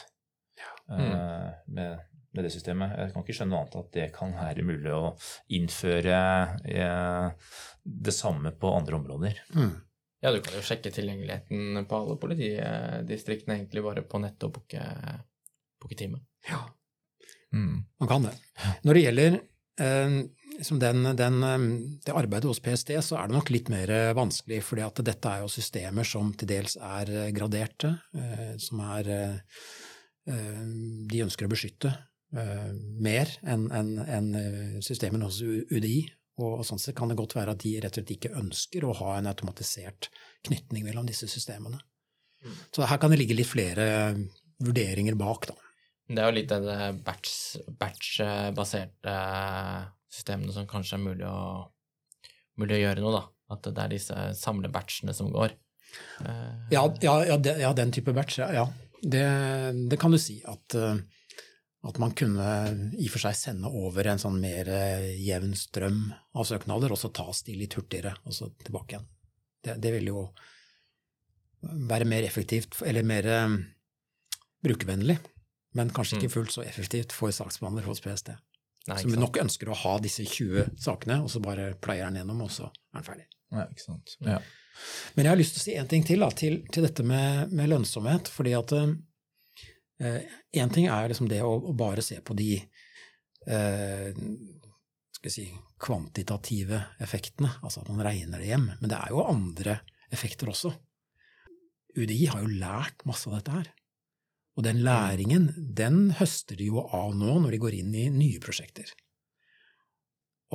ja. 0.60 0.70
mm. 0.92 1.00
uh, 1.00 1.50
med, 1.74 2.06
med, 2.36 2.44
det 2.44 2.52
systemet. 2.54 2.94
Jeg 3.00 3.14
kan 3.14 3.24
ikke 3.26 3.38
skjønne 3.40 3.54
noe 3.54 3.64
annet 3.64 3.80
at 3.80 3.90
det 3.96 4.06
kan 4.14 4.36
være 4.36 4.68
mulig 4.68 4.94
å 4.94 5.12
innføre 5.58 6.22
uh, 6.68 7.52
det 7.82 8.14
samme 8.14 8.54
på 8.54 8.72
andre 8.76 9.00
områder. 9.00 9.44
Mm. 9.56 9.76
Ja, 10.22 10.32
du 10.34 10.42
kan 10.42 10.56
jo 10.58 10.64
sjekke 10.66 10.90
tilgjengeligheten 10.90 11.84
på 11.86 11.98
alle 12.02 12.18
politidistriktene 12.18 13.60
egentlig 13.60 13.84
bare 13.86 14.02
på 14.02 14.18
nettet 14.20 14.48
og 14.48 14.56
booke, 14.56 14.82
booke 15.78 15.98
time. 15.98 16.24
Ja, 16.48 16.64
Mm. 17.52 17.84
man 17.98 18.08
kan 18.08 18.22
det. 18.22 18.34
Når 18.84 18.94
det 18.94 19.02
gjelder 19.02 19.36
eh, 19.80 20.16
liksom 20.58 20.80
den, 20.82 21.16
den, 21.16 21.42
eh, 21.42 21.64
det 22.04 22.14
arbeidet 22.16 22.50
hos 22.50 22.60
PST, 22.60 22.92
så 23.04 23.18
er 23.18 23.28
det 23.28 23.36
nok 23.36 23.52
litt 23.54 23.70
mer 23.72 23.90
eh, 23.94 24.14
vanskelig, 24.16 24.60
fordi 24.66 24.88
dette 25.06 25.32
er 25.32 25.44
jo 25.44 25.52
systemer 25.52 26.06
som 26.08 26.32
til 26.36 26.50
dels 26.50 26.76
er 26.76 27.12
eh, 27.14 27.30
graderte, 27.34 27.94
eh, 28.14 28.54
som 28.62 28.82
er 28.90 29.10
eh, 29.14 29.64
De 30.28 31.22
ønsker 31.24 31.46
å 31.46 31.50
beskytte 31.54 31.94
mer 33.00 33.30
enn 33.48 33.62
en, 33.72 34.26
systemene 34.84 35.24
hos 35.24 35.38
UDI. 35.40 36.02
Og 36.44 36.60
sånn 36.68 36.82
sett 36.82 36.98
kan 36.98 37.08
det 37.08 37.16
godt 37.16 37.32
være 37.38 37.54
at 37.54 37.62
de 37.62 37.72
rett 37.80 37.96
og 37.96 38.02
slett 38.02 38.12
ikke 38.12 38.34
ønsker 38.36 38.84
å 38.84 38.92
ha 38.98 39.14
en 39.16 39.30
automatisert 39.30 40.10
knytning 40.44 40.84
mellom 40.84 41.08
disse 41.08 41.30
systemene. 41.32 41.80
Mm. 42.44 42.58
Så 42.76 42.84
her 42.90 43.00
kan 43.00 43.14
det 43.14 43.22
ligge 43.22 43.38
litt 43.38 43.48
flere 43.48 43.88
vurderinger 44.60 45.16
bak, 45.16 45.48
da. 45.48 45.56
Det 46.08 46.20
er 46.20 46.28
jo 46.28 46.36
litt 46.36 46.52
batch- 47.08 47.64
batch-baserte 47.80 49.16
systemene 50.12 50.54
som 50.54 50.68
kanskje 50.68 50.96
er 50.98 51.04
mulig 51.04 51.26
å, 51.28 51.68
mulig 52.60 52.78
å 52.78 52.82
gjøre 52.82 53.04
noe, 53.04 53.14
da. 53.20 53.24
At 53.54 53.64
det 53.64 53.80
er 53.80 53.92
disse 53.94 54.16
samlebatchene 54.36 55.14
som 55.16 55.30
går. 55.32 55.54
Eh, 56.24 56.72
Ja, 56.74 56.82
ja, 57.00 57.14
ja, 57.30 57.36
de, 57.40 57.54
ja 57.62 57.72
den 57.76 57.92
type 57.94 58.12
batch, 58.16 58.40
ja. 58.42 58.50
ja. 58.52 58.66
Det, 59.02 59.24
det 59.88 59.98
kan 60.00 60.12
du 60.12 60.18
si. 60.20 60.40
At, 60.48 60.74
eh, 60.76 60.98
at 61.88 62.00
man 62.02 62.12
kunne 62.18 62.48
i 62.98 63.06
og 63.06 63.14
for 63.14 63.24
seg 63.24 63.38
sende 63.38 63.70
over 63.72 64.10
en 64.10 64.20
sånn 64.20 64.36
mer 64.42 64.68
eh, 64.68 65.08
jevn 65.24 65.54
strøm 65.56 66.02
av 66.36 66.48
søknader, 66.50 66.92
og 66.92 67.00
så 67.00 67.12
tas 67.14 67.44
de 67.46 67.56
litt 67.56 67.78
hurtigere, 67.78 68.16
og 68.24 68.36
så 68.36 68.50
tilbake 68.64 68.96
igjen. 68.96 69.08
Det, 69.64 69.78
det 69.80 69.94
vil 69.96 70.12
jo 70.12 70.28
være 71.88 72.06
mer 72.06 72.22
effektivt, 72.28 72.76
eller 72.86 73.02
mer 73.06 73.26
brukervennlig, 74.62 75.16
men 75.78 75.90
kanskje 75.94 76.18
ikke 76.20 76.30
fullt 76.36 76.52
så 76.54 76.62
effektivt 76.62 77.14
for 77.14 77.32
saksbehandler 77.34 77.86
hos 77.88 78.00
PST. 78.04 78.30
Nei, 78.88 79.00
Som 79.02 79.16
nok 79.20 79.40
ønsker 79.42 79.70
å 79.70 79.76
ha 79.82 79.96
disse 80.02 80.24
20 80.26 80.78
sakene, 80.80 81.20
og 81.24 81.32
så 81.32 81.42
bare 81.44 81.72
pleier 81.82 82.08
den 82.08 82.22
gjennom, 82.22 82.40
og 82.46 82.52
så 82.54 82.68
er 82.70 83.00
den 83.00 83.06
ferdig. 83.06 83.28
Nei, 83.54 83.66
ikke 83.72 83.84
sant. 83.84 84.16
Ja. 84.24 84.38
Men 85.16 85.26
jeg 85.26 85.32
har 85.32 85.40
lyst 85.40 85.56
til 85.56 85.62
å 85.62 85.66
si 85.66 85.76
en 85.80 85.90
ting 85.90 86.04
til, 86.06 86.22
da, 86.22 86.28
til, 86.36 86.60
til 86.72 86.86
dette 86.86 87.04
med, 87.06 87.52
med 87.54 87.70
lønnsomhet. 87.72 88.30
fordi 88.30 88.54
at 88.58 88.74
én 89.98 90.74
ting 90.74 90.86
er 90.86 91.10
liksom 91.10 91.28
det 91.30 91.40
å, 91.42 91.50
å 91.58 91.74
bare 91.74 92.04
se 92.04 92.20
på 92.22 92.36
de 92.38 92.52
eh, 93.48 94.20
skal 95.18 95.34
si, 95.34 95.46
kvantitative 95.82 96.82
effektene, 97.02 97.50
altså 97.62 97.82
at 97.82 97.90
man 97.90 98.04
regner 98.06 98.38
det 98.38 98.52
hjem. 98.52 98.68
Men 98.80 98.92
det 98.92 98.98
er 98.98 99.14
jo 99.14 99.24
andre 99.26 99.80
effekter 100.14 100.50
også. 100.52 100.72
UDI 101.98 102.28
har 102.30 102.44
jo 102.44 102.58
lært 102.60 103.02
masse 103.08 103.26
av 103.30 103.38
dette 103.38 103.56
her. 103.56 103.72
Og 104.58 104.64
den 104.66 104.80
læringen, 104.82 105.52
den 105.56 106.08
høster 106.18 106.58
de 106.58 106.66
jo 106.66 106.82
av 106.82 107.12
nå 107.14 107.36
når 107.44 107.54
de 107.54 107.60
går 107.62 107.76
inn 107.78 107.92
i 107.94 108.08
nye 108.10 108.40
prosjekter. 108.42 108.90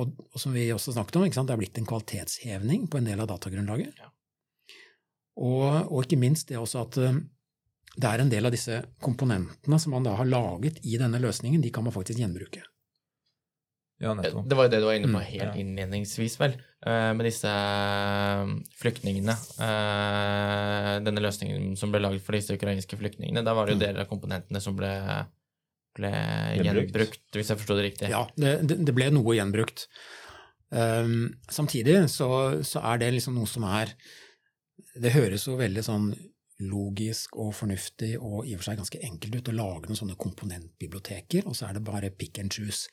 Og, 0.02 0.10
og 0.34 0.40
som 0.42 0.52
vi 0.52 0.66
også 0.74 0.92
snakket 0.92 1.16
om, 1.16 1.24
ikke 1.24 1.38
sant, 1.38 1.48
det 1.48 1.54
er 1.54 1.62
blitt 1.62 1.78
en 1.80 1.88
kvalitetshevning 1.88 2.88
på 2.90 3.00
en 3.00 3.08
del 3.08 3.22
av 3.22 3.30
datagrunnlaget. 3.30 3.94
Ja. 4.02 4.10
Og, 5.40 5.64
og 5.88 6.02
ikke 6.04 6.18
minst 6.20 6.50
det 6.50 6.58
også 6.60 6.82
at 6.84 6.98
eh, 7.00 7.16
det 7.94 8.10
er 8.10 8.22
en 8.22 8.30
del 8.30 8.46
av 8.46 8.54
disse 8.54 8.80
komponentene 9.02 9.78
som 9.80 9.94
man 9.94 10.06
da 10.06 10.16
har 10.18 10.28
laget 10.28 10.80
i 10.82 10.98
denne 11.00 11.20
løsningen, 11.22 11.62
de 11.62 11.72
kan 11.74 11.86
man 11.86 11.94
faktisk 11.94 12.20
gjenbruke. 12.20 12.62
ja, 14.02 14.12
nettopp. 14.18 14.48
Det 14.50 14.58
var 14.58 14.66
jo 14.66 14.72
det 14.74 14.80
du 14.82 14.86
var 14.88 14.98
inne 14.98 15.08
på 15.08 15.20
Mm, 15.22 15.28
helt 15.30 15.56
innledningsvis, 15.62 16.36
vel. 16.40 16.58
Eh, 16.86 17.12
Med 17.16 17.24
disse 17.26 17.48
eh, 17.50 18.52
flyktningene. 18.80 19.34
eh, 19.66 20.90
Denne 21.04 21.22
løsningen 21.24 21.76
som 21.80 21.92
ble 21.92 22.00
laget 22.04 22.22
for 22.26 22.36
disse 22.36 22.54
ukrainske 22.56 22.98
flyktningene. 23.00 23.44
Da 23.44 23.54
var 23.54 23.66
det 23.66 23.74
jo 23.76 23.80
Mm. 23.80 23.86
deler 23.86 24.00
av 24.04 24.10
komponentene 24.10 24.60
som 24.60 24.76
ble, 24.76 24.90
ble 25.96 26.10
Gjenbrukt. 26.62 27.20
hvis 27.32 27.48
jeg 27.50 27.58
forsto 27.58 27.76
det 27.78 27.86
riktig. 27.92 28.10
Ja, 28.10 28.26
det, 28.36 28.66
det 28.68 28.84
det 28.84 28.94
ble 28.94 29.10
noe 29.14 29.34
gjenbrukt. 29.36 29.86
Um, 30.74 31.34
samtidig 31.48 32.08
så, 32.10 32.62
så 32.66 32.80
er 32.82 32.98
det 32.98 33.12
liksom 33.14 33.34
noe 33.36 33.46
som 33.46 33.62
er 33.68 33.92
Det 34.98 35.12
høres 35.14 35.44
jo 35.46 35.54
veldig 35.60 35.82
sånn 35.86 36.08
logisk 36.64 37.36
og 37.36 37.52
fornuftig 37.54 38.14
og 38.18 38.46
i 38.46 38.54
og 38.54 38.60
for 38.62 38.70
seg 38.70 38.78
ganske 38.80 39.00
enkelt 39.06 39.34
ut 39.36 39.48
å 39.50 39.54
lage 39.54 39.86
noen 39.90 39.98
sånne 39.98 40.16
komponentbiblioteker, 40.16 41.46
og 41.46 41.54
så 41.58 41.68
er 41.68 41.74
det 41.74 41.84
bare 41.84 42.10
pick 42.10 42.38
and 42.38 42.50
choose. 42.54 42.88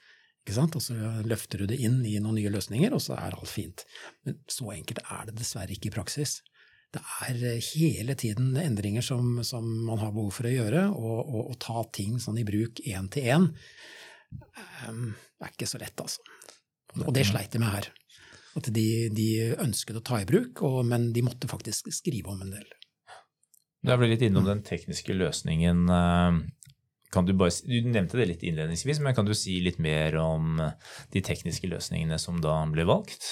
Og 0.49 0.81
så 0.81 0.95
løfter 1.23 1.61
du 1.61 1.69
det 1.69 1.77
inn 1.85 1.99
i 2.05 2.17
noen 2.19 2.39
nye 2.39 2.51
løsninger, 2.51 2.93
og 2.93 3.01
så 3.03 3.13
er 3.13 3.37
alt 3.37 3.49
fint. 3.49 3.85
Men 4.25 4.39
så 4.49 4.71
enkelt 4.73 5.03
er 5.05 5.29
det 5.29 5.37
dessverre 5.37 5.75
ikke 5.75 5.91
i 5.91 5.93
praksis. 5.93 6.39
Det 6.91 7.01
er 7.23 7.43
eh, 7.53 7.67
hele 7.71 8.15
tiden 8.19 8.57
endringer 8.59 9.05
som, 9.05 9.39
som 9.47 9.63
man 9.87 10.01
har 10.01 10.11
behov 10.11 10.33
for 10.35 10.49
å 10.49 10.51
gjøre, 10.51 10.87
og, 10.91 11.35
og 11.53 11.55
ta 11.61 11.85
ting 11.93 12.17
sånn 12.19 12.41
i 12.41 12.47
bruk 12.47 12.81
én 12.83 13.07
til 13.13 13.29
én 13.31 13.47
um, 14.89 15.13
er 15.41 15.53
ikke 15.53 15.69
så 15.69 15.79
lett, 15.81 15.95
altså. 16.01 16.19
Og 17.05 17.13
det 17.15 17.23
sleit 17.29 17.53
de 17.53 17.61
med 17.61 17.71
her. 17.71 17.87
At 18.59 18.67
de, 18.75 18.87
de 19.15 19.29
ønsket 19.63 20.01
å 20.01 20.03
ta 20.03 20.19
i 20.19 20.27
bruk, 20.27 20.59
og, 20.67 20.81
men 20.89 21.11
de 21.15 21.23
måtte 21.23 21.47
faktisk 21.47 21.87
skrive 21.95 22.33
om 22.33 22.41
en 22.43 22.51
del. 22.57 22.67
Da 23.81 23.95
ble 23.97 24.11
litt 24.11 24.25
innom 24.25 24.45
den 24.45 24.61
tekniske 24.65 25.15
løsningen. 25.15 25.87
Eh, 27.11 27.13
Kan 27.13 27.27
du, 27.27 27.33
bare, 27.37 27.51
du 27.67 27.91
nevnte 27.91 28.17
det 28.17 28.29
litt 28.29 28.43
innledningsvis, 28.47 29.01
men 29.03 29.15
kan 29.15 29.27
du 29.27 29.33
si 29.35 29.59
litt 29.59 29.79
mer 29.83 30.15
om 30.21 30.61
de 31.11 31.21
tekniske 31.21 31.67
løsningene 31.67 32.19
som 32.21 32.39
da 32.43 32.61
ble 32.71 32.87
valgt? 32.87 33.29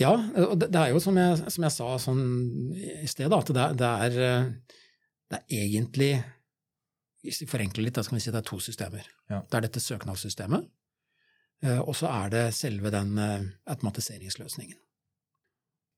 Ja, 0.00 0.12
og 0.12 0.56
det, 0.60 0.68
det 0.74 0.80
er 0.80 0.92
jo 0.92 1.00
som 1.00 1.16
jeg, 1.16 1.50
som 1.52 1.64
jeg 1.64 1.72
sa 1.72 1.90
sånn 2.00 2.24
i 2.76 3.08
sted, 3.08 3.32
at 3.32 3.52
det, 3.56 3.66
det, 3.80 3.92
er, 4.06 4.16
eh, 4.26 4.80
det 5.32 5.38
er 5.40 5.60
egentlig 5.62 6.10
Hvis 7.24 7.40
vi 7.42 7.48
forenkler 7.50 7.86
litt, 7.86 7.96
da 7.96 8.04
skal 8.06 8.18
vi 8.18 8.22
si 8.22 8.28
at 8.30 8.36
det 8.36 8.42
er 8.44 8.50
to 8.50 8.60
systemer. 8.62 9.06
Ja. 9.32 9.40
Det 9.42 9.56
er 9.58 9.64
dette 9.64 9.80
søknadssystemet, 9.82 10.68
eh, 11.64 11.80
og 11.80 11.96
så 11.98 12.10
er 12.12 12.34
det 12.34 12.42
selve 12.54 12.92
den 12.94 13.16
eh, 13.18 13.48
automatiseringsløsningen. 13.72 14.76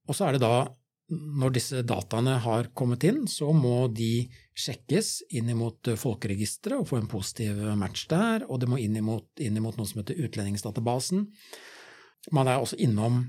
Og 0.09 0.17
så 0.17 0.29
er 0.29 0.39
det 0.39 0.41
da, 0.47 0.63
når 1.09 1.55
disse 1.57 1.81
dataene 1.89 2.35
har 2.45 2.69
kommet 2.77 3.05
inn, 3.09 3.23
så 3.31 3.49
må 3.57 3.87
de 3.89 4.29
sjekkes 4.59 5.23
inn 5.39 5.49
mot 5.57 5.89
folkeregisteret 5.97 6.83
og 6.83 6.89
få 6.91 6.99
en 7.01 7.09
positiv 7.09 7.63
match 7.81 8.09
der, 8.11 8.45
og 8.49 8.61
det 8.61 8.69
må 8.69 8.81
inn 8.83 8.99
mot 9.05 9.41
noe 9.41 9.89
som 9.89 10.03
heter 10.03 10.21
utlendingsdatabasen. 10.27 11.25
Man 12.37 12.51
er 12.51 12.61
også 12.61 12.81
innom 12.81 13.27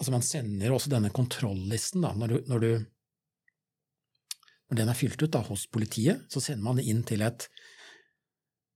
Altså 0.00 0.10
man 0.10 0.24
sender 0.26 0.72
også 0.74 0.90
denne 0.90 1.12
kontrollisten, 1.14 2.02
da, 2.02 2.08
når, 2.18 2.32
du, 2.32 2.48
når, 2.50 2.62
du, 2.64 2.70
når 4.66 4.78
den 4.80 4.88
er 4.90 4.98
fylt 4.98 5.20
ut 5.22 5.30
da, 5.30 5.44
hos 5.46 5.68
politiet, 5.70 6.24
så 6.32 6.42
sender 6.42 6.64
man 6.64 6.80
det 6.80 6.88
inn 6.90 7.04
til 7.06 7.22
et 7.22 7.44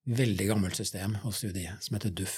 veldig 0.07 0.47
gammelt 0.53 0.79
system 0.79 1.17
hos 1.25 1.43
UDI 1.43 1.67
som 1.83 1.97
heter 1.97 2.15
DUF. 2.15 2.37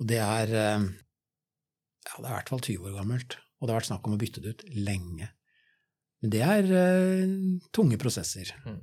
Og 0.00 0.08
det 0.10 0.18
er 0.18 0.50
eh, 0.50 0.88
ja, 0.88 2.16
det 2.16 2.24
er 2.24 2.32
i 2.32 2.34
hvert 2.34 2.50
fall 2.50 2.64
20 2.66 2.90
år 2.90 2.98
gammelt, 2.98 3.38
og 3.56 3.66
det 3.66 3.72
har 3.72 3.80
vært 3.80 3.90
snakk 3.90 4.08
om 4.08 4.16
å 4.16 4.20
bytte 4.20 4.42
det 4.44 4.54
ut 4.54 4.66
lenge. 4.76 5.30
Men 6.22 6.32
det 6.32 6.42
er 6.44 6.68
uh, 6.70 7.32
tunge 7.76 7.98
prosesser. 8.00 8.52
Mm. 8.66 8.78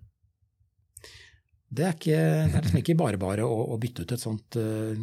Det 1.74 1.86
er, 1.88 1.96
ikke, 1.98 2.18
det 2.52 2.58
er 2.58 2.66
liksom 2.68 2.82
ikke 2.84 2.98
bare 3.00 3.20
bare 3.22 3.46
å, 3.50 3.54
å 3.74 3.80
bytte 3.82 4.06
ut 4.06 4.14
et 4.14 4.22
sånt 4.22 4.58
uh, 4.62 4.94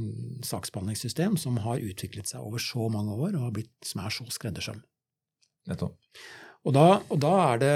saksbehandlingssystem 0.46 1.34
som 1.40 1.58
har 1.64 1.82
utviklet 1.82 2.30
seg 2.30 2.44
over 2.46 2.62
så 2.62 2.86
mange 2.92 3.16
år 3.16 3.34
og 3.34 3.48
har 3.48 3.56
blitt, 3.56 3.74
som 3.86 4.04
er 4.04 4.14
så 4.14 4.26
skreddersøm. 4.30 4.78
Nettopp. 5.70 5.98
Og 6.68 6.76
da, 6.76 6.86
og 7.08 7.18
da 7.22 7.32
er 7.48 7.60
det 7.62 7.74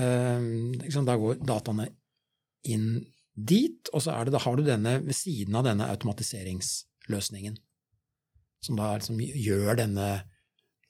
uh, 0.00 0.44
liksom, 0.82 1.06
Da 1.08 1.16
går 1.20 1.40
dataene 1.46 1.88
inn 2.68 2.88
dit, 3.34 3.90
og 3.92 4.02
så 4.04 4.14
er 4.14 4.26
det, 4.26 4.34
da 4.36 4.42
har 4.44 4.56
du 4.56 4.64
denne 4.66 4.98
ved 5.02 5.16
siden 5.16 5.56
av 5.58 5.66
denne 5.66 5.88
automatiseringsløsningen, 5.90 7.56
som 8.64 8.78
da 8.78 8.92
liksom 8.96 9.18
gjør 9.20 9.80
denne 9.80 10.08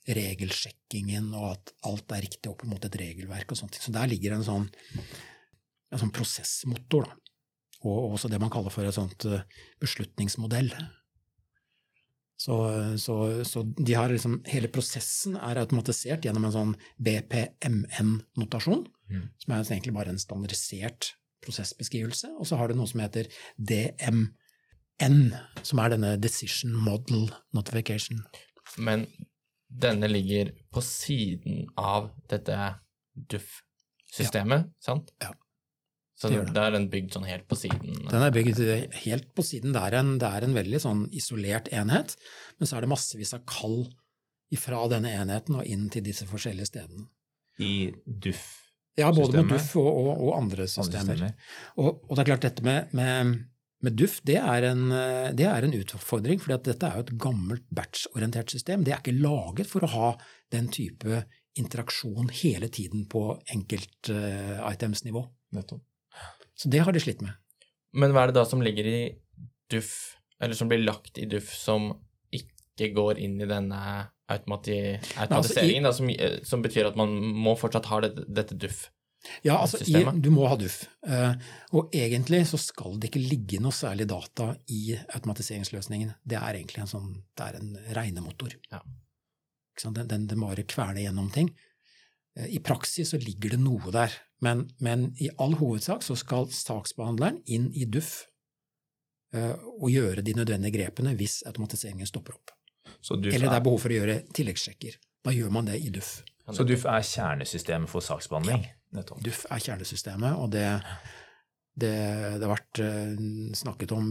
regelsjekkingen, 0.09 1.31
og 1.35 1.55
at 1.55 1.73
alt 1.89 2.13
er 2.13 2.25
riktig 2.27 2.51
opp 2.51 2.65
mot 2.69 2.85
et 2.85 2.99
regelverk 3.01 3.55
og 3.55 3.61
sånt. 3.61 3.79
Så 3.81 3.93
der 3.95 4.11
ligger 4.11 4.37
en 4.37 4.45
sånn, 4.47 4.67
en 5.93 6.03
sånn 6.03 6.13
prosessmotor, 6.15 7.09
da. 7.09 7.21
Og 7.85 8.15
også 8.15 8.31
det 8.33 8.39
man 8.41 8.49
kaller 8.53 8.73
for 8.73 8.89
et 8.89 8.97
sånt 8.97 9.27
eh, 9.29 9.43
beslutningsmodell. 9.83 10.71
Så, 12.41 12.55
så, 12.99 13.17
så 13.47 13.63
de 13.77 13.95
har 13.95 14.09
liksom, 14.11 14.39
hele 14.49 14.71
prosessen 14.73 15.37
er 15.37 15.61
automatisert 15.61 16.25
gjennom 16.25 16.49
en 16.49 16.55
sånn 16.55 16.75
BPMN-notasjon, 16.97 18.87
Mm. 19.11 19.29
som 19.37 19.53
er 19.53 19.61
egentlig 19.61 19.93
bare 19.93 20.15
en 20.15 20.19
standardisert 20.19 21.11
prosessbeskrivelse. 21.45 22.31
Og 22.41 22.49
så 22.49 22.57
har 22.57 22.69
du 22.69 22.79
noe 22.79 22.89
som 22.89 23.03
heter 23.05 23.29
DMN, 23.61 25.19
som 25.63 25.83
er 25.83 25.93
denne 25.93 26.15
Decision 26.17 26.73
Model 26.73 27.29
Notification. 27.53 28.25
Men 28.79 29.07
denne 29.75 30.09
ligger 30.11 30.53
på 30.73 30.83
siden 30.85 31.65
av 31.81 32.11
dette 32.31 32.59
DUF-systemet, 33.15 34.71
sant? 34.83 35.11
Ja. 35.23 35.33
Så 36.15 36.31
Det 36.31 36.45
det. 36.55 36.63
er 36.63 36.71
den 36.71 36.87
bygd 36.93 37.17
sånn 37.17 37.27
helt 37.27 37.49
på 37.51 37.57
siden? 37.59 38.07
Den 38.07 38.23
er 38.23 38.31
bygd 38.31 38.61
helt 39.03 39.33
på 39.35 39.43
siden. 39.43 39.75
Det 39.75 39.83
er 39.83 39.97
en, 39.99 40.19
det 40.23 40.29
er 40.31 40.47
en 40.47 40.55
veldig 40.55 40.81
sånn 40.81 41.01
isolert 41.11 41.69
enhet, 41.75 42.15
men 42.59 42.71
så 42.71 42.79
er 42.79 42.87
det 42.87 42.93
massevis 42.95 43.35
av 43.35 43.43
kall 43.51 43.89
fra 44.55 44.85
denne 44.87 45.11
enheten 45.11 45.57
og 45.59 45.67
inn 45.67 45.89
til 45.91 46.05
disse 46.07 46.29
forskjellige 46.31 46.69
stedene. 46.71 47.09
I 47.59 47.91
DUF. 48.07 48.45
Ja, 48.95 49.09
både 49.11 49.43
med 49.43 49.59
Systemet. 49.59 49.59
DUF 49.59 49.77
og, 49.83 49.89
og, 49.91 50.11
og 50.13 50.37
andre 50.37 50.39
andre 50.39 50.69
systemer. 50.71 51.19
systemer. 51.19 51.35
Og, 51.83 51.89
og 52.07 52.15
det 52.15 52.23
er 52.23 52.29
klart, 52.31 52.47
dette 52.47 52.67
med, 52.67 52.95
med, 52.95 53.33
med 53.85 53.97
duft, 54.01 54.25
det 54.29 54.39
er, 54.41 54.67
en, 54.71 54.89
eh, 54.95 55.31
det 55.37 55.47
er 55.49 55.67
en 55.67 55.77
utfordring, 55.77 56.41
for 56.43 56.57
dette 56.57 56.89
er 56.89 56.99
jo 56.99 57.07
et 57.07 57.15
gammelt 57.21 57.65
batch-orientert 57.75 58.53
system. 58.55 58.85
Det 58.85 58.95
er 58.95 59.03
ikke 59.03 59.17
laget 59.19 59.71
for 59.71 59.85
å 59.85 59.93
ha 59.95 60.11
den 60.55 60.71
type 60.73 61.25
interaksjon 61.61 62.33
hele 62.35 62.71
tiden 62.73 63.05
på 63.11 63.27
enkelt-items-nivå. 63.55 65.23
Så 66.55 66.71
det 66.71 66.83
har 66.87 66.95
de 66.95 67.03
slitt 67.03 67.23
med. 67.23 67.37
Men 67.95 68.15
hva 68.15 68.25
er 68.25 68.33
det 68.33 68.41
da 68.41 68.47
som 68.49 68.63
ligger 68.65 68.89
i 68.91 68.99
Duff, 69.71 70.17
eller 70.43 70.59
som 70.59 70.71
blir 70.71 70.83
lagt 70.83 71.19
i 71.23 71.29
Duff, 71.31 71.53
som 71.55 71.93
ikke 72.35 72.91
går 72.97 73.21
inn 73.23 73.39
i 73.43 73.49
denne 73.49 73.81
automati 74.31 74.79
automatiseringen, 75.21 75.85
da, 75.85 75.93
som, 75.93 76.09
eh, 76.11 76.41
som 76.43 76.63
betyr 76.65 76.89
at 76.89 76.97
man 76.99 77.13
må 77.15 77.55
fortsatt 77.61 77.87
ha 77.93 78.01
det, 78.07 78.27
dette 78.27 78.57
Duff? 78.59 78.89
Ja, 79.43 79.59
altså, 79.59 79.81
i, 79.85 80.03
du 80.21 80.31
må 80.35 80.47
ha 80.51 80.57
DUF. 80.61 80.83
Eh, 81.07 81.33
og 81.77 81.95
egentlig 81.97 82.43
så 82.51 82.61
skal 82.61 82.99
det 83.01 83.11
ikke 83.11 83.23
ligge 83.25 83.61
noe 83.63 83.75
særlig 83.75 84.07
data 84.11 84.51
i 84.73 84.97
automatiseringsløsningen. 85.17 86.13
Det 86.25 86.39
er 86.41 86.59
egentlig 86.59 86.85
en 86.85 86.91
sånn, 86.91 87.15
det 87.37 87.47
er 87.49 87.61
en 87.61 87.73
regnemotor. 87.97 88.57
Ja. 88.73 88.83
Ikke 89.75 89.87
sant? 89.87 89.99
Den, 89.99 90.11
den, 90.11 90.27
den 90.31 90.45
bare 90.45 90.67
kverner 90.69 91.03
gjennom 91.03 91.31
ting. 91.35 91.51
Eh, 92.39 92.53
I 92.57 92.61
praksis 92.65 93.15
så 93.15 93.21
ligger 93.21 93.57
det 93.57 93.63
noe 93.63 93.95
der, 93.95 94.15
men, 94.45 94.67
men 94.85 95.11
i 95.23 95.31
all 95.41 95.57
hovedsak 95.61 96.05
så 96.07 96.17
skal 96.19 96.51
saksbehandleren 96.53 97.41
inn 97.47 97.71
i 97.73 97.87
DUF 97.89 98.13
eh, 99.35 99.55
og 99.79 99.89
gjøre 99.93 100.25
de 100.27 100.37
nødvendige 100.37 100.79
grepene 100.79 101.15
hvis 101.19 101.43
automatiseringen 101.49 102.11
stopper 102.11 102.37
opp. 102.37 102.55
Eller 103.11 103.49
det 103.49 103.57
er 103.59 103.65
behov 103.65 103.83
for 103.83 103.93
å 103.93 103.99
gjøre 103.99 104.21
tilleggssjekker. 104.37 104.97
Da 105.25 105.33
gjør 105.33 105.53
man 105.53 105.69
det 105.69 105.79
i 105.81 105.91
DUF. 105.93 106.19
så 106.53 106.65
DUF 106.69 106.85
er 106.89 107.05
kjernesystemet 107.09 107.91
for 107.91 108.05
saksbehandling? 108.05 108.67
Nettopp. 108.95 109.21
Duff 109.27 109.45
er 109.51 109.63
kjernesystemet, 109.65 110.37
og 110.39 110.51
det, 110.55 110.67
det, 111.75 111.93
det 112.39 112.45
har 112.47 112.53
vært 112.55 112.81
eh, 112.85 113.25
snakket 113.59 113.95
om 113.97 114.09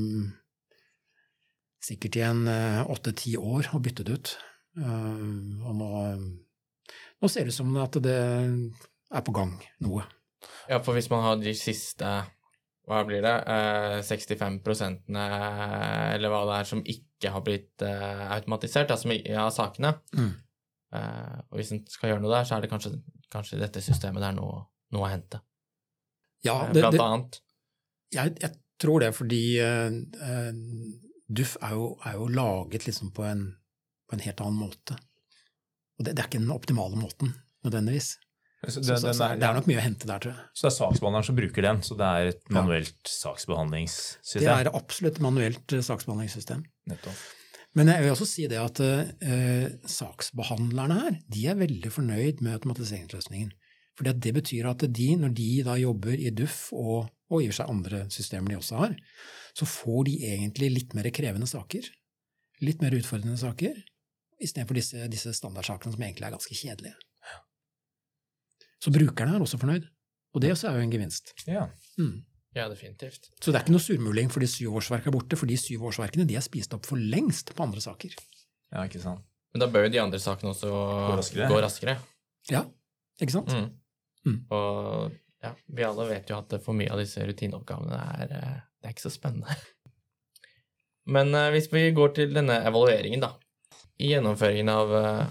sikkert 1.83 2.17
i 2.19 2.23
en 2.27 2.45
eh, 2.47 2.81
åtte-ti 2.91 3.35
år 3.39 3.69
og 3.75 3.83
byttet 3.85 4.11
ut. 4.13 4.33
Eh, 4.79 5.23
og 5.67 5.73
nå, 5.79 5.89
nå 7.23 7.31
ser 7.31 7.47
det 7.47 7.53
ut 7.55 7.59
som 7.59 7.73
at 7.83 7.97
det 8.03 8.17
er 9.13 9.25
på 9.27 9.35
gang 9.35 9.55
noe. 9.83 10.05
Ja, 10.67 10.79
for 10.83 10.95
hvis 10.97 11.09
man 11.11 11.23
har 11.25 11.39
de 11.39 11.53
siste 11.55 12.13
hva 12.83 12.97
blir 13.07 13.21
det, 13.23 13.35
eh, 13.47 14.01
65% 14.03 15.05
eller 15.15 16.31
hva 16.33 16.41
det 16.49 16.55
er 16.57 16.67
som 16.67 16.81
ikke 16.83 17.29
har 17.31 17.43
blitt 17.45 17.83
automatisert, 17.87 18.91
altså 18.91 19.13
av 19.39 19.53
sakene, 19.55 19.93
Mm. 20.11 20.33
eh, 20.93 21.37
og 21.49 21.55
hvis 21.61 21.71
en 21.71 21.85
skal 21.87 22.11
gjøre 22.11 22.23
noe 22.25 22.33
der, 22.35 22.43
så 22.49 22.57
er 22.57 22.61
det 22.65 22.71
kanskje, 22.73 22.91
kanskje 23.31 23.59
dette 23.61 23.79
systemet 23.81 24.19
det 24.19 24.27
er 24.33 24.35
noe, 24.41 24.65
noe 24.93 25.07
å 25.07 25.11
hente. 25.13 25.41
Ja, 26.45 26.57
Eh, 26.67 26.73
det, 26.75 26.81
Blant 26.83 26.95
det, 26.97 27.03
annet. 27.03 27.39
jeg, 28.13 28.35
jeg 28.43 28.57
tror 28.83 28.99
det 29.03 29.13
fordi 29.15 29.41
uh, 29.63 30.51
Duff 31.33 31.55
DUF 31.55 31.55
er 31.63 31.71
jo, 31.77 31.85
er 32.05 32.17
jo 32.19 32.27
laget 32.35 32.85
liksom 32.87 33.13
på 33.15 33.23
en, 33.25 33.45
på 34.09 34.17
en 34.17 34.23
helt 34.25 34.41
annen 34.43 34.59
måte. 34.59 34.97
Og 35.99 36.05
det, 36.05 36.13
det 36.17 36.23
er 36.23 36.27
ikke 36.29 36.41
den 36.43 36.51
optimale 36.53 36.99
måten, 36.99 37.31
nødvendigvis. 37.65 38.15
Så, 38.63 38.77
Så, 38.79 38.81
den, 38.87 38.99
så, 39.01 39.11
så 39.13 39.23
er, 39.27 39.39
det 39.41 39.47
er 39.47 39.55
nok 39.57 39.65
mye 39.67 39.79
å 39.81 39.83
hente 39.83 40.07
der, 40.07 40.21
tror 40.23 40.33
jeg. 40.35 40.43
så 40.55 40.65
det 40.65 40.69
er 40.71 40.75
saksbehandleren 40.77 41.25
som 41.27 41.35
bruker 41.39 41.65
den, 41.65 41.81
så 41.83 41.97
det 41.99 42.09
er 42.19 42.29
et 42.31 42.43
Ja. 42.53 42.61
saksbehandlingssystem? 43.11 44.43
Det 44.43 44.51
er 44.53 44.69
absolutt 44.71 45.17
et 45.17 45.23
manuelt 45.25 45.73
eh, 45.75 45.83
saksbehandlingssystem. 45.83 46.61
Nettopp. 46.91 47.25
Men 47.75 47.89
jeg 47.89 48.05
vil 48.05 48.13
også 48.13 48.27
si 48.29 48.45
det 48.47 48.59
at 48.61 48.79
uh, 48.85 49.67
saksbehandlerne 49.89 50.99
her, 51.01 51.15
de 51.33 51.45
er 51.49 51.57
veldig 51.57 51.91
fornøyd 51.91 52.43
med 52.45 52.53
automatiseringsløsningen. 52.59 53.51
For 53.97 54.09
det 54.09 54.33
betyr 54.33 54.67
at 54.71 54.85
de, 54.89 55.07
når 55.21 55.33
de 55.37 55.49
da 55.67 55.77
jobber 55.77 56.17
i 56.17 56.31
Duff 56.33 56.71
og, 56.73 57.11
og 57.29 57.43
i 57.43 57.49
og 57.51 57.57
seg 57.57 57.69
andre 57.69 58.05
systemer 58.13 58.53
de 58.53 58.57
også 58.57 58.79
har, 58.79 58.95
så 59.53 59.67
får 59.69 60.07
de 60.09 60.15
egentlig 60.33 60.71
litt 60.73 60.95
mer 60.97 61.09
krevende 61.13 61.49
saker. 61.49 61.85
Litt 62.65 62.81
mer 62.81 62.95
utfordrende 62.97 63.37
saker, 63.37 63.75
istedenfor 64.41 64.77
disse, 64.77 65.07
disse 65.11 65.33
standardsakene 65.35 65.93
som 65.93 66.05
egentlig 66.05 66.27
er 66.29 66.35
ganske 66.35 66.57
kjedelige. 66.57 66.95
Så 68.83 68.91
brukerne 68.91 69.37
er 69.37 69.43
også 69.43 69.59
fornøyd. 69.61 69.85
Og 70.33 70.41
det 70.43 70.51
også 70.51 70.71
er 70.71 70.79
jo 70.79 70.85
en 70.87 70.91
gevinst. 70.91 71.31
Ja. 71.47 71.67
Mm. 72.01 72.23
Ja, 72.53 72.67
definitivt. 72.69 73.29
Så 73.41 73.51
det 73.51 73.57
er 73.57 73.65
ikke 73.65 73.73
noe 73.73 73.81
surmuling 73.81 74.31
fordi 74.33 74.49
syv 74.49 74.79
årsverk 74.79 75.07
er 75.09 75.15
borte, 75.15 75.37
for 75.39 75.49
de 75.49 75.57
syv 75.57 75.85
årsverkene 75.89 76.25
de 76.29 76.37
er 76.37 76.45
spist 76.45 76.73
opp 76.75 76.85
for 76.89 77.01
lengst 77.01 77.53
på 77.55 77.65
andre 77.65 77.81
saker. 77.81 78.13
ja, 78.73 78.83
ikke 78.83 79.01
sant. 79.01 79.23
Men 79.53 79.61
da 79.61 79.69
bør 79.69 79.85
jo 79.85 79.93
de 79.93 80.01
andre 80.01 80.19
sakene 80.21 80.49
også 80.49 80.69
gå 80.69 81.15
raskere. 81.19 81.47
Gå 81.49 81.57
raskere. 81.61 81.93
Ja, 82.49 82.63
ikke 83.21 83.35
sant? 83.35 83.53
Mm. 83.53 83.67
Mm. 84.27 84.39
Og 84.55 85.11
ja, 85.43 85.51
vi 85.65 85.83
alle 85.83 86.07
vet 86.07 86.29
jo 86.31 86.39
at 86.39 86.53
for 86.63 86.75
mye 86.77 86.91
av 86.93 87.01
disse 87.01 87.23
rutineoppgavene 87.27 87.99
er, 87.99 88.35
eh, 88.37 88.59
det 88.79 88.87
er 88.87 88.95
ikke 88.95 89.07
så 89.09 89.13
spennende. 89.13 89.55
Men 91.15 91.33
eh, 91.35 91.49
hvis 91.55 91.67
vi 91.73 91.89
går 91.95 92.13
til 92.15 92.35
denne 92.35 92.61
evalueringen, 92.63 93.23
da. 93.23 93.33
I 93.99 94.13
gjennomføringen 94.13 94.71
av 94.71 94.93
eh, 94.97 95.25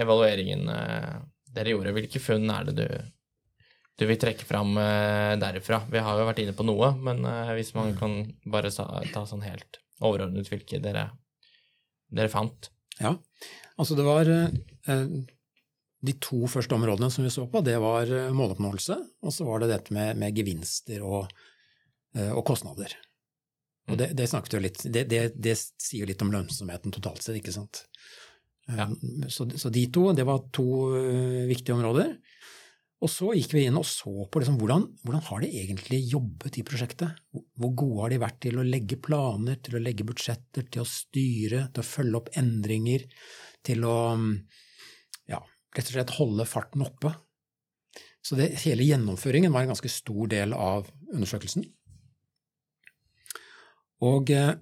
evalueringen 0.00 0.64
dere 1.56 1.72
gjorde, 1.72 1.92
hvilke 1.96 2.20
funn 2.20 2.50
er 2.52 2.66
det 2.68 2.74
du, 2.76 2.88
du 3.96 4.04
vil 4.08 4.18
trekke 4.20 4.44
fram 4.44 4.74
derifra? 5.40 5.78
Vi 5.88 6.02
har 6.04 6.18
jo 6.20 6.26
vært 6.28 6.42
inne 6.42 6.52
på 6.56 6.66
noe, 6.68 6.90
men 7.00 7.24
hvis 7.56 7.72
man 7.78 7.94
kan 7.96 8.18
bare 8.44 8.68
ta 8.68 9.22
sånn 9.24 9.46
helt 9.46 9.80
overordnet 10.04 10.50
hvilke 10.52 10.82
dere, 10.84 11.06
dere 12.12 12.28
fant. 12.28 12.68
Ja, 13.00 13.14
altså 13.80 13.96
det 13.96 14.04
var 14.04 14.28
De 16.06 16.14
to 16.22 16.46
første 16.50 16.76
områdene 16.76 17.10
som 17.12 17.26
vi 17.26 17.32
så 17.32 17.46
på, 17.50 17.62
det 17.66 17.76
var 17.82 18.10
eh, 18.12 18.32
måloppnåelse, 18.34 18.98
og 19.26 19.34
så 19.34 19.46
var 19.48 19.62
det 19.62 19.72
dette 19.72 19.96
med, 19.96 20.18
med 20.20 20.36
gevinster 20.36 21.04
og, 21.06 21.32
eh, 22.16 22.30
og 22.30 22.44
kostnader. 22.46 22.94
Og 23.90 23.98
det, 24.00 24.12
det 24.18 24.28
snakket 24.30 24.56
jo 24.56 24.62
litt 24.64 24.80
det, 24.90 25.04
det, 25.10 25.20
det 25.38 25.54
sier 25.58 26.02
jo 26.02 26.10
litt 26.10 26.22
om 26.24 26.32
lønnsomheten 26.34 26.94
totalt 26.94 27.22
sett, 27.22 27.38
ikke 27.38 27.54
sant. 27.54 27.84
Ja. 28.66 28.88
Så, 29.30 29.46
så 29.54 29.70
de 29.70 29.84
to, 29.94 30.08
det 30.16 30.26
var 30.26 30.48
to 30.54 30.66
eh, 30.98 31.44
viktige 31.46 31.76
områder. 31.76 32.16
Og 33.04 33.10
så 33.12 33.28
gikk 33.36 33.52
vi 33.52 33.66
inn 33.68 33.76
og 33.76 33.84
så 33.86 34.24
på 34.32 34.40
liksom, 34.40 34.56
hvordan, 34.58 34.86
hvordan 35.04 35.24
har 35.28 35.42
de 35.44 35.50
egentlig 35.60 35.98
jobbet 36.08 36.56
i 36.58 36.64
prosjektet? 36.66 37.18
Hvor 37.60 37.74
gode 37.76 37.98
har 38.02 38.14
de 38.14 38.20
vært 38.22 38.38
til 38.46 38.56
å 38.58 38.64
legge 38.66 38.96
planer, 39.04 39.58
til 39.62 39.76
å 39.76 39.82
legge 39.84 40.06
budsjetter, 40.08 40.64
til 40.72 40.82
å 40.82 40.88
styre, 40.88 41.66
til 41.74 41.84
å 41.84 41.86
følge 41.86 42.22
opp 42.22 42.32
endringer, 42.40 43.04
til 43.66 43.84
å 43.86 43.98
ja, 44.16 44.65
rett 45.78 45.90
og 45.90 45.96
slett 45.96 46.14
holde 46.18 46.46
farten 46.48 46.84
oppe? 46.86 47.12
Så 48.26 48.38
det, 48.38 48.50
hele 48.64 48.86
gjennomføringen 48.86 49.52
var 49.54 49.64
en 49.64 49.74
ganske 49.74 49.90
stor 49.92 50.30
del 50.32 50.54
av 50.56 50.88
undersøkelsen. 51.12 51.66
Og 54.06 54.32
eh, 54.34 54.56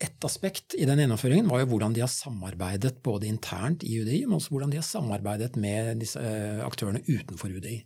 et 0.00 0.24
aspekt 0.26 0.74
i 0.80 0.86
den 0.88 1.02
gjennomføringen 1.02 1.48
var 1.50 1.62
jo 1.62 1.70
hvordan 1.74 1.94
de 1.96 2.02
har 2.02 2.10
samarbeidet 2.10 2.96
både 3.04 3.28
internt 3.28 3.84
i 3.84 4.00
UDI, 4.00 4.24
men 4.24 4.38
også 4.38 4.54
hvordan 4.54 4.72
de 4.72 4.80
har 4.80 4.86
samarbeidet 4.86 5.54
med 5.60 6.00
disse 6.02 6.20
eh, 6.20 6.64
aktørene 6.64 7.04
utenfor 7.06 7.52
UDI. 7.52 7.78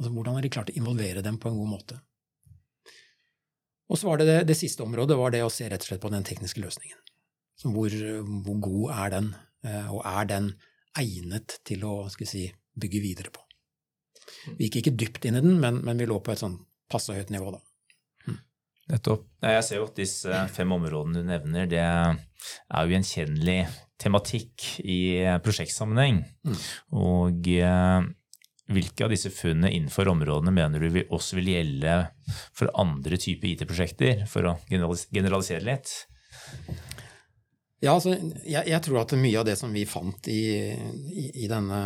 Altså 0.00 0.10
hvordan 0.10 0.38
har 0.38 0.44
de 0.44 0.52
klart 0.56 0.72
å 0.72 0.76
involvere 0.80 1.22
dem 1.24 1.38
på 1.38 1.52
en 1.52 1.60
god 1.60 1.72
måte. 1.76 2.00
Og 3.92 4.00
så 4.00 4.08
var 4.08 4.18
det, 4.18 4.26
det 4.30 4.38
det 4.48 4.58
siste 4.58 4.82
området 4.82 5.16
var 5.20 5.34
det 5.34 5.44
å 5.44 5.52
se 5.52 5.68
rett 5.68 5.84
og 5.84 5.90
slett 5.90 6.02
på 6.02 6.10
den 6.12 6.24
tekniske 6.26 6.62
løsningen. 6.64 6.98
Hvor, 7.64 7.92
hvor 8.44 8.56
god 8.64 8.94
er 8.96 9.12
den, 9.14 9.34
eh, 9.68 9.92
og 9.92 10.00
er 10.08 10.30
den 10.32 10.54
egnet 11.00 11.58
til 11.66 11.84
å 11.88 12.04
skal 12.12 12.30
si, 12.30 12.46
bygge 12.74 13.02
videre 13.02 13.34
på. 13.34 13.42
Vi 14.58 14.68
gikk 14.68 14.80
ikke 14.82 14.96
dypt 14.98 15.28
inn 15.28 15.38
i 15.38 15.44
den, 15.44 15.60
men, 15.62 15.80
men 15.86 16.00
vi 16.00 16.08
lå 16.08 16.18
på 16.24 16.34
et 16.34 16.42
sånn 16.42 16.58
passe 16.90 17.14
høyt 17.14 17.32
nivå 17.34 17.54
da. 17.54 17.62
Nettopp. 18.90 19.22
Jeg 19.40 19.64
ser 19.64 19.80
jo 19.80 19.86
at 19.88 19.96
disse 19.96 20.40
fem 20.52 20.72
områdene 20.74 21.22
du 21.22 21.28
nevner, 21.30 21.68
det 21.70 21.80
er 21.80 22.18
jo 22.84 22.92
gjenkjennelig 22.92 23.62
tematikk 24.00 24.66
i 24.84 24.98
prosjektsammenheng. 25.44 26.20
Mm. 26.44 26.58
Og 27.00 27.48
eh, 27.54 28.08
hvilke 28.74 29.06
av 29.06 29.14
disse 29.14 29.32
funnene 29.32 29.72
innenfor 29.72 30.10
områdene 30.12 30.52
mener 30.52 30.84
du 30.84 31.00
også 31.06 31.38
vil 31.40 31.54
gjelde 31.54 31.96
for 32.56 32.72
andre 32.80 33.20
typer 33.20 33.54
IT-prosjekter, 33.54 34.26
for 34.28 34.52
å 34.52 34.58
generalisere 34.68 35.64
litt? 35.64 35.94
Ja, 37.84 37.92
altså, 37.98 38.14
jeg, 38.48 38.64
jeg 38.70 38.80
tror 38.84 39.02
at 39.02 39.12
mye 39.20 39.40
av 39.40 39.46
det 39.48 39.58
som 39.60 39.74
vi 39.74 39.84
fant 39.88 40.28
i, 40.32 40.72
i, 40.72 41.24
i 41.44 41.48
denne 41.50 41.80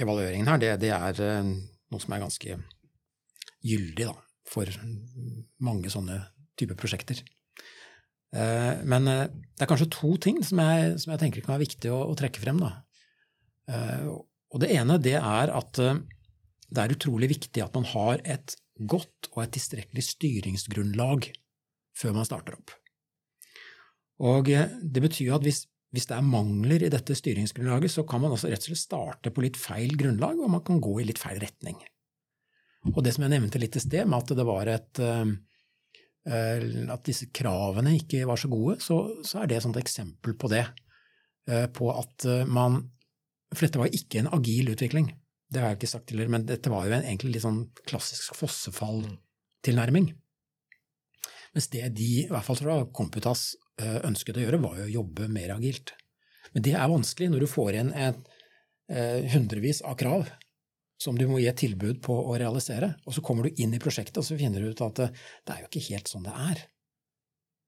evalueringen 0.00 0.48
her, 0.50 0.58
det, 0.58 0.72
det 0.82 0.90
er 0.96 1.20
eh, 1.22 1.52
noe 1.92 2.02
som 2.02 2.14
er 2.16 2.24
ganske 2.24 2.56
gyldig 3.62 4.08
da, 4.08 4.16
for 4.50 4.72
mange 5.62 5.92
sånne 5.92 6.18
typer 6.58 6.78
prosjekter. 6.80 7.22
Eh, 8.34 8.82
Men 8.88 9.06
eh, 9.12 9.28
det 9.30 9.62
er 9.62 9.70
kanskje 9.70 9.92
to 9.94 10.16
ting 10.22 10.42
som 10.42 10.58
jeg, 10.64 10.98
som 11.04 11.14
jeg 11.14 11.22
tenker 11.22 11.44
kan 11.44 11.54
være 11.54 11.68
viktig 11.68 11.92
å, 11.94 12.02
å 12.10 12.18
trekke 12.18 12.42
frem. 12.42 12.58
Da. 12.64 12.72
Og 14.50 14.58
det 14.60 14.72
ene 14.74 14.98
det 15.00 15.14
er 15.20 15.52
at 15.54 15.78
det 15.78 16.82
er 16.82 16.92
utrolig 16.96 17.28
viktig 17.30 17.62
at 17.62 17.76
man 17.78 17.86
har 17.92 18.20
et 18.26 18.56
godt 18.90 19.30
og 19.30 19.44
et 19.44 19.52
tilstrekkelig 19.54 20.02
styringsgrunnlag 20.08 21.30
før 21.96 22.16
man 22.16 22.26
starter 22.26 22.56
opp. 22.58 22.74
Og 24.22 24.50
eh, 24.52 24.74
det 24.82 25.02
betyr 25.04 25.36
at 25.36 25.46
hvis, 25.46 25.64
hvis 25.94 26.08
det 26.10 26.16
er 26.16 26.26
mangler 26.26 26.86
i 26.86 26.90
dette 26.92 27.16
styringsgrunnlaget, 27.18 27.94
så 27.94 28.04
kan 28.08 28.22
man 28.22 28.34
også 28.34 28.50
rett 28.52 28.62
og 28.62 28.70
slett 28.70 28.84
starte 28.84 29.32
på 29.34 29.44
litt 29.44 29.58
feil 29.60 29.96
grunnlag, 29.98 30.38
og 30.38 30.52
man 30.54 30.64
kan 30.66 30.82
gå 30.82 31.00
i 31.00 31.08
litt 31.08 31.20
feil 31.22 31.40
retning. 31.42 31.80
Og 32.92 33.02
det 33.06 33.14
som 33.14 33.26
jeg 33.26 33.34
nevnte 33.34 33.60
litt 33.62 33.78
i 33.78 33.82
sted, 33.82 34.06
med 34.10 34.22
at 34.22 34.36
det 34.38 34.46
var 34.46 34.70
et 34.70 35.02
eh, 35.02 35.34
at 36.22 37.02
disse 37.02 37.26
kravene 37.34 37.96
ikke 37.98 38.22
var 38.30 38.38
så 38.38 38.46
gode, 38.50 38.76
så, 38.82 38.96
så 39.26 39.40
er 39.42 39.48
det 39.50 39.58
et 39.58 39.78
eksempel 39.80 40.36
på 40.38 40.50
det. 40.52 40.62
Eh, 41.50 41.66
på 41.74 41.90
at 41.90 42.26
man 42.46 42.84
For 43.52 43.66
dette 43.66 43.80
var 43.80 43.90
ikke 43.92 44.22
en 44.22 44.30
agil 44.32 44.70
utvikling. 44.72 45.10
Det 45.52 45.60
har 45.60 45.72
jeg 45.72 45.82
ikke 45.82 45.90
sagt 45.90 46.06
tidligere, 46.08 46.32
men 46.32 46.46
dette 46.48 46.70
var 46.72 46.86
jo 46.86 46.94
en 46.96 47.02
egentlig 47.04 47.34
litt 47.34 47.44
sånn 47.44 47.66
klassisk 47.84 48.38
fossefalltilnærming. 48.38 50.06
Mens 51.52 51.68
det 51.74 51.90
de, 51.98 52.06
i 52.22 52.30
hvert 52.30 52.46
fall 52.46 52.56
fra 52.56 52.78
Komputas, 52.96 53.50
ønsket 53.80 54.36
å 54.36 54.44
gjøre, 54.44 54.60
var 54.62 54.78
jo 54.80 54.86
å 54.88 54.94
jobbe 55.00 55.28
mer 55.32 55.54
agilt. 55.54 55.94
Men 56.52 56.64
det 56.66 56.74
er 56.76 56.90
vanskelig 56.92 57.30
når 57.32 57.44
du 57.44 57.50
får 57.50 57.78
inn 57.80 57.92
et, 57.96 58.18
eh, 58.92 59.28
hundrevis 59.32 59.82
av 59.82 59.96
krav 59.96 60.28
som 61.02 61.16
du 61.18 61.24
må 61.26 61.40
gi 61.40 61.48
et 61.50 61.58
tilbud 61.58 62.02
på 62.04 62.14
å 62.14 62.36
realisere, 62.38 62.92
og 63.06 63.16
så 63.16 63.22
kommer 63.24 63.48
du 63.48 63.62
inn 63.62 63.74
i 63.74 63.80
prosjektet 63.82 64.20
og 64.20 64.26
så 64.26 64.38
finner 64.38 64.62
du 64.62 64.70
ut 64.70 64.84
at 64.84 65.00
det, 65.00 65.08
det 65.46 65.54
er 65.54 65.64
jo 65.64 65.70
ikke 65.70 65.86
helt 65.88 66.12
sånn 66.12 66.26
det 66.28 66.34
er. 66.34 66.60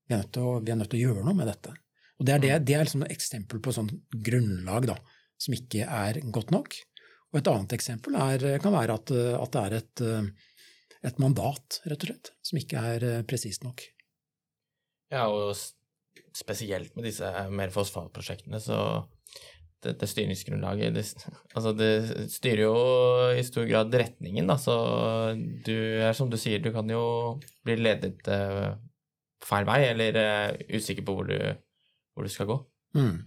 Vi 0.07 0.15
er, 0.15 0.21
nødt 0.21 0.33
til 0.37 0.47
å, 0.47 0.53
vi 0.61 0.71
er 0.71 0.79
nødt 0.79 0.91
til 0.93 1.01
å 1.01 1.09
gjøre 1.09 1.25
noe 1.27 1.39
med 1.39 1.49
dette. 1.51 1.73
Og 2.21 2.27
Det 2.29 2.35
er, 2.35 2.43
det, 2.45 2.51
det 2.69 2.75
er 2.77 2.85
liksom 2.87 3.03
et 3.03 3.15
eksempel 3.15 3.63
på 3.65 3.75
sånn 3.75 3.91
grunnlag 4.13 4.87
da, 4.93 4.99
som 5.41 5.57
ikke 5.57 5.89
er 5.89 6.21
godt 6.31 6.53
nok. 6.55 6.77
Og 7.33 7.41
Et 7.41 7.49
annet 7.51 7.73
eksempel 7.75 8.15
er, 8.15 8.45
kan 8.63 8.77
være 8.77 8.95
at, 9.01 9.11
at 9.11 9.57
det 9.57 9.63
er 9.65 9.77
et, 9.81 10.03
et 11.11 11.19
mandat, 11.19 11.81
rett 11.89 12.05
og 12.05 12.13
slett, 12.13 12.31
som 12.47 12.61
ikke 12.61 12.85
er 12.93 13.07
presist 13.27 13.67
nok. 13.67 13.83
Ja, 15.11 15.27
og 15.27 15.57
spesielt 16.35 16.95
med 16.97 17.07
disse 17.09 17.29
mer 17.55 17.73
fosfatprosjektene, 17.75 18.61
så 18.63 18.79
det, 19.85 19.99
det 20.01 20.09
styringsgrunnlaget 20.09 20.97
det, 20.97 21.05
altså 21.55 21.75
det 21.77 21.91
styrer 22.33 22.65
jo 22.65 22.79
i 23.37 23.45
stor 23.47 23.69
grad 23.69 23.95
retningen, 23.95 24.49
da, 24.49 24.57
så 24.61 24.77
du 25.37 25.77
er 25.77 26.17
som 26.17 26.33
du 26.33 26.39
sier, 26.41 26.63
du 26.65 26.73
kan 26.75 26.89
jo 26.91 27.05
bli 27.67 27.77
ledet 27.81 28.25
uh, 28.33 28.75
feil 29.45 29.69
vei, 29.69 29.83
eller 29.91 30.19
uh, 30.19 30.75
usikker 30.75 31.07
på 31.07 31.19
hvor 31.19 31.29
du, 31.29 31.39
hvor 32.15 32.27
du 32.27 32.33
skal 32.33 32.51
gå. 32.51 32.59
Mm. 32.97 33.23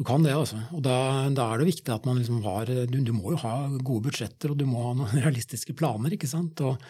Du 0.00 0.06
kan 0.08 0.24
det, 0.24 0.32
altså. 0.34 0.58
Og 0.72 0.80
da, 0.84 0.96
da, 1.36 1.50
er 1.52 1.60
det 1.60 1.68
viktig 1.68 1.92
at 1.92 2.06
man 2.08 2.16
liksom 2.18 2.40
har 2.46 2.66
du, 2.66 2.96
du, 2.96 3.12
må 3.14 3.34
jo 3.34 3.42
ha 3.44 3.56
gode 3.78 4.08
budsjetter, 4.08 4.52
og 4.52 4.58
du 4.58 4.64
må 4.66 4.88
ha 4.88 4.94
noen 4.98 5.20
realistiske 5.24 5.76
planer, 5.78 6.16
ikke 6.16 6.30
sant. 6.30 6.62
Og 6.64 6.80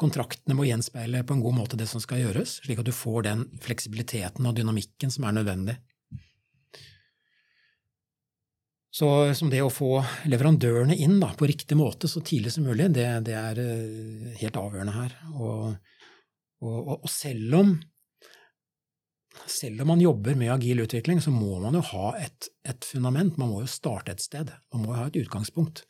kontraktene 0.00 0.56
må 0.56 0.66
gjenspeile 0.66 1.22
på 1.26 1.36
en 1.36 1.44
god 1.44 1.56
måte 1.58 1.78
det 1.78 1.86
som 1.90 2.02
skal 2.02 2.22
gjøres, 2.22 2.58
slik 2.64 2.80
at 2.80 2.88
du 2.88 2.94
får 2.96 3.26
den 3.28 3.46
fleksibiliteten 3.62 4.48
og 4.48 4.56
dynamikken 4.56 5.12
som 5.12 5.28
er 5.28 5.36
nødvendig. 5.36 5.76
Så 8.90 9.06
som 9.38 9.50
det 9.52 9.60
å 9.62 9.70
få 9.70 10.00
leverandørene 10.26 10.96
inn 10.98 11.20
da, 11.22 11.30
på 11.38 11.46
riktig 11.46 11.78
måte 11.78 12.10
så 12.10 12.22
tidlig 12.26 12.56
som 12.56 12.66
mulig, 12.66 12.88
det, 12.96 13.06
det 13.28 13.36
er 13.38 13.60
eh, 13.62 14.32
helt 14.40 14.58
avgjørende 14.58 14.96
her. 14.96 15.14
Og, 15.36 15.76
og, 16.66 16.80
og, 16.96 17.06
selv, 17.12 17.54
om, 17.60 17.70
selv 19.46 19.84
om 19.84 19.92
man 19.94 20.02
jobber 20.02 20.34
med 20.34 20.50
agil 20.56 20.82
utvikling, 20.82 21.22
så 21.22 21.30
må 21.30 21.60
man 21.62 21.78
jo 21.78 21.84
ha 21.92 22.10
et, 22.18 22.50
et 22.66 22.90
fundament. 22.90 23.38
Man 23.38 23.54
må 23.54 23.62
jo 23.62 23.70
starte 23.70 24.16
et 24.16 24.26
sted. 24.26 24.50
Man 24.74 24.82
må 24.82 24.90
jo 24.90 24.98
ha 24.98 25.06
et 25.06 25.20
utgangspunkt. 25.22 25.84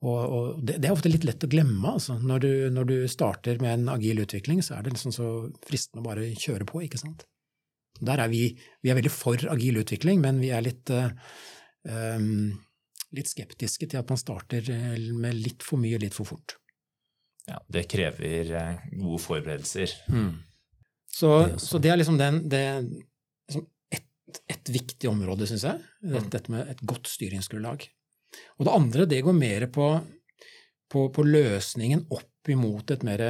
Og, 0.00 0.20
og 0.32 0.60
det, 0.64 0.78
det, 0.80 0.88
er 0.88 0.94
ofte 0.94 1.10
litt 1.12 1.26
lett 1.28 1.44
å 1.44 1.50
glemme. 1.50 1.84
Altså. 1.92 2.16
Når, 2.24 2.44
du, 2.44 2.52
når, 2.72 2.88
du, 2.88 2.96
starter 3.10 3.60
med 3.60 3.74
en 3.74 3.90
agil 3.92 4.22
utvikling, 4.22 4.62
så 4.64 4.78
er 4.78 4.86
det 4.86 4.94
liksom 4.94 5.12
så 5.12 5.28
fristende 5.66 6.00
å 6.00 6.08
bare 6.08 6.30
kjøre 6.40 6.68
på. 6.68 6.80
ikke 6.86 7.00
sant? 7.02 7.26
Der 8.00 8.22
er 8.22 8.32
vi, 8.32 8.46
vi 8.80 8.92
er 8.92 8.96
veldig 8.96 9.12
for 9.12 9.44
agil 9.52 9.82
utvikling, 9.82 10.22
men 10.24 10.40
vi 10.40 10.54
er 10.56 10.64
litt, 10.64 10.88
uh, 10.88 11.10
um, 11.84 12.48
litt 13.12 13.28
skeptiske 13.28 13.90
til 13.90 14.00
at 14.00 14.08
man 14.08 14.20
starter 14.20 14.72
med 15.12 15.36
litt 15.36 15.66
for 15.66 15.82
mye 15.82 16.00
litt 16.00 16.16
for 16.16 16.32
fort. 16.32 16.56
Ja, 17.50 17.58
det 17.68 17.84
krever 17.92 18.54
uh, 18.56 18.88
gode 18.94 19.20
forberedelser. 19.26 19.98
Mm. 20.08 20.32
Så, 21.10 21.34
det 21.44 21.60
så, 21.60 21.82
det 21.82 21.92
er 21.92 22.00
liksom 22.00 22.16
den, 22.16 22.44
det, 22.48 22.64
liksom 23.50 23.68
et, 23.92 24.42
et, 24.48 24.72
viktig 24.72 25.12
område, 25.12 25.50
syns 25.50 25.68
jeg. 25.68 25.88
Mm. 26.06 26.30
dette 26.32 26.56
med 26.56 26.72
et 26.72 26.84
godt 26.88 27.10
styringsgrunnlag. 27.10 27.90
Og 28.58 28.66
det 28.66 28.74
andre 28.74 29.06
det 29.08 29.22
går 29.26 29.36
mer 29.36 29.66
på, 29.72 29.86
på, 30.90 31.06
på 31.14 31.26
løsningen 31.26 32.06
opp 32.12 32.50
imot 32.50 32.92
et 32.94 33.04
mer 33.06 33.24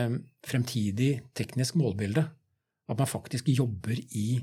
fremtidig 0.47 1.13
teknisk 1.37 1.79
målbilde. 1.81 2.25
At 2.91 2.99
man 2.99 3.11
faktisk 3.11 3.49
jobber 3.53 3.97
i 3.97 4.41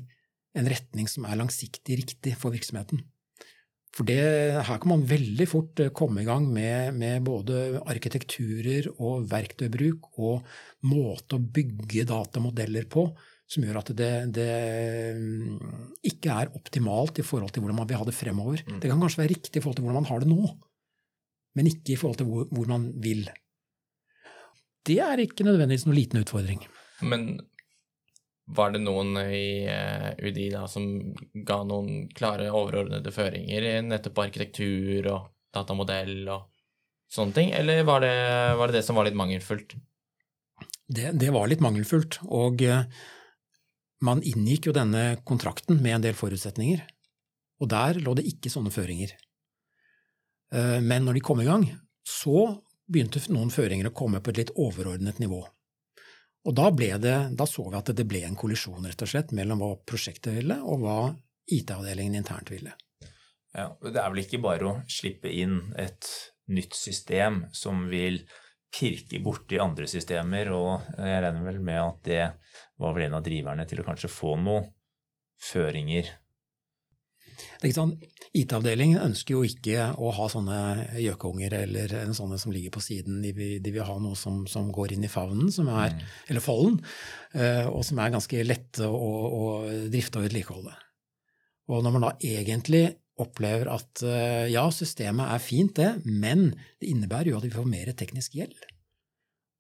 en 0.58 0.70
retning 0.72 1.10
som 1.12 1.28
er 1.28 1.40
langsiktig 1.40 2.00
riktig 2.02 2.34
for 2.40 2.56
virksomheten. 2.56 3.04
For 3.98 4.06
det, 4.06 4.20
her 4.68 4.78
kan 4.82 4.92
man 4.92 5.08
veldig 5.10 5.48
fort 5.50 5.80
eh, 5.82 5.94
komme 5.96 6.22
i 6.22 6.28
gang 6.28 6.46
med, 6.54 6.94
med, 7.00 7.24
både 7.26 7.80
arkitekturer 7.90 8.92
og 8.98 9.26
verktøybruk 9.32 10.12
og 10.22 10.46
måte 10.86 11.38
å 11.38 11.42
bygge 11.42 12.06
datamodeller 12.10 12.86
på 12.92 13.08
som 13.48 13.64
gjør 13.64 13.80
at 13.80 13.92
det, 13.96 14.12
det, 14.36 14.48
mm, 15.16 15.92
ikke 16.10 16.34
er 16.36 16.56
optimalt 16.58 17.22
i 17.22 17.26
forhold 17.26 17.54
til 17.56 17.64
hvordan 17.64 17.80
man 17.80 17.90
vil 17.90 18.00
ha 18.00 18.08
det 18.08 18.16
fremover. 18.16 18.64
Mm. 18.68 18.80
Det 18.84 18.92
kan 18.92 19.04
kanskje 19.04 19.24
være 19.24 19.34
riktig 19.34 19.60
i 19.60 19.64
forhold 19.64 19.80
til 19.80 19.88
hvordan 19.88 20.02
man 20.02 20.10
har 20.10 20.24
det 20.24 20.32
nå, 20.32 20.50
men 21.56 21.70
ikke 21.72 21.96
i 21.96 22.00
forhold 22.00 22.20
til 22.20 22.28
hvor, 22.28 22.50
hvor 22.52 22.68
man 22.74 22.90
vil. 23.04 23.24
Det 24.88 25.00
er 25.04 25.24
ikke 25.24 25.48
nødvendigvis 25.48 25.88
noen 25.88 26.00
liten 26.00 26.22
utfordring. 26.24 26.68
Men 27.08 27.30
var 28.58 28.72
det 28.72 28.84
noen 28.84 29.16
i 29.28 29.68
eh, 29.68 30.12
UDI 30.24 30.52
da 30.54 30.68
som 30.72 30.86
ga 31.48 31.62
noen 31.68 32.06
klare 32.16 32.52
overordnede 32.52 33.12
føringer 33.16 33.66
i 33.68 33.74
nettopp 33.84 34.24
arkitektur 34.24 35.10
og 35.12 35.34
datamodell 35.56 36.22
og 36.32 36.48
sånne 37.12 37.36
ting, 37.36 37.52
eller 37.56 37.84
var 37.88 38.04
det 38.04 38.16
var 38.60 38.68
det, 38.68 38.80
det 38.80 38.88
som 38.88 39.00
var 39.00 39.08
litt 39.08 39.20
mangelfullt? 39.20 39.76
Det, 40.88 41.12
det 41.20 41.32
var 41.36 41.48
litt 41.52 41.64
mangelfullt, 41.64 42.22
og 42.32 42.64
uh, 42.64 42.84
man 44.04 44.22
inngikk 44.26 44.70
jo 44.70 44.76
denne 44.76 45.18
kontrakten 45.26 45.82
med 45.82 45.98
en 45.98 46.06
del 46.08 46.18
forutsetninger, 46.18 46.84
og 47.62 47.72
der 47.72 48.00
lå 48.04 48.14
det 48.18 48.28
ikke 48.30 48.52
sånne 48.54 48.74
føringer. 48.74 49.14
Eh, 50.54 50.80
men 50.84 51.06
når 51.06 51.18
de 51.18 51.26
kom 51.26 51.42
i 51.42 51.48
gang, 51.48 51.66
så 52.06 52.48
begynte 52.88 53.22
noen 53.34 53.52
føringer 53.52 53.90
å 53.90 53.96
komme 53.96 54.22
på 54.24 54.32
et 54.32 54.44
litt 54.44 54.56
overordnet 54.56 55.20
nivå. 55.20 55.42
Og 56.48 56.56
da, 56.56 56.70
det, 56.72 57.16
da 57.36 57.48
så 57.50 57.66
vi 57.68 57.76
at 57.76 57.90
det 57.98 58.06
ble 58.08 58.22
en 58.24 58.38
kollisjon 58.40 58.86
rett 58.88 59.02
og 59.04 59.10
slett 59.12 59.34
mellom 59.36 59.60
hva 59.60 59.74
prosjektet 59.84 60.38
ville, 60.38 60.62
og 60.64 60.86
hva 60.86 61.00
IT-avdelingen 61.52 62.22
internt 62.22 62.52
ville. 62.54 62.72
Ja, 63.56 63.72
Det 63.82 64.00
er 64.00 64.12
vel 64.14 64.24
ikke 64.24 64.44
bare 64.44 64.70
å 64.70 64.76
slippe 64.92 65.32
inn 65.34 65.74
et 65.80 66.08
nytt 66.48 66.76
system 66.78 67.46
som 67.56 67.88
vil 67.92 68.22
pirke 68.74 69.20
borti 69.24 69.60
andre 69.62 69.88
systemer, 69.90 70.52
og 70.54 70.88
jeg 70.98 71.24
regner 71.24 71.46
vel 71.48 71.60
med 71.64 71.82
at 71.82 72.00
det 72.08 72.24
var 72.78 72.96
vel 72.96 73.08
en 73.08 73.20
av 73.20 73.26
driverne 73.26 73.66
til 73.70 73.82
å 73.82 73.88
kanskje 73.88 74.12
få 74.12 74.36
noen 74.42 74.70
føringer. 75.42 76.10
Sånn, 77.74 77.94
IT-avdelingen 78.38 79.02
ønsker 79.02 79.36
jo 79.36 79.44
ikke 79.46 79.92
å 80.02 80.10
ha 80.14 80.26
sånne 80.30 80.60
gjøkeunger 81.02 81.54
eller 81.60 81.94
sånne 82.18 82.40
som 82.42 82.54
ligger 82.54 82.74
på 82.74 82.82
siden. 82.82 83.20
De 83.22 83.34
vil, 83.38 83.58
de 83.64 83.74
vil 83.74 83.86
ha 83.86 83.98
noe 84.02 84.18
som, 84.18 84.44
som, 84.50 84.72
går 84.74 84.96
inn 84.96 85.06
i 85.06 85.12
favnen, 85.12 85.50
er, 85.50 85.94
mm. 85.94 86.06
eller 86.32 86.44
folden, 86.44 86.80
eh, 87.38 87.66
og 87.70 87.86
som 87.86 88.02
er 88.02 88.14
ganske 88.14 88.46
lette 88.46 88.90
å, 88.90 89.12
å 89.28 89.44
drifte 89.94 90.22
og 90.22 90.28
vedlikeholde. 90.28 90.74
Og 91.74 91.84
når 91.84 91.96
man 91.98 92.08
da 92.08 92.14
egentlig 92.24 92.86
opplever 93.22 93.70
at 93.72 94.04
eh, 94.06 94.48
ja, 94.54 94.66
systemet 94.74 95.34
er 95.34 95.44
fint, 95.44 95.74
det, 95.78 96.06
men 96.06 96.52
det 96.82 96.92
innebærer 96.92 97.32
jo 97.32 97.40
at 97.40 97.48
vi 97.48 97.54
får 97.56 97.70
mer 97.70 97.92
teknisk 97.98 98.38
gjeld. 98.38 98.58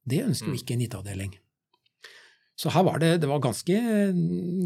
Det 0.07 0.23
ønsker 0.23 0.51
jo 0.51 0.55
mm. 0.55 0.59
ikke 0.61 0.77
en 0.77 0.85
IT-avdeling. 0.85 1.33
Så 2.57 2.71
her 2.73 2.85
var 2.87 3.01
det, 3.01 3.17
det 3.21 3.29
var 3.29 3.41
ganske, 3.43 3.79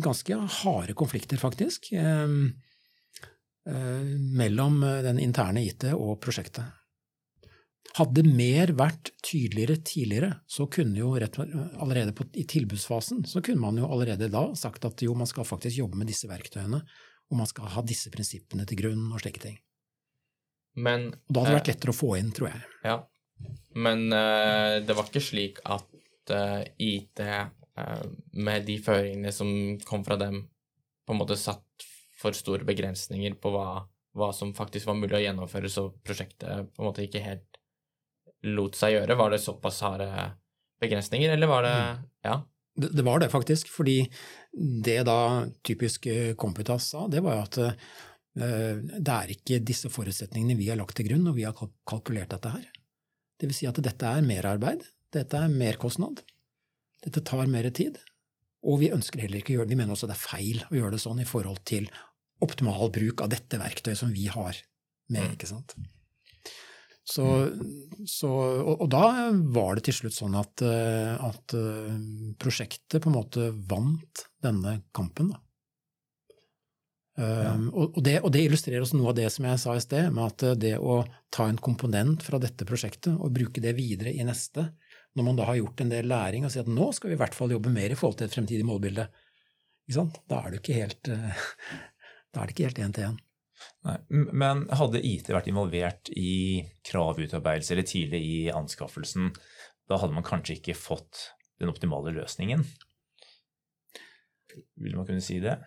ganske 0.03 0.37
harde 0.61 0.95
konflikter, 0.95 1.39
faktisk, 1.41 1.91
eh, 1.95 2.35
eh, 3.67 4.13
mellom 4.41 4.79
den 5.07 5.19
interne 5.23 5.63
IT 5.67 5.89
og 5.95 6.19
prosjektet. 6.23 6.77
Hadde 7.97 8.23
mer 8.23 8.71
vært 8.79 9.09
tydeligere 9.19 9.81
tidligere, 9.83 10.29
så 10.47 10.67
kunne 10.71 10.95
jo 10.95 11.09
rett, 11.19 11.35
allerede 11.41 12.13
på, 12.15 12.23
i 12.39 12.45
tilbudsfasen 12.47 13.25
så 13.27 13.41
kunne 13.43 13.59
man 13.59 13.81
jo 13.81 13.89
allerede 13.91 14.29
da 14.31 14.45
sagt 14.55 14.85
at 14.87 15.03
jo, 15.03 15.15
man 15.17 15.27
skal 15.27 15.47
faktisk 15.47 15.81
jobbe 15.81 15.99
med 15.99 16.07
disse 16.07 16.29
verktøyene, 16.31 16.79
og 17.31 17.39
man 17.39 17.49
skal 17.49 17.71
ha 17.73 17.83
disse 17.87 18.11
prinsippene 18.13 18.67
til 18.67 18.81
grunn 18.83 19.07
og 19.09 19.23
slike 19.23 19.41
ting. 19.43 19.57
Men, 20.75 21.09
og 21.27 21.33
da 21.33 21.43
hadde 21.43 21.51
det 21.51 21.59
vært 21.59 21.71
lettere 21.71 21.93
å 21.93 21.97
få 21.97 22.11
inn, 22.19 22.31
tror 22.35 22.51
jeg. 22.51 22.61
Ja, 22.87 22.97
men 23.75 24.05
uh, 24.11 24.79
det 24.83 24.95
var 24.95 25.07
ikke 25.07 25.23
slik 25.23 25.61
at 25.63 26.33
uh, 26.35 26.61
IT, 26.79 27.23
uh, 27.23 28.03
med 28.35 28.67
de 28.67 28.77
føringene 28.83 29.33
som 29.35 29.49
kom 29.87 30.05
fra 30.07 30.19
dem, 30.19 30.43
på 31.07 31.15
en 31.15 31.19
måte 31.19 31.39
satt 31.39 31.87
for 32.21 32.37
store 32.37 32.67
begrensninger 32.67 33.35
på 33.41 33.51
hva, 33.55 33.81
hva 34.15 34.29
som 34.35 34.53
faktisk 34.55 34.91
var 34.91 34.99
mulig 34.99 35.17
å 35.17 35.23
gjennomføre, 35.23 35.71
så 35.71 35.87
prosjektet 36.03 36.69
på 36.75 36.83
en 36.83 36.91
måte 36.91 37.07
ikke 37.07 37.23
helt 37.25 37.59
lot 38.51 38.77
seg 38.77 38.95
gjøre? 38.95 39.17
Var 39.17 39.33
det 39.33 39.41
såpass 39.43 39.81
harde 39.85 40.07
begrensninger, 40.81 41.33
eller 41.33 41.49
var 41.49 41.65
det 41.67 41.75
mm. 41.77 42.07
Ja. 42.27 42.37
Det, 42.75 43.03
var 43.03 43.19
det 43.19 43.31
faktisk, 43.31 43.67
fordi 43.71 44.05
det 44.83 45.01
da 45.07 45.47
typisk 45.67 46.07
komputas 46.07 46.37
Computas 46.39 46.87
sa, 46.93 47.07
det 47.11 47.23
var 47.23 47.35
jo 47.35 47.41
at 47.43 47.57
eh, 47.65 48.77
det 48.95 49.15
er 49.15 49.33
ikke 49.33 49.59
disse 49.67 49.91
forutsetningene 49.91 50.55
vi 50.59 50.69
har 50.71 50.79
lagt 50.79 50.95
til 50.95 51.09
grunn 51.09 51.25
når 51.27 51.35
vi 51.35 51.43
har 51.47 51.57
kalkulert 51.87 52.31
dette 52.31 52.53
her. 52.53 52.69
Det 53.41 53.49
vil 53.49 53.57
si 53.57 53.67
at 53.67 53.81
dette 53.83 54.07
er 54.07 54.23
merarbeid, 54.23 54.85
dette 55.11 55.37
er 55.37 55.51
merkostnad, 55.51 56.21
dette 57.03 57.23
tar 57.27 57.49
mer 57.51 57.67
tid, 57.75 57.99
og 58.63 58.79
vi 58.83 58.91
ønsker 58.93 59.23
heller 59.23 59.41
ikke 59.41 59.55
å 59.55 59.59
gjøre 59.59 59.67
det. 59.67 59.75
Vi 59.75 59.79
mener 59.81 59.95
også 59.95 60.07
det 60.07 60.15
er 60.15 60.23
feil 60.23 60.63
å 60.69 60.77
gjøre 60.77 60.95
det 60.95 61.03
sånn 61.03 61.23
i 61.23 61.27
forhold 61.27 61.63
til 61.67 61.89
optimal 62.45 62.91
bruk 62.93 63.23
av 63.25 63.31
dette 63.33 63.59
verktøyet 63.61 63.99
som 63.99 64.13
vi 64.13 64.27
har 64.31 64.55
med, 65.11 65.25
Mm. 65.27 65.33
ikke 65.35 65.49
sant. 65.49 65.75
Så, 67.11 67.27
så, 68.07 68.29
og, 68.31 68.85
og 68.85 68.89
da 68.91 69.05
var 69.51 69.75
det 69.75 69.87
til 69.89 69.97
slutt 69.97 70.15
sånn 70.15 70.35
at, 70.39 70.63
eh, 70.63 71.13
at 71.19 71.55
eh, 71.57 71.95
prosjektet 72.39 73.03
på 73.03 73.11
en 73.11 73.17
måte 73.17 73.49
vant 73.67 74.25
denne 74.43 74.77
kampen. 74.95 75.33
Da. 75.33 75.41
Um, 77.21 77.65
og, 77.75 77.97
det, 78.05 78.21
og 78.23 78.31
det 78.31 78.45
illustrerer 78.47 78.85
også 78.85 78.95
noe 78.95 79.11
av 79.11 79.17
det 79.17 79.27
som 79.33 79.45
jeg 79.45 79.59
sa 79.59 79.73
i 79.75 79.83
sted, 79.83 80.07
med 80.15 80.23
at 80.29 80.45
eh, 80.47 80.55
det 80.57 80.77
å 80.79 81.01
ta 81.33 81.49
en 81.51 81.59
komponent 81.59 82.23
fra 82.23 82.39
dette 82.41 82.65
prosjektet 82.67 83.11
og 83.11 83.33
bruke 83.35 83.63
det 83.63 83.75
videre 83.77 84.13
i 84.15 84.23
neste, 84.25 84.69
når 85.19 85.27
man 85.27 85.41
da 85.41 85.49
har 85.49 85.59
gjort 85.59 85.83
en 85.83 85.91
del 85.91 86.07
læring 86.07 86.47
og 86.47 86.53
sier 86.53 86.63
at 86.63 86.71
nå 86.71 86.87
skal 86.95 87.11
vi 87.11 87.17
i 87.17 87.19
hvert 87.19 87.35
fall 87.35 87.51
jobbe 87.51 87.73
mer 87.73 87.91
i 87.91 87.97
forhold 87.99 88.21
til 88.21 88.29
et 88.29 88.37
fremtidig 88.37 88.63
målbilde, 88.67 89.09
ikke 89.83 89.97
sant? 89.97 90.21
da 90.31 90.39
er 90.39 90.53
det 90.53 90.61
ikke 90.61 90.79
helt 90.79 91.11
da 92.31 92.39
er 92.39 92.47
det 92.47 92.55
ikke 92.55 92.69
helt 92.69 92.81
én 92.87 92.95
til 92.95 93.09
én. 93.09 93.19
Nei, 93.87 93.97
Men 94.09 94.65
hadde 94.77 95.01
IT 95.05 95.31
vært 95.33 95.49
involvert 95.51 96.11
i 96.17 96.61
kravutarbeidelse 96.87 97.75
eller 97.75 97.87
tidlig 97.89 98.21
i 98.21 98.39
anskaffelsen, 98.53 99.31
da 99.89 99.99
hadde 100.01 100.15
man 100.15 100.27
kanskje 100.27 100.59
ikke 100.59 100.77
fått 100.77 101.27
den 101.61 101.71
optimale 101.71 102.13
løsningen? 102.15 102.65
Vil 104.81 104.97
man 104.97 105.07
kunne 105.07 105.23
si 105.23 105.39
det? 105.43 105.57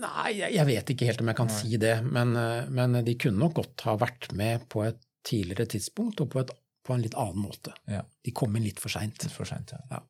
Nei, 0.00 0.36
jeg, 0.38 0.64
vet 0.68 0.92
ikke 0.92 1.08
helt 1.08 1.22
om 1.24 1.30
jeg 1.32 1.38
kan 1.40 1.48
Nei. 1.50 1.58
si 1.58 1.78
det, 1.82 1.96
men, 2.06 2.36
eh, 2.38 2.68
men 2.70 3.00
de 3.06 3.14
kunne 3.18 3.42
nok 3.42 3.56
godt 3.58 3.86
ha 3.88 3.96
vært 3.98 4.30
med 4.38 4.68
på 4.70 4.84
et 4.86 5.00
tidligere 5.26 5.66
tidspunkt 5.74 6.22
og 6.22 6.30
på, 6.30 6.44
et, 6.44 6.52
på 6.86 6.94
en 6.94 7.02
litt 7.02 7.16
annen 7.18 7.42
måte. 7.42 7.74
Ja. 7.90 8.04
De 8.06 8.34
kom 8.36 8.54
inn 8.56 8.68
litt 8.68 8.80
for 8.82 8.92
seint, 8.92 9.26
sent, 9.26 9.74
ja. 9.74 10.02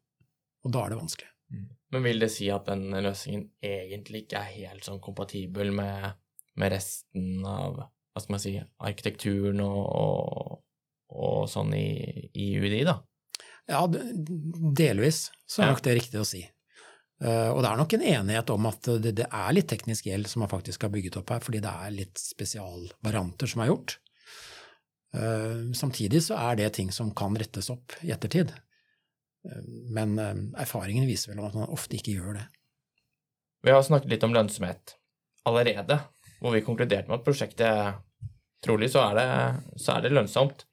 og 0.65 0.75
da 0.75 0.85
er 0.85 0.93
det 0.93 1.01
vanskelig. 1.01 1.31
Men 1.91 2.05
vil 2.07 2.23
det 2.23 2.31
si 2.31 2.47
at 2.53 2.69
den 2.69 2.93
løsningen 2.93 3.49
egentlig 3.65 4.25
ikke 4.25 4.43
er 4.45 4.59
helt 4.61 4.87
sånn 4.87 5.01
kompatibel 5.03 5.73
med, 5.75 6.13
med 6.59 6.73
resten 6.75 7.45
av 7.47 7.79
hva 7.81 8.23
skal 8.23 8.35
man 8.35 8.43
si, 8.43 8.57
arkitekturen 8.83 9.61
og, 9.63 9.81
og, 9.87 10.57
og 11.15 11.45
sånn 11.51 11.75
i, 11.79 12.31
i 12.35 12.53
UDI, 12.59 12.83
da? 12.89 12.99
Ja, 13.71 13.85
delvis 13.87 15.29
så 15.47 15.63
er 15.63 15.71
nok 15.71 15.85
det 15.85 16.01
riktig 16.01 16.19
å 16.21 16.27
si. 16.27 16.43
Uh, 17.21 17.53
og 17.53 17.61
det 17.61 17.69
er 17.69 17.77
nok 17.77 17.95
en 17.95 18.05
enighet 18.15 18.51
om 18.55 18.67
at 18.71 18.89
det, 19.05 19.13
det 19.19 19.27
er 19.29 19.53
litt 19.53 19.69
teknisk 19.69 20.07
gjeld 20.09 20.29
som 20.31 20.41
man 20.41 20.51
faktisk 20.51 20.87
har 20.87 20.93
bygget 20.95 21.19
opp 21.21 21.35
her, 21.35 21.43
fordi 21.45 21.61
det 21.63 21.73
er 21.85 21.93
litt 21.93 22.23
spesialvarianter 22.23 23.51
som 23.51 23.63
er 23.63 23.71
gjort. 23.71 23.99
Uh, 25.15 25.69
samtidig 25.77 26.23
så 26.25 26.39
er 26.41 26.57
det 26.63 26.71
ting 26.79 26.91
som 26.95 27.13
kan 27.17 27.37
rettes 27.39 27.69
opp 27.73 27.99
i 28.07 28.15
ettertid. 28.15 28.55
Uh, 29.45 29.61
men 29.93 30.17
erfaringen 30.59 31.09
viser 31.09 31.35
vel 31.35 31.45
om 31.45 31.51
at 31.51 31.61
man 31.61 31.77
ofte 31.77 32.01
ikke 32.01 32.17
gjør 32.17 32.41
det. 32.41 32.47
Vi 33.69 33.75
har 33.75 33.85
snakket 33.85 34.15
litt 34.15 34.25
om 34.25 34.35
lønnsomhet 34.35 34.97
allerede, 35.49 36.01
hvor 36.41 36.55
vi 36.57 36.65
konkluderte 36.65 37.11
med 37.11 37.21
at 37.21 37.27
prosjektet 37.27 38.01
trolig 38.65 38.91
så 38.93 39.05
er 39.11 39.19
det, 39.19 39.29
så 39.81 39.97
er 39.97 40.05
det 40.05 40.15
lønnsomt. 40.15 40.65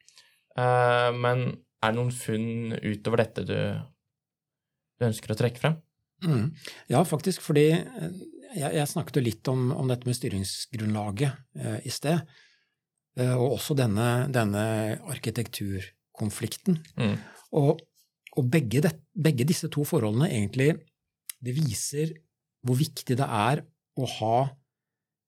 Uh, 0.58 1.12
men 1.16 1.46
er 1.84 1.94
det 1.94 2.00
noen 2.00 2.16
funn 2.16 2.74
utover 2.82 3.22
dette 3.22 3.46
du, 3.48 3.60
du 4.98 5.08
ønsker 5.08 5.34
å 5.34 5.38
trekke 5.40 5.62
frem? 5.62 5.78
Mm. 6.26 6.50
Ja, 6.90 7.04
faktisk, 7.06 7.44
fordi 7.46 7.68
eh, 7.78 8.14
jeg, 8.58 8.72
jeg 8.74 8.90
snakket 8.90 9.20
jo 9.20 9.26
litt 9.28 9.50
om, 9.52 9.68
om 9.76 9.92
dette 9.92 10.10
med 10.10 10.18
styringsgrunnlaget 10.18 11.62
uh, 11.62 11.80
i 11.86 11.94
sted, 11.94 12.26
Uh, 13.18 13.34
og 13.34 13.56
også 13.56 13.74
denne, 13.74 14.28
denne 14.30 14.64
arkitekturkonflikten. 15.10 16.76
Mm. 17.02 17.16
Og, 17.58 17.80
og 18.38 18.52
begge, 18.54 18.84
det, 18.86 18.92
begge 19.18 19.48
disse 19.50 19.72
to 19.74 19.82
forholdene 19.90 20.28
egentlig 20.30 20.76
det 21.42 21.56
viser 21.58 22.12
hvor 22.62 22.78
viktig 22.78 23.18
det 23.18 23.26
er 23.26 23.64
å 23.98 24.10
ha 24.20 24.36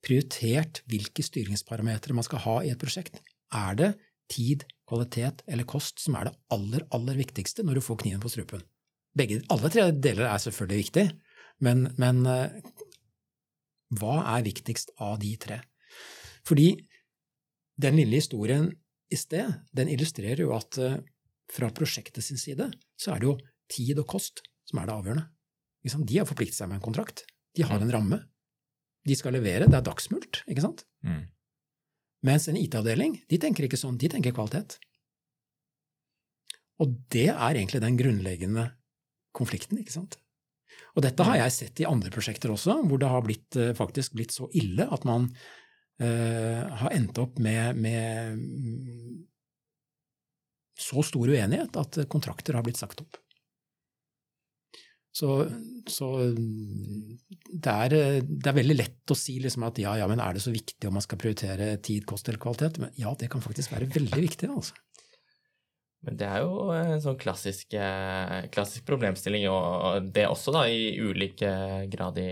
prioritert 0.06 0.82
hvilke 0.90 1.24
styringsparametere 1.26 2.16
man 2.16 2.26
skal 2.28 2.44
ha 2.46 2.58
i 2.64 2.72
et 2.74 2.82
prosjekt. 2.82 3.20
Er 3.56 3.78
det 3.80 3.94
tid, 4.32 4.66
kvalitet 4.90 5.44
eller 5.50 5.68
kost 5.70 6.02
som 6.02 6.18
er 6.18 6.30
det 6.30 6.36
aller, 6.54 6.86
aller 6.96 7.18
viktigste 7.20 7.66
når 7.66 7.80
du 7.80 7.86
får 7.86 8.04
kniven 8.04 8.22
på 8.24 8.32
strupen? 8.32 8.64
Begge, 9.18 9.42
alle 9.52 9.72
tre 9.74 9.90
deler 9.92 10.30
er 10.30 10.42
selvfølgelig 10.42 10.84
viktig, 10.86 11.06
men, 11.66 11.88
men 12.00 12.22
eh, 12.30 12.60
hva 14.00 14.20
er 14.36 14.46
viktigst 14.46 14.94
av 15.02 15.18
de 15.22 15.34
tre? 15.42 15.60
Fordi 16.48 16.72
den 17.80 17.98
lille 17.98 18.22
historien 18.22 18.70
i 19.10 19.18
sted, 19.18 19.50
den 19.76 19.90
illustrerer 19.92 20.44
jo 20.46 20.54
at 20.56 20.78
eh, 20.82 21.00
fra 21.50 21.72
prosjektet 21.74 22.24
sin 22.24 22.40
side, 22.40 22.70
så 23.00 23.16
er 23.16 23.22
det 23.22 23.30
jo 23.30 23.38
tid 23.74 24.02
og 24.02 24.10
kost 24.10 24.44
som 24.70 24.82
er 24.82 24.90
det 24.90 24.96
avgjørende. 24.96 25.26
De 26.06 26.20
har 26.20 26.28
forpliktet 26.30 26.60
seg 26.60 26.70
med 26.70 26.80
en 26.80 26.86
kontrakt. 26.86 27.24
De 27.58 27.66
har 27.66 27.82
en 27.82 27.94
ramme. 27.94 28.20
De 29.10 29.18
skal 29.18 29.34
levere. 29.34 29.66
Det 29.66 29.78
er 29.80 29.86
dagsmulkt, 29.86 30.44
ikke 30.50 30.64
sant? 30.64 30.86
Mm. 31.06 31.24
Mens 32.30 32.48
en 32.52 32.60
IT-avdeling, 32.60 33.18
de 33.32 33.40
tenker 33.42 33.66
ikke 33.66 33.80
sånn. 33.80 33.98
De 34.00 34.10
tenker 34.12 34.36
kvalitet. 34.36 34.78
Og 36.80 36.96
det 37.12 37.30
er 37.32 37.58
egentlig 37.58 37.82
den 37.84 37.98
grunnleggende 38.00 38.70
konflikten, 39.36 39.80
ikke 39.82 39.96
sant? 39.96 40.20
Og 40.96 41.04
dette 41.06 41.26
har 41.26 41.40
jeg 41.42 41.56
sett 41.56 41.82
i 41.82 41.88
andre 41.88 42.12
prosjekter 42.14 42.52
også, 42.54 42.80
hvor 42.88 43.00
det 43.02 43.10
har 43.12 43.24
blitt, 43.26 43.56
eh, 43.60 43.76
faktisk 43.78 44.16
blitt 44.18 44.36
så 44.36 44.50
ille 44.58 44.88
at 44.90 45.06
man 45.08 45.28
uh, 46.02 46.62
har 46.82 46.96
endt 46.96 47.20
opp 47.22 47.40
med, 47.44 47.80
med 47.80 48.40
mm, 48.40 49.18
så 50.80 51.04
stor 51.06 51.32
uenighet 51.32 51.76
at 51.80 52.02
kontrakter 52.12 52.58
har 52.58 52.66
blitt 52.66 52.80
sagt 52.80 53.04
opp. 53.04 53.20
Så, 55.12 55.30
så 55.90 56.08
det, 56.30 57.72
er, 57.74 57.96
det 58.22 58.50
er 58.52 58.56
veldig 58.56 58.76
lett 58.78 59.12
å 59.12 59.18
si 59.18 59.40
liksom 59.42 59.66
at 59.68 59.80
ja, 59.82 59.96
ja, 59.98 60.06
men 60.08 60.22
er 60.22 60.38
det 60.38 60.44
så 60.44 60.54
viktig 60.54 60.86
om 60.88 60.96
man 61.00 61.04
skal 61.04 61.20
prioritere 61.20 61.72
tid, 61.84 62.06
kost 62.08 62.30
eller 62.30 62.42
kvalitet? 62.42 62.78
Men 62.84 62.94
ja, 63.00 63.16
det 63.18 63.32
kan 63.34 63.44
faktisk 63.44 63.74
være 63.74 63.90
veldig 63.96 64.22
viktig. 64.28 64.52
altså. 64.54 64.78
Men 66.06 66.20
det 66.20 66.30
er 66.30 66.46
jo 66.46 66.70
en 66.72 67.02
sånn 67.04 67.18
klassisk, 67.20 67.74
eh, 67.76 68.46
klassisk 68.54 68.86
problemstilling, 68.88 69.50
og 69.52 70.12
det 70.16 70.30
også 70.30 70.54
da 70.56 70.64
i 70.72 70.94
ulik 71.02 71.44
eh, 71.44 71.82
grad 71.92 72.22
i 72.22 72.30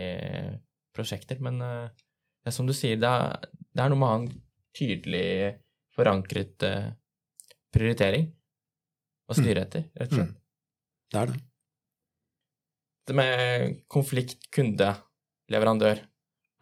prosjekter. 0.96 1.42
Men 1.44 1.60
eh, 1.66 1.90
det 1.92 2.54
er 2.54 2.56
som 2.56 2.70
du 2.70 2.76
sier, 2.78 3.02
det 3.02 3.10
er, 3.10 3.50
det 3.52 3.84
er 3.84 3.92
noe 3.92 4.00
med 4.00 4.08
å 4.08 4.14
ha 4.14 4.22
en 4.22 4.30
tydelig 4.78 5.28
forankret 5.98 6.64
eh, 6.64 6.90
prioritering 7.74 8.30
å 9.28 9.36
styre 9.36 9.66
etter, 9.68 9.90
rett 9.98 10.14
og 10.14 10.22
slett. 10.22 10.32
Mm. 10.32 10.44
Det 11.12 11.20
er 11.20 11.32
det. 11.34 11.42
Det 13.08 13.16
med 13.16 13.78
konflikt 13.92 14.50
kunde-leverandør 14.56 16.02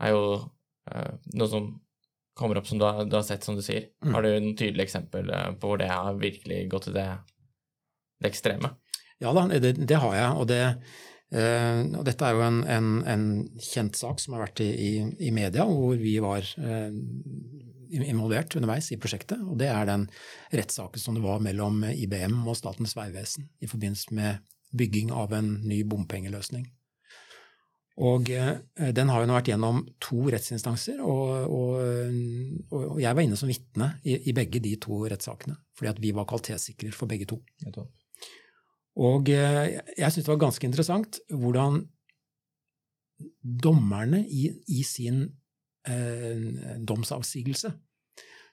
er 0.06 0.14
jo 0.14 0.22
uh, 0.38 1.12
noe 1.34 1.50
som 1.50 1.72
kommer 2.36 2.60
opp 2.60 2.68
som 2.68 2.80
du 2.80 2.86
har, 2.86 3.06
du 3.08 3.16
har 3.16 3.24
sett, 3.26 3.46
som 3.48 3.56
du 3.56 3.64
sier. 3.64 3.90
Mm. 4.04 4.14
Har 4.14 4.26
du 4.26 4.30
noen 4.34 4.56
tydelige 4.60 4.90
eksempel 4.90 5.30
eh, 5.32 5.52
på 5.56 5.70
hvor 5.72 5.80
det 5.80 5.88
har 5.88 6.18
virkelig 6.20 6.66
gått 6.68 6.90
til 6.90 6.98
det, 6.98 7.08
det 8.20 8.28
ekstreme? 8.28 8.74
Ja 9.24 9.32
da, 9.32 9.46
det, 9.48 9.78
det 9.80 10.00
har 10.04 10.16
jeg. 10.18 10.34
Og, 10.36 10.50
det, 10.52 10.60
uh, 11.32 11.80
og 11.96 12.04
dette 12.04 12.28
er 12.28 12.36
jo 12.36 12.44
en, 12.44 12.60
en, 12.68 12.90
en 13.08 13.24
kjent 13.64 13.96
sak 13.96 14.20
som 14.20 14.36
har 14.36 14.44
vært 14.50 14.66
i, 14.66 14.68
i, 14.68 14.92
i 15.30 15.32
media, 15.32 15.64
hvor 15.64 15.96
vi 15.96 16.18
var 16.20 16.44
uh, 16.60 16.92
involvert 18.04 18.58
underveis 18.60 18.92
i 18.92 19.00
prosjektet. 19.00 19.40
Og 19.40 19.56
det 19.64 19.72
er 19.72 19.88
den 19.88 20.10
rettssaken 20.52 21.02
som 21.02 21.16
det 21.16 21.24
var 21.24 21.40
mellom 21.40 21.86
IBM 21.88 22.42
og 22.44 22.60
Statens 22.60 22.98
vegvesen 23.00 23.48
i 23.64 23.72
forbindelse 23.72 24.20
med 24.20 24.44
bygging 24.78 25.12
av 25.16 25.34
en 25.36 25.56
ny 25.66 25.84
bompengeløsning. 25.88 26.66
Og 28.06 28.30
eh, 28.36 28.58
den 28.92 29.12
har 29.12 29.24
jo 29.24 29.28
nå 29.30 29.38
vært 29.38 29.54
gjennom 29.54 29.84
to 30.04 30.26
rettsinstanser, 30.34 31.00
og, 31.00 31.48
og, 31.48 32.74
og 32.76 33.00
jeg 33.00 33.16
var 33.16 33.24
inne 33.24 33.40
som 33.40 33.52
vitne 33.52 33.94
i, 34.04 34.18
i 34.30 34.36
begge 34.36 34.60
de 34.64 34.74
to 34.84 35.06
rettssakene, 35.08 35.56
fordi 35.78 35.94
at 35.94 36.02
vi 36.04 36.12
var 36.16 36.28
kvalitetssikrer 36.28 36.96
for 36.96 37.08
begge 37.12 37.30
to. 37.32 37.40
Og 39.06 39.32
eh, 39.32 39.78
jeg 39.96 40.12
syntes 40.12 40.26
det 40.26 40.34
var 40.34 40.44
ganske 40.48 40.68
interessant 40.68 41.22
hvordan 41.32 41.86
dommerne 43.40 44.26
i, 44.28 44.50
i 44.76 44.84
sin 44.84 45.24
eh, 45.88 46.76
domsavsigelse 46.84 47.72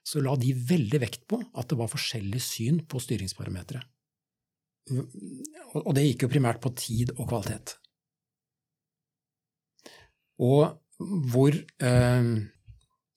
så 0.03 0.23
la 0.23 0.35
de 0.39 0.51
veldig 0.55 0.99
vekt 1.03 1.27
på 1.31 1.39
at 1.59 1.71
det 1.71 1.79
var 1.79 1.91
forskjellig 1.91 2.41
syn 2.43 2.81
på 2.91 3.01
styringsparametere. 3.03 3.83
Og 4.91 5.93
det 5.95 6.05
gikk 6.09 6.27
jo 6.27 6.33
primært 6.33 6.61
på 6.65 6.73
tid 6.75 7.13
og 7.15 7.29
kvalitet. 7.31 7.77
Og 10.43 10.79
hvor 11.33 11.55
eh, 11.55 12.31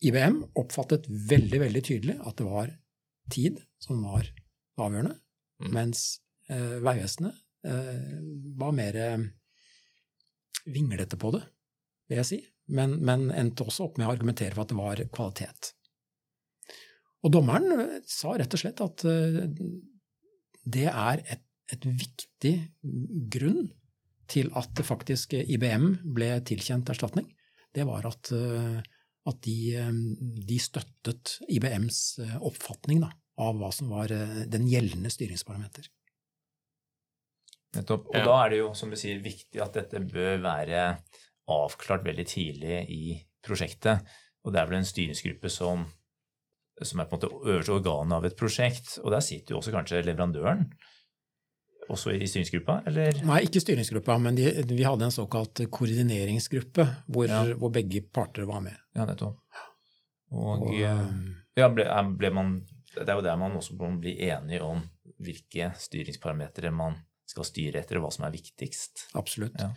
IBM 0.05 0.41
oppfattet 0.61 1.07
veldig, 1.09 1.59
veldig 1.63 1.83
tydelig 1.85 2.17
at 2.21 2.37
det 2.37 2.47
var 2.47 2.73
tid 3.33 3.61
som 3.81 4.03
var 4.05 4.27
avgjørende, 4.81 5.19
Mm. 5.55 5.69
mens 5.71 5.99
eh, 6.51 6.81
Vegvesenet 6.83 7.37
eh, 7.63 8.17
var 8.59 8.73
mer 8.75 8.97
eh, 8.99 9.21
vinglete 10.67 11.15
på 11.15 11.31
det, 11.31 11.45
vil 12.09 12.19
jeg 12.19 12.27
si, 12.27 12.39
men, 12.75 12.97
men 13.07 13.29
endte 13.31 13.63
også 13.63 13.85
opp 13.87 13.95
med 14.01 14.09
å 14.09 14.11
argumentere 14.11 14.51
for 14.51 14.65
at 14.65 14.73
det 14.73 14.79
var 14.81 15.03
kvalitet. 15.15 15.69
Og 17.23 17.31
dommeren 17.37 17.71
eh, 17.71 18.01
sa 18.03 18.35
rett 18.35 18.51
og 18.51 18.61
slett 18.65 18.83
at 18.83 19.05
eh, 19.07 19.39
det 20.75 20.89
er 20.91 21.23
et, 21.23 21.44
et 21.73 21.85
viktig 21.85 22.53
grunn 23.33 23.69
til 24.29 24.51
at 24.57 24.81
faktisk 24.85 25.35
IBM 25.37 25.87
ble 26.15 26.31
tilkjent 26.45 26.89
erstatning. 26.93 27.27
Det 27.73 27.85
var 27.87 28.07
at, 28.09 28.31
eh, 28.33 28.79
at 29.29 29.41
de, 29.45 29.57
de, 30.45 30.57
støttet 30.61 31.37
IBMs 31.49 32.01
oppfatning 32.39 33.03
da, 33.03 33.11
av 33.41 33.57
hva 33.59 33.71
som 33.73 33.91
var 33.91 34.13
den 34.49 34.67
gjeldende 34.69 35.11
styringsparameter. 35.13 35.89
Nettopp. 37.75 38.09
Og 38.11 38.17
ja. 38.19 38.23
da 38.25 38.35
er 38.43 38.53
det 38.53 38.61
jo, 38.61 38.71
som 38.77 38.91
du 38.91 38.97
sier, 38.99 39.19
viktig 39.23 39.61
at 39.63 39.75
dette 39.75 40.01
bør 40.07 40.39
være 40.43 40.85
avklart 41.51 42.05
veldig 42.05 42.25
tidlig 42.29 42.79
i 42.91 43.17
prosjektet. 43.45 44.05
Og 44.45 44.53
det 44.53 44.61
er 44.61 44.69
vel 44.69 44.79
en 44.79 44.87
styringsgruppe 44.87 45.51
som, 45.51 45.85
som 46.81 47.01
er 47.01 47.09
på 47.09 47.17
en 47.17 47.19
måte 47.19 47.31
øverste 47.51 47.75
organet 47.75 48.17
av 48.17 48.27
et 48.29 48.37
prosjekt. 48.39 48.97
Og 49.03 49.11
der 49.13 49.25
sitter 49.25 49.55
jo 49.55 49.61
også 49.61 49.73
kanskje 49.75 50.03
leverandøren 50.05 50.67
også 51.91 52.13
i 52.15 52.27
styringsgruppa, 52.27 52.79
eller? 52.89 53.19
Nei, 53.27 53.41
ikke 53.45 53.61
styringsgruppa, 53.61 54.17
men 54.21 54.37
de, 54.37 54.47
vi 54.71 54.85
hadde 54.85 55.07
en 55.07 55.13
såkalt 55.13 55.61
koordineringsgruppe 55.73 56.85
hvor, 57.05 57.29
ja. 57.29 57.43
hvor, 57.53 57.73
begge 57.73 58.01
parter 58.13 58.47
var 58.49 58.63
med. 58.65 58.77
Ja, 58.97 59.05
nettopp. 59.05 59.37
Og, 60.35 60.65
og 60.65 60.71
eh, 60.73 61.03
ja, 61.59 61.69
ble, 61.71 61.85
ble 62.19 62.31
man, 62.33 62.55
det 62.95 63.05
er 63.05 63.19
jo 63.19 63.25
der 63.25 63.37
man 63.39 63.57
også 63.59 63.77
må 63.77 63.91
bli 64.01 64.17
enige 64.27 64.63
om 64.65 64.81
hvilke 65.21 65.71
styringsparametere 65.79 66.73
man 66.75 66.97
skal 67.29 67.47
styre 67.47 67.81
etter, 67.81 67.99
og 67.99 68.07
hva 68.07 68.13
som 68.13 68.25
er 68.27 68.33
viktigst. 68.35 69.07
Absolutt. 69.17 69.55
Ja. 69.61 69.71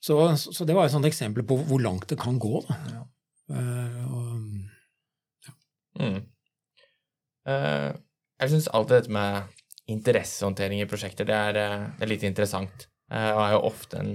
Så, 0.00 0.16
så, 0.36 0.64
det 0.64 0.74
var 0.76 0.88
et 0.88 0.94
sånt 0.94 1.08
eksempel 1.08 1.44
på 1.46 1.58
hvor 1.68 1.82
langt 1.82 2.08
det 2.10 2.18
kan 2.20 2.38
gå. 2.40 2.60
Ja. 2.92 3.06
Uh, 3.50 3.96
og, 4.14 4.44
ja. 5.46 5.56
Mm. 6.00 6.20
Uh, 7.48 7.90
jeg 8.40 8.52
syns 8.52 8.70
alltid 8.72 8.96
dette 8.96 9.14
med 9.14 9.59
interessehåndtering 9.92 10.82
i 10.82 10.88
prosjekter 10.88 11.28
det 11.28 11.36
er, 11.36 11.58
eh, 11.60 11.84
det 11.98 12.06
er 12.06 12.12
litt 12.12 12.26
interessant, 12.26 12.86
uh, 13.12 13.32
og 13.34 13.42
er 13.44 13.52
jo 13.54 13.60
ofte 13.70 14.00
en, 14.00 14.14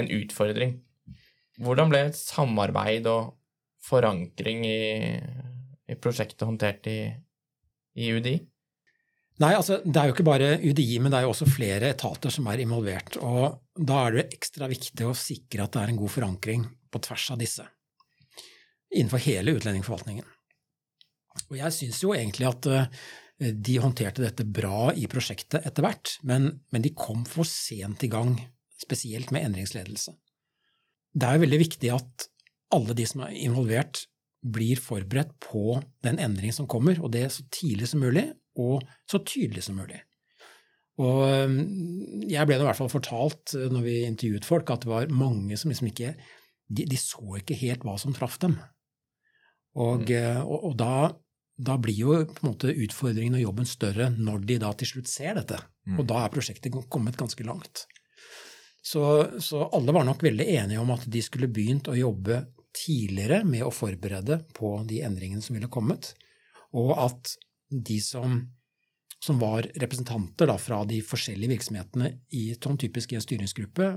en, 0.00 0.10
utfordring. 0.20 0.76
Hvordan 1.60 1.92
ble 1.92 2.04
samarbeid 2.16 3.08
og 3.10 3.34
forankring 3.84 4.64
i, 4.68 4.80
i 5.90 5.98
prosjektet 6.00 6.46
håndtert 6.48 6.88
i, 6.88 7.00
i 8.00 8.12
UDI? 8.16 8.38
Nei, 9.40 9.54
altså 9.56 9.78
det 9.84 9.96
er 9.96 10.08
jo 10.08 10.14
ikke 10.14 10.26
bare 10.28 10.48
UDI, 10.60 10.98
men 11.00 11.12
det 11.12 11.20
er 11.20 11.24
jo 11.24 11.32
også 11.32 11.48
flere 11.48 11.94
etater 11.94 12.32
som 12.32 12.48
er 12.52 12.60
involvert. 12.60 13.16
Og 13.24 13.60
da 13.88 14.02
er 14.04 14.18
det 14.18 14.26
ekstra 14.36 14.68
viktig 14.68 15.06
å 15.08 15.16
sikre 15.16 15.64
at 15.64 15.72
det 15.76 15.84
er 15.84 15.92
en 15.92 16.00
god 16.00 16.12
forankring 16.12 16.66
på 16.92 17.00
tvers 17.06 17.30
av 17.32 17.40
disse. 17.40 17.64
Innenfor 18.92 19.22
hele 19.24 19.54
utlendingsforvaltningen. 19.56 20.28
Og 21.48 21.56
jeg 21.56 21.76
syns 21.76 22.02
jo 22.02 22.12
egentlig 22.12 22.48
at 22.50 22.68
eh, 22.68 23.00
de 23.40 23.76
håndterte 23.80 24.22
dette 24.22 24.44
bra 24.44 24.90
i 24.92 25.06
prosjektet 25.10 25.64
etter 25.64 25.84
hvert, 25.86 26.16
men, 26.28 26.50
men 26.72 26.84
de 26.84 26.92
kom 26.96 27.24
for 27.28 27.48
sent 27.48 28.04
i 28.04 28.10
gang, 28.12 28.34
spesielt 28.80 29.32
med 29.32 29.46
endringsledelse. 29.48 30.12
Det 31.10 31.26
er 31.26 31.42
veldig 31.42 31.60
viktig 31.60 31.90
at 31.94 32.28
alle 32.76 32.94
de 32.96 33.06
som 33.08 33.24
er 33.26 33.34
involvert, 33.40 34.04
blir 34.40 34.78
forberedt 34.80 35.34
på 35.44 35.74
den 36.04 36.20
endring 36.22 36.54
som 36.56 36.68
kommer, 36.70 36.96
og 37.04 37.12
det 37.12 37.26
så 37.34 37.42
tidlig 37.52 37.90
som 37.90 38.00
mulig, 38.00 38.30
og 38.56 38.80
så 39.10 39.20
tydelig 39.20 39.66
som 39.66 39.76
mulig. 39.76 39.98
Og 41.00 41.24
um, 41.44 41.58
jeg 42.28 42.48
ble 42.48 42.56
i 42.56 42.64
hvert 42.64 42.78
fall 42.78 42.92
fortalt 42.92 43.54
uh, 43.56 43.68
når 43.72 43.84
vi 43.84 43.96
intervjuet 44.06 44.48
folk, 44.48 44.72
at 44.72 44.84
det 44.84 44.90
var 44.90 45.12
mange 45.12 45.56
som 45.60 45.72
liksom 45.72 45.90
ikke 45.90 46.14
de, 46.70 46.86
de 46.86 46.98
så 47.00 47.40
ikke 47.40 47.58
helt 47.60 47.84
hva 47.86 47.96
som 48.00 48.14
traff 48.16 48.38
dem. 48.42 48.58
Og, 49.76 50.06
mm. 50.06 50.12
Uh, 50.12 50.40
og, 50.44 50.66
og 50.70 50.74
da, 50.80 50.94
da, 51.60 51.76
blir 51.78 51.96
jo 51.96 52.14
på 52.24 52.42
en 52.42 52.50
måte 52.52 52.72
utfordringen 52.72 53.36
og 53.38 53.44
jobben 53.44 53.68
større 53.68 54.10
når 54.16 54.44
de 54.48 54.58
da 54.62 54.72
til 54.78 54.94
slutt 54.94 55.10
ser 55.10 55.36
dette. 55.36 55.58
Mm. 55.88 55.98
Og 56.00 56.06
da 56.08 56.22
er 56.24 56.32
prosjektet 56.32 56.76
kommet 56.92 57.18
ganske 57.20 57.44
langt. 57.46 57.84
Så, 58.82 59.02
så, 59.44 59.66
alle 59.76 59.92
var 59.92 60.06
nok 60.08 60.22
veldig 60.24 60.46
enige 60.54 60.80
om 60.80 60.92
at 60.94 61.04
de 61.04 61.20
skulle 61.22 61.50
begynt 61.52 61.90
å 61.92 61.98
jobbe 61.98 62.40
tidligere 62.76 63.42
med 63.44 63.66
å 63.66 63.74
forberede 63.74 64.40
på 64.56 64.78
de 64.88 65.02
endringene 65.04 65.44
som 65.44 65.58
ville 65.58 65.68
kommet, 65.72 66.14
og 66.72 66.94
at 67.02 67.34
de 67.70 67.98
som, 68.02 68.38
som 69.20 69.40
var 69.42 69.68
representanter 69.82 70.48
da, 70.48 70.56
fra 70.58 70.80
de 70.88 71.02
forskjellige 71.04 71.56
virksomhetene 71.56 72.12
i 72.38 72.46
sånn 72.56 72.78
typisk 72.80 73.12
en 73.12 73.24
styringsgruppe, 73.24 73.92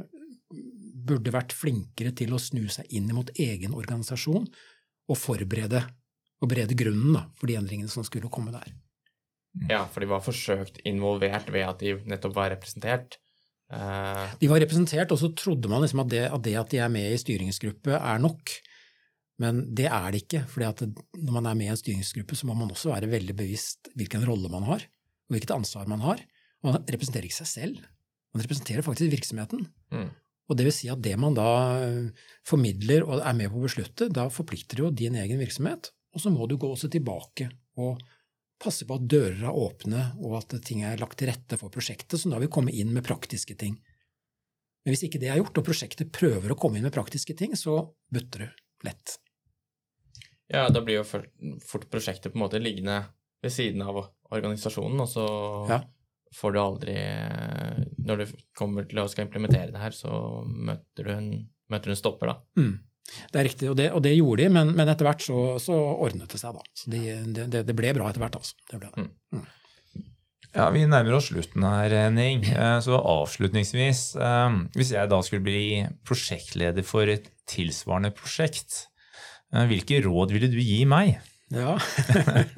burde 1.04 1.34
vært 1.36 1.56
flinkere 1.56 2.14
til 2.16 2.34
å 2.36 2.42
snu 2.42 2.66
seg 2.72 2.92
inn 2.96 3.10
mot 3.16 3.30
egen 3.40 3.76
organisasjon 3.76 4.48
og 5.10 5.20
forberede 5.20 5.84
og 6.44 6.52
berede 6.52 6.76
grunnen 6.78 7.16
da, 7.16 7.24
for 7.40 7.50
de 7.50 7.58
endringene 7.60 7.92
som 7.92 8.06
skulle 8.08 8.32
komme 8.34 8.54
der. 8.54 8.74
Ja, 9.70 9.84
for 9.86 10.02
de 10.02 10.10
var 10.10 10.24
forsøkt 10.26 10.82
involvert 10.90 11.52
ved 11.54 11.68
at 11.68 11.84
de 11.84 11.96
nettopp 12.10 12.36
var 12.36 12.52
representert. 12.52 13.20
Uh... 13.72 14.34
De 14.42 14.50
var 14.52 14.62
representert, 14.64 15.14
og 15.14 15.22
så 15.22 15.30
trodde 15.38 15.70
man 15.72 15.86
liksom 15.86 16.02
at, 16.04 16.12
det, 16.12 16.24
at 16.28 16.46
det 16.46 16.56
at 16.60 16.74
de 16.74 16.82
er 16.82 16.92
med 16.94 17.14
i 17.14 17.20
styringsgruppe, 17.22 17.96
er 17.96 18.24
nok. 18.24 18.56
Men 19.42 19.64
det 19.76 19.88
er 19.90 20.10
det 20.14 20.24
ikke, 20.26 20.44
for 20.50 20.66
når 20.66 21.38
man 21.38 21.50
er 21.50 21.58
med 21.60 21.70
i 21.70 21.74
en 21.74 21.80
styringsgruppe, 21.80 22.38
så 22.38 22.50
må 22.50 22.58
man 22.58 22.74
også 22.74 22.92
være 22.94 23.12
veldig 23.14 23.38
bevisst 23.38 23.90
hvilken 23.98 24.26
rolle 24.28 24.52
man 24.52 24.66
har, 24.68 24.86
og 25.30 25.38
hvilket 25.38 25.56
ansvar 25.56 25.90
man 25.90 26.04
har. 26.06 26.22
Man 26.66 26.78
representerer 26.82 27.28
ikke 27.28 27.42
seg 27.42 27.50
selv, 27.50 27.88
man 28.34 28.44
representerer 28.46 28.86
faktisk 28.86 29.14
virksomheten. 29.14 29.66
Mm. 29.94 30.12
Og 30.50 30.60
det 30.60 30.68
vil 30.68 30.76
si 30.76 30.90
at 30.92 31.02
det 31.04 31.16
man 31.20 31.36
da 31.38 31.50
eh, 31.86 32.30
formidler 32.48 33.06
og 33.08 33.22
er 33.22 33.36
med 33.38 33.52
på 33.52 33.62
å 33.62 33.66
beslutte, 33.66 34.10
da 34.12 34.28
forplikter 34.34 34.82
jo 34.84 34.94
din 34.94 35.16
egen 35.20 35.40
virksomhet, 35.42 35.92
og 36.14 36.22
så 36.22 36.32
må 36.34 36.48
du 36.48 36.58
gå 36.62 36.70
også 36.70 36.90
tilbake 36.94 37.50
og 37.82 38.02
passe 38.64 38.86
på 38.88 38.96
at 38.96 39.08
dører 39.10 39.42
er 39.50 39.58
åpne, 39.58 40.04
og 40.24 40.38
at 40.40 40.56
ting 40.66 40.84
er 40.88 41.02
lagt 41.02 41.18
til 41.20 41.30
rette 41.32 41.58
for 41.60 41.74
prosjektet, 41.74 42.20
som 42.20 42.32
da 42.32 42.40
vil 42.42 42.52
komme 42.54 42.72
inn 42.72 42.94
med 42.96 43.06
praktiske 43.06 43.58
ting. 43.60 43.76
Men 44.84 44.94
hvis 44.94 45.06
ikke 45.08 45.20
det 45.20 45.32
er 45.32 45.40
gjort, 45.40 45.58
og 45.60 45.68
prosjektet 45.68 46.14
prøver 46.16 46.54
å 46.54 46.58
komme 46.60 46.80
inn 46.80 46.88
med 46.88 46.96
praktiske 46.96 47.36
ting, 47.40 47.56
så 47.60 47.80
butter 48.14 48.46
du 48.46 48.88
lett. 48.88 49.18
Ja, 50.52 50.68
da 50.70 50.84
blir 50.84 51.02
jo 51.02 51.06
fort 51.08 51.90
prosjektet 51.92 52.34
på 52.34 52.38
en 52.38 52.44
måte 52.44 52.62
liggende 52.62 53.00
ved 53.44 53.52
siden 53.52 53.84
av 53.84 54.00
organisasjonen, 54.34 55.02
og 55.04 55.10
så 55.12 55.26
ja. 55.72 55.80
får 56.36 56.54
du 56.54 56.60
aldri 56.62 56.96
Når 58.04 58.22
du 58.22 58.34
kommer 58.56 58.88
til 58.88 59.02
å 59.02 59.08
skal 59.12 59.28
implementere 59.28 59.72
det 59.74 59.82
her, 59.82 59.96
så 59.96 60.44
møter 60.46 61.08
du 61.08 61.14
en, 61.16 61.30
møter 61.72 61.92
du 61.92 61.96
en 61.96 62.00
stopper, 62.00 62.32
da. 62.34 62.60
Mm. 62.60 62.76
Det 63.34 63.40
er 63.40 63.46
riktig, 63.50 63.68
og 63.70 63.76
det, 63.78 63.90
og 63.94 64.04
det 64.06 64.14
gjorde 64.16 64.46
de, 64.46 64.54
men, 64.56 64.72
men, 64.78 64.90
etter 64.90 65.06
hvert 65.06 65.26
så, 65.26 65.42
så, 65.62 65.76
ordnet 65.76 66.32
det 66.32 66.40
seg, 66.40 66.56
da. 66.56 66.64
Så 66.78 66.94
de, 66.94 67.02
det, 67.36 67.66
det, 67.68 67.76
ble 67.78 67.92
bra 67.98 68.08
etter 68.10 68.24
hvert, 68.24 68.40
altså. 68.40 68.56
Det 68.72 68.80
ble 68.80 68.94
det. 68.94 69.04
Mm. 69.04 69.12
mm. 69.40 69.52
Ja, 70.54 70.68
Vi 70.70 70.84
nærmer 70.86 71.18
oss 71.18 71.32
slutten 71.32 71.66
her, 71.66 71.94
Ning. 72.14 72.46
Eh, 72.54 72.80
så 72.86 72.98
avslutningsvis, 72.98 74.02
eh, 74.22 74.58
hvis 74.78 74.94
jeg 74.94 75.10
da 75.12 75.22
skulle 75.26 75.46
bli 75.46 75.84
prosjektleder 76.06 76.86
for 76.86 77.10
et 77.10 77.32
tilsvarende 77.50 78.14
prosjekt, 78.16 78.84
Eh, 79.54 79.68
hvilke 79.70 80.02
råd 80.04 80.34
ville 80.34 80.50
du 80.50 80.60
gi 80.62 80.82
meg? 80.90 81.20
Ja. 81.52 81.76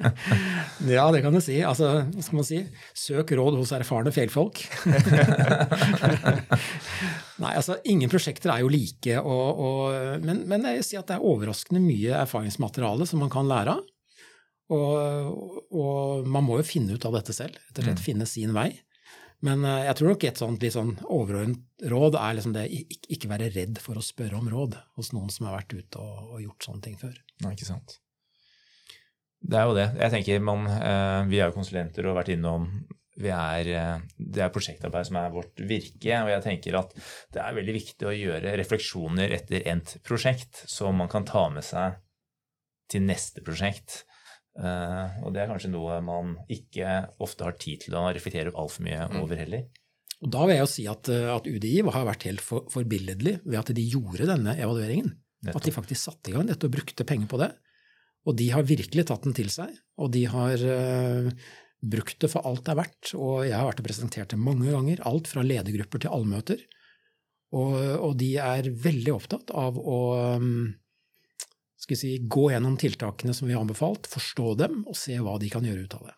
ja, 0.96 1.04
det 1.12 1.20
kan 1.24 1.34
du 1.34 1.40
si. 1.44 1.58
Altså, 1.66 2.06
skal 2.22 2.38
man 2.38 2.46
si? 2.46 2.60
Søk 2.96 3.32
råd 3.36 3.58
hos 3.58 3.72
erfarne 3.76 4.12
feilfolk. 4.14 4.62
Nei, 7.42 7.52
altså, 7.52 7.76
ingen 7.84 8.12
prosjekter 8.12 8.54
er 8.54 8.62
jo 8.62 8.70
like, 8.72 9.18
og, 9.20 9.60
og, 9.60 10.22
men, 10.24 10.46
men, 10.48 10.64
jeg 10.78 10.86
si 10.86 11.00
at 11.00 11.10
det 11.10 11.18
er 11.18 11.28
overraskende 11.28 11.82
mye 11.84 12.22
erfaringsmateriale 12.22 13.08
som 13.08 13.20
man 13.24 13.32
kan 13.32 13.50
lære 13.50 13.76
av. 13.76 13.84
Og, 14.72 15.60
og 15.76 16.26
man 16.26 16.46
må 16.46 16.56
jo 16.58 16.66
finne 16.66 16.96
ut 16.96 17.04
av 17.06 17.14
dette 17.14 17.34
selv, 17.36 17.54
rett 17.54 17.78
og 17.78 17.84
slett 17.84 18.00
mm. 18.00 18.06
finne 18.06 18.26
sin 18.26 18.54
vei. 18.56 18.70
Men 19.44 19.62
eh, 19.68 19.84
jeg 19.90 19.98
tror 19.98 20.12
nok 20.12 20.26
et 20.26 20.40
sånt 20.40 20.64
litt 20.64 20.74
sånn 20.74 20.94
overordnet 21.04 21.86
råd 21.92 22.16
er 22.18 22.38
liksom 22.38 22.56
det 22.56 22.64
ikke, 22.72 23.10
ikke 23.18 23.30
være 23.30 23.52
redd 23.52 23.78
for 23.84 24.00
å 24.00 24.04
spørre 24.04 24.40
om 24.40 24.48
råd 24.50 24.78
hos 24.96 25.12
noen 25.12 25.28
som 25.32 25.46
har 25.46 25.58
vært 25.58 25.76
ute 25.76 26.00
og, 26.00 26.32
og 26.32 26.42
gjort 26.42 26.70
sånne 26.70 26.84
ting 26.88 26.96
før. 27.00 27.14
Nei, 27.44 27.52
ikke 27.52 27.68
sant. 27.68 27.98
Det 29.40 29.58
er 29.58 29.68
jo 29.68 29.76
det. 29.76 29.88
Jeg 30.00 30.12
tenker 30.14 30.44
man, 30.44 30.66
eh, 30.66 31.22
Vi 31.30 31.40
er 31.40 31.50
jo 31.50 31.56
konsulenter 31.58 32.06
og 32.06 32.14
har 32.14 32.22
vært 32.22 32.34
innom 32.36 32.68
vi 33.16 33.30
er, 33.32 33.68
eh, 33.72 34.00
Det 34.18 34.42
er 34.44 34.52
prosjektarbeid 34.52 35.06
som 35.06 35.16
er 35.16 35.30
vårt 35.32 35.56
virke. 35.56 36.12
Og 36.22 36.28
jeg 36.32 36.42
tenker 36.44 36.76
at 36.78 36.92
det 37.32 37.40
er 37.42 37.54
veldig 37.56 37.76
viktig 37.76 38.08
å 38.08 38.16
gjøre 38.16 38.56
refleksjoner 38.60 39.32
etter 39.32 39.66
endt 39.66 39.96
prosjekt 40.04 40.64
som 40.68 40.96
man 40.96 41.08
kan 41.08 41.24
ta 41.24 41.48
med 41.48 41.64
seg 41.64 41.96
til 42.88 43.02
neste 43.02 43.42
prosjekt. 43.42 44.04
Uh, 44.56 45.12
og 45.20 45.34
det 45.34 45.42
er 45.42 45.50
kanskje 45.50 45.68
noe 45.68 45.98
man 46.00 46.38
ikke 46.48 47.10
ofte 47.20 47.44
har 47.44 47.58
tid 47.60 47.82
til 47.84 47.96
å 47.98 48.06
reflektere 48.08 48.54
altfor 48.56 48.86
mye 48.86 49.02
mm. 49.10 49.18
over 49.20 49.36
heller. 49.36 49.66
Og 50.24 50.30
Da 50.32 50.46
vil 50.46 50.56
jeg 50.56 50.62
jo 50.62 50.70
si 50.72 50.86
at, 50.88 51.10
eh, 51.12 51.28
at 51.28 51.44
UDI 51.44 51.74
har 51.92 52.06
vært 52.08 52.24
helt 52.28 52.40
for, 52.40 52.64
forbilledlig 52.72 53.34
ved 53.44 53.58
at 53.60 53.72
de 53.76 53.84
gjorde 53.84 54.28
denne 54.30 54.54
evalueringen. 54.56 55.12
Nettopp. 55.44 55.60
At 55.60 55.68
de 55.68 55.74
faktisk 55.74 56.08
satte 56.08 56.32
i 56.32 56.36
gang 56.36 56.48
dette 56.48 56.68
og 56.68 56.72
brukte 56.72 57.04
penger 57.04 57.28
på 57.28 57.40
det. 57.42 57.50
Og 58.26 58.36
de 58.38 58.48
har 58.50 58.66
virkelig 58.66 59.06
tatt 59.08 59.26
den 59.26 59.36
til 59.36 59.50
seg. 59.52 59.74
Og 60.02 60.10
de 60.14 60.24
har 60.30 60.62
uh, 60.66 61.28
brukt 61.80 62.18
det 62.22 62.30
for 62.32 62.46
alt 62.48 62.64
det 62.66 62.74
er 62.74 62.80
verdt. 62.80 63.12
Og 63.14 63.44
jeg 63.46 63.54
har 63.54 63.68
vært 63.68 63.82
og 63.84 63.88
presentert 63.88 64.32
det 64.34 64.40
mange 64.40 64.72
ganger. 64.72 65.04
Alt 65.06 65.30
fra 65.30 65.44
ledergrupper 65.46 66.02
til 66.02 66.14
allmøter. 66.16 66.64
Og, 67.54 67.76
og 68.02 68.16
de 68.18 68.32
er 68.42 68.72
veldig 68.82 69.14
opptatt 69.14 69.52
av 69.54 69.78
å 69.78 70.00
um, 70.42 70.74
skal 71.86 71.98
si, 72.00 72.16
gå 72.26 72.48
gjennom 72.50 72.76
tiltakene 72.80 73.34
som 73.36 73.48
vi 73.48 73.54
har 73.54 73.62
anbefalt, 73.62 74.08
forstå 74.10 74.54
dem 74.62 74.80
og 74.88 74.96
se 74.98 75.18
hva 75.22 75.36
de 75.38 75.50
kan 75.52 75.66
gjøre 75.66 75.86
ut 75.86 75.94
av 76.00 76.08
det. 76.08 76.16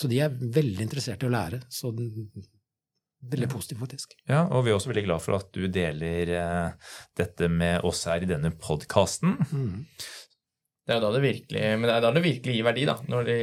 Så 0.00 0.08
de 0.08 0.22
er 0.24 0.32
veldig 0.32 0.86
interessert 0.86 1.22
i 1.22 1.28
å 1.28 1.34
lære. 1.34 1.60
Så 1.68 1.90
veldig 1.92 3.50
positivt, 3.52 3.80
faktisk. 3.82 4.14
Ja, 4.30 4.46
og 4.48 4.64
vi 4.64 4.72
er 4.72 4.78
også 4.78 4.92
veldig 4.92 5.04
glad 5.04 5.24
for 5.24 5.36
at 5.36 5.50
du 5.52 5.66
deler 5.68 6.32
eh, 6.38 6.92
dette 7.20 7.50
med 7.52 7.84
oss 7.84 8.06
her 8.08 8.24
i 8.24 8.30
denne 8.30 8.54
podkasten. 8.56 9.36
Mm. 9.50 9.82
Det 10.86 10.94
er 10.94 10.98
jo 10.98 11.04
da 11.04 11.10
det 11.14 11.22
virkelig, 11.22 11.62
men 11.78 11.86
det 11.86 11.94
er 11.94 12.02
da 12.02 12.10
det 12.16 12.22
virkelig 12.24 12.54
gir 12.56 12.64
verdi, 12.66 12.84
da, 12.88 12.94
når 13.12 13.26
de, 13.28 13.34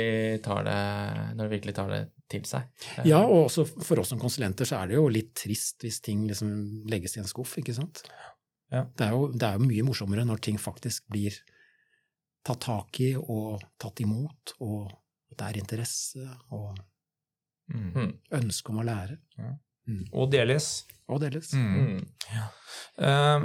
tar 0.43 0.63
det, 0.67 0.77
når 1.37 1.43
de 1.45 1.51
virkelig 1.53 1.75
tar 1.77 1.91
det 1.93 1.99
til 2.33 2.43
seg. 2.49 2.65
Ja, 3.07 3.21
og 3.23 3.45
også 3.45 3.63
for 3.69 4.01
oss 4.01 4.09
som 4.11 4.19
konsulenter 4.19 4.67
så 4.67 4.81
er 4.81 4.89
det 4.89 4.97
jo 4.97 5.05
litt 5.13 5.31
trist 5.37 5.85
hvis 5.85 6.01
ting 6.03 6.25
liksom 6.27 6.49
legges 6.91 7.15
i 7.15 7.21
en 7.21 7.29
skuff, 7.29 7.53
ikke 7.61 7.75
sant. 7.77 8.01
Ja. 8.73 8.83
Det, 8.89 9.05
er 9.05 9.13
jo, 9.15 9.29
det 9.31 9.47
er 9.47 9.55
jo 9.61 9.67
mye 9.69 9.85
morsommere 9.87 10.25
når 10.27 10.41
ting 10.43 10.57
faktisk 10.59 11.05
blir 11.13 11.37
tatt 12.47 12.65
tak 12.65 12.99
i 13.05 13.13
og 13.19 13.61
tatt 13.79 14.01
imot, 14.03 14.57
og 14.65 14.91
det 15.37 15.47
er 15.51 15.61
interesse 15.63 16.25
og 16.51 16.75
Mm. 17.67 17.89
Mm. 17.91 18.11
ønske 18.31 18.71
om 18.71 18.77
å 18.79 18.83
lære. 18.87 19.17
Og 20.11 20.31
deles. 20.31 20.85
Og 21.07 21.21
deles. 21.23 21.53
Mm. 21.55 21.75
Mm. 21.77 22.47
Um, 22.97 23.43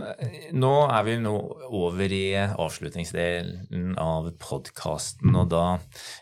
nå 0.56 0.70
er 0.88 1.02
vi 1.06 1.14
nå 1.20 1.32
over 1.76 2.14
i 2.16 2.24
avslutningsdelen 2.40 3.92
av 4.00 4.30
podkasten, 4.40 5.34
og 5.36 5.50
da, 5.52 5.66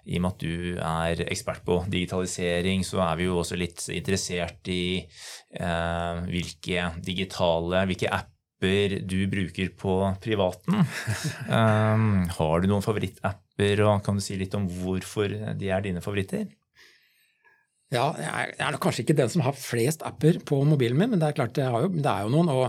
i 0.05 0.19
og 0.19 0.25
med 0.25 0.35
at 0.35 0.43
du 0.43 0.83
er 0.83 1.23
ekspert 1.31 1.65
på 1.67 1.79
digitalisering, 1.89 2.85
så 2.87 3.01
er 3.07 3.21
vi 3.21 3.31
jo 3.31 3.39
også 3.41 3.59
litt 3.61 3.87
interessert 3.95 4.69
i 4.73 4.83
uh, 5.63 6.27
hvilke 6.27 6.91
digitale, 7.07 7.87
hvilke 7.89 8.13
apper 8.19 8.99
du 9.09 9.21
bruker 9.33 9.73
på 9.79 9.97
privaten. 10.21 10.83
Um, 11.49 12.27
har 12.37 12.61
du 12.61 12.69
noen 12.69 12.85
favorittapper, 12.85 13.87
og 13.87 14.03
kan 14.05 14.19
du 14.19 14.25
si 14.25 14.37
litt 14.37 14.59
om 14.59 14.69
hvorfor 14.83 15.33
de 15.57 15.73
er 15.73 15.87
dine 15.87 16.05
favoritter? 16.05 16.51
Ja, 17.91 18.05
jeg 18.23 18.53
er, 18.55 18.71
nok 18.71 18.85
kanskje 18.85 19.03
ikke 19.03 19.17
den 19.19 19.31
som 19.33 19.43
har 19.43 19.57
flest 19.59 20.05
apper 20.07 20.39
på 20.47 20.61
mobilen 20.69 20.99
min, 20.99 21.11
men 21.11 21.23
det 21.23 21.31
er 21.31 21.39
klart 21.41 21.57
det, 21.59 21.67
jo, 21.67 21.89
det 21.91 22.07
er 22.07 22.27
jo 22.27 22.31
noen. 22.31 22.51
Og 22.55 22.67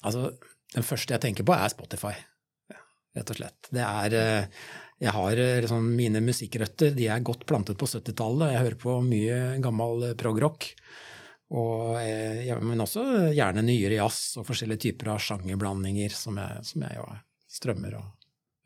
altså, 0.00 0.30
den 0.72 0.86
første 0.86 1.12
jeg 1.12 1.24
tenker 1.26 1.44
på, 1.44 1.52
er 1.52 1.72
Spotify, 1.72 2.14
rett 3.16 3.32
og 3.34 3.38
slett. 3.38 3.68
Det 3.68 3.84
er 3.84 4.16
eh, 4.16 4.62
Jeg 5.04 5.12
har 5.12 5.42
eh, 5.42 5.58
liksom, 5.60 5.90
mine 5.98 6.22
musikkrøtter, 6.24 6.94
de 6.96 7.10
er 7.12 7.26
godt 7.26 7.44
plantet 7.48 7.76
på 7.76 7.88
70-tallet. 7.90 8.54
Jeg 8.54 8.64
hører 8.64 8.78
på 8.80 8.96
mye 9.04 9.40
gammel 9.64 10.08
prog-rock. 10.16 10.70
Og, 11.52 11.98
eh, 12.00 12.46
ja, 12.48 12.56
men 12.58 12.80
også 12.82 13.04
gjerne 13.36 13.62
nyere 13.66 14.00
jazz 14.00 14.40
og 14.40 14.48
forskjellige 14.48 14.86
typer 14.88 15.12
av 15.12 15.20
sjangerblandinger 15.22 16.16
som 16.16 16.40
jeg, 16.40 16.64
som 16.72 16.88
jeg 16.88 16.96
jo 16.96 17.04
strømmer 17.58 18.00
og 18.00 18.08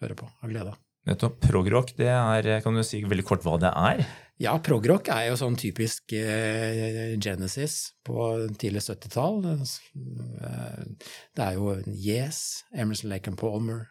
hører 0.05 0.23
på 0.23 0.31
av 0.31 0.55
glede 0.55 0.71
av. 0.77 0.79
Nettopp. 1.09 1.39
Progrock, 1.41 1.95
det 1.97 2.11
er, 2.13 2.51
kan 2.65 2.77
du 2.77 2.83
si 2.85 3.01
veldig 3.09 3.25
kort 3.25 3.45
hva 3.47 3.55
det 3.63 3.71
er? 3.73 4.03
Ja, 4.41 4.55
progrock 4.65 5.09
er 5.13 5.27
jo 5.31 5.37
sånn 5.41 5.57
typisk 5.61 6.13
eh, 6.17 7.15
Genesis 7.21 7.93
på 8.09 8.27
tidlig 8.61 8.83
70-tall. 8.87 9.41
Eh, 9.53 11.09
Det 11.37 11.45
er 11.47 11.57
jo 11.59 11.75
Yes, 11.93 12.63
Emerson 12.73 13.11
Lake 13.13 13.29
and 13.33 13.41
Palmer, 13.41 13.87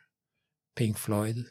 Pink 0.77 0.97
Floyd. 1.01 1.43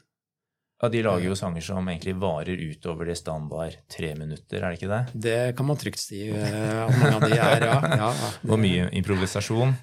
Ja, 0.81 0.87
De 0.89 1.01
lager 1.03 1.25
jo 1.27 1.35
sanger 1.35 1.61
som 1.67 1.89
egentlig 1.91 2.13
varer 2.23 2.55
utover 2.71 3.05
det 3.11 3.17
standard 3.19 3.75
tre 3.91 4.13
minutter, 4.15 4.63
er 4.63 4.71
det 4.71 4.79
ikke 4.79 4.91
det? 4.93 5.01
Det 5.25 5.41
kan 5.59 5.67
man 5.67 5.75
trygt 5.81 5.99
si 5.99 6.21
eh, 6.31 6.85
at 6.85 6.95
mange 7.01 7.17
av 7.17 7.21
de 7.27 7.33
er, 7.35 7.65
ja. 7.67 7.79
ja, 7.83 8.11
ja. 8.15 8.29
Og 8.53 8.59
mye 8.63 8.85
improvisasjon. 9.01 9.75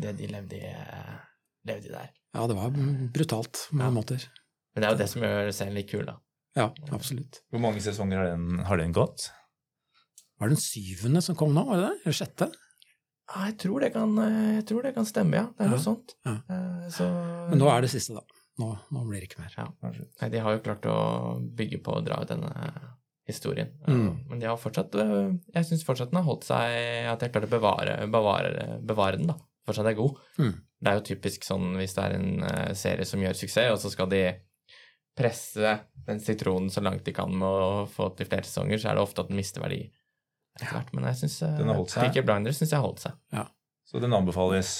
det 0.00 0.14
de 0.16 0.28
levde 0.32 0.56
i, 0.56 0.70
eh, 0.70 1.16
levde 1.68 1.90
i 1.90 1.92
der. 1.92 2.12
Ja, 2.34 2.46
det 2.46 2.56
var 2.56 2.70
brutalt 3.12 3.66
på 3.70 3.76
mange 3.76 3.90
Ja. 3.90 3.96
måter. 3.98 4.28
Men 4.74 4.82
det 4.82 4.86
er 4.88 4.94
jo 4.94 5.00
det 5.02 5.08
som 5.10 5.22
gjør 5.26 5.50
serien 5.52 5.74
litt 5.76 5.90
kul, 5.90 6.06
da. 6.06 6.16
Ja, 6.56 6.68
absolutt. 6.94 7.40
Hvor 7.52 7.60
mange 7.62 7.82
sesonger 7.82 8.16
har 8.22 8.30
den, 8.32 8.58
har 8.66 8.76
den 8.80 8.92
gått? 8.94 9.28
Var 10.40 10.48
det 10.48 10.56
den 10.56 10.62
syvende 10.62 11.20
som 11.22 11.36
kom 11.36 11.52
nå, 11.54 11.66
var 11.68 11.76
det 11.76 11.88
det? 11.90 11.96
Eller 12.06 12.16
sjette? 12.16 12.48
Ja, 13.30 13.46
jeg 13.46 13.56
tror 13.62 13.80
det 13.84 13.92
kan, 13.94 14.16
eh, 14.18 14.56
jeg 14.58 14.66
tror 14.66 14.82
det 14.82 14.94
kan 14.96 15.06
stemme, 15.06 15.36
ja. 15.38 15.46
Det 15.56 15.66
er 15.66 15.70
noe 15.70 15.82
sånt. 15.82 16.14
Eh, 16.26 16.88
Så, 16.90 17.06
Men 17.50 17.58
nå 17.62 17.68
er 17.70 17.82
det 17.86 17.90
siste, 17.92 18.14
da. 18.18 18.24
Nå, 18.58 18.70
nå 18.90 19.04
blir 19.08 19.20
det 19.22 19.28
ikke 19.30 19.40
mer. 19.44 19.52
ja. 19.56 19.66
Nei, 20.20 20.28
de 20.32 20.40
har 20.42 20.56
jo 20.56 20.62
klart 20.64 20.84
å 20.90 20.96
bygge 21.56 21.78
på 21.84 21.94
og 21.96 22.04
dra 22.04 22.18
ut 22.22 22.28
denne 22.28 22.50
historien. 23.30 23.70
Mm. 23.86 24.26
Men 24.28 24.40
de 24.42 24.46
har 24.50 24.58
fortsatt 24.58 24.94
eh, 24.98 25.30
Jeg 25.54 25.64
syns 25.68 25.84
fortsatt 25.86 26.10
den 26.10 26.18
har 26.18 26.26
holdt 26.26 26.48
seg 26.48 27.06
At 27.12 27.20
de 27.20 27.28
har 27.28 27.32
klart 27.36 27.46
å 27.46 27.52
bevare, 27.54 27.94
bevare, 28.10 28.80
bevare 28.82 29.16
den, 29.20 29.30
da. 29.30 29.36
Fortsatt 29.68 29.86
er 29.86 29.94
god. 29.94 30.18
Mm. 30.40 30.54
Det 30.80 30.90
er 30.90 30.98
jo 30.98 31.06
typisk 31.14 31.44
sånn 31.46 31.76
hvis 31.78 31.94
det 31.94 32.04
er 32.08 32.16
en 32.18 32.42
eh, 32.42 32.72
serie 32.74 33.06
som 33.06 33.22
gjør 33.22 33.38
suksess, 33.38 33.70
og 33.72 33.78
så 33.84 33.92
skal 33.94 34.10
de 34.10 34.24
presse 35.16 35.78
den 36.06 36.20
sitronen 36.24 36.70
så 36.72 36.80
langt 36.82 37.04
de 37.04 37.12
kan 37.12 37.30
med 37.30 37.46
å 37.46 37.86
få 37.90 38.08
til 38.16 38.26
flere 38.30 38.46
sesonger, 38.48 38.80
så 38.80 38.90
er 38.90 38.96
det 38.98 39.02
ofte 39.04 39.20
at 39.24 39.28
den 39.30 39.36
mister 39.38 39.60
verdi 39.62 39.82
etter 40.62 40.76
hvert. 40.76 40.92
Men 40.96 41.08
jeg 41.10 41.18
syns. 41.22 41.38
Peaky 41.96 42.22
Blinders 42.26 42.60
synes 42.60 42.74
jeg 42.76 42.84
holdt 42.84 43.02
seg. 43.06 43.46
Så 43.90 43.98
den 44.02 44.14
anbefales. 44.14 44.74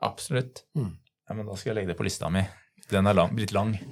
Absolutt. 0.00 0.62
Ja, 0.76 1.34
men 1.36 1.46
Da 1.46 1.56
skal 1.58 1.72
jeg 1.74 1.80
legge 1.82 1.92
det 1.92 1.98
på 1.98 2.06
lista 2.06 2.30
mi. 2.32 2.42
Den 2.90 3.06
er 3.06 3.14
lang, 3.18 3.34
blitt 3.36 3.52
lang. 3.56 3.74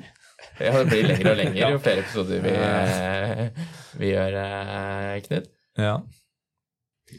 Ja, 0.63 0.71
det 0.71 0.85
blir 0.87 1.03
lengre 1.03 1.33
og 1.33 1.39
lengre 1.41 1.59
Ja. 1.65 1.69
jo 1.75 1.81
flere 1.83 2.03
episoder 2.05 2.39
vi, 2.45 2.51
vi 4.01 4.11
gjør, 4.13 4.37
eh, 4.39 5.17
Knut. 5.25 5.49
Ja. 5.79 5.97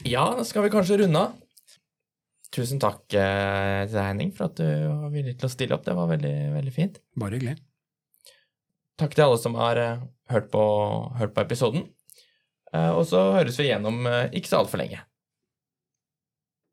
Ja, 0.07 0.23
da 0.37 0.45
skal 0.47 0.63
vi 0.63 0.71
kanskje 0.71 1.01
runde 1.01 1.19
av. 1.25 1.33
Tusen 2.55 2.79
takk 2.79 3.03
eh, 3.11 3.83
til 3.89 3.91
deg, 3.97 4.05
Henning, 4.05 4.31
for 4.37 4.47
at 4.47 4.55
du 4.61 4.63
var 4.65 5.11
villig 5.11 5.35
til 5.35 5.49
å 5.49 5.51
stille 5.51 5.75
opp. 5.75 5.83
Det 5.83 5.97
var 5.99 6.07
veldig, 6.13 6.33
veldig 6.55 6.73
fint. 6.75 7.01
Bare 7.19 7.35
hyggelig. 7.35 7.57
Takk 9.03 9.15
til 9.15 9.25
alle 9.27 9.39
som 9.43 9.59
har 9.59 9.83
eh, 9.83 10.01
hørt 10.31 10.47
på, 10.55 10.63
hørt 11.19 11.35
på 11.35 11.43
episoden. 11.43 11.89
Eh, 12.73 12.91
og 12.93 13.05
så 13.09 13.21
høres 13.37 13.57
vi 13.59 13.69
igjennom 13.69 14.03
eh, 14.09 14.27
ikke 14.37 14.51
så 14.51 14.61
altfor 14.63 14.81
lenge. 14.81 15.01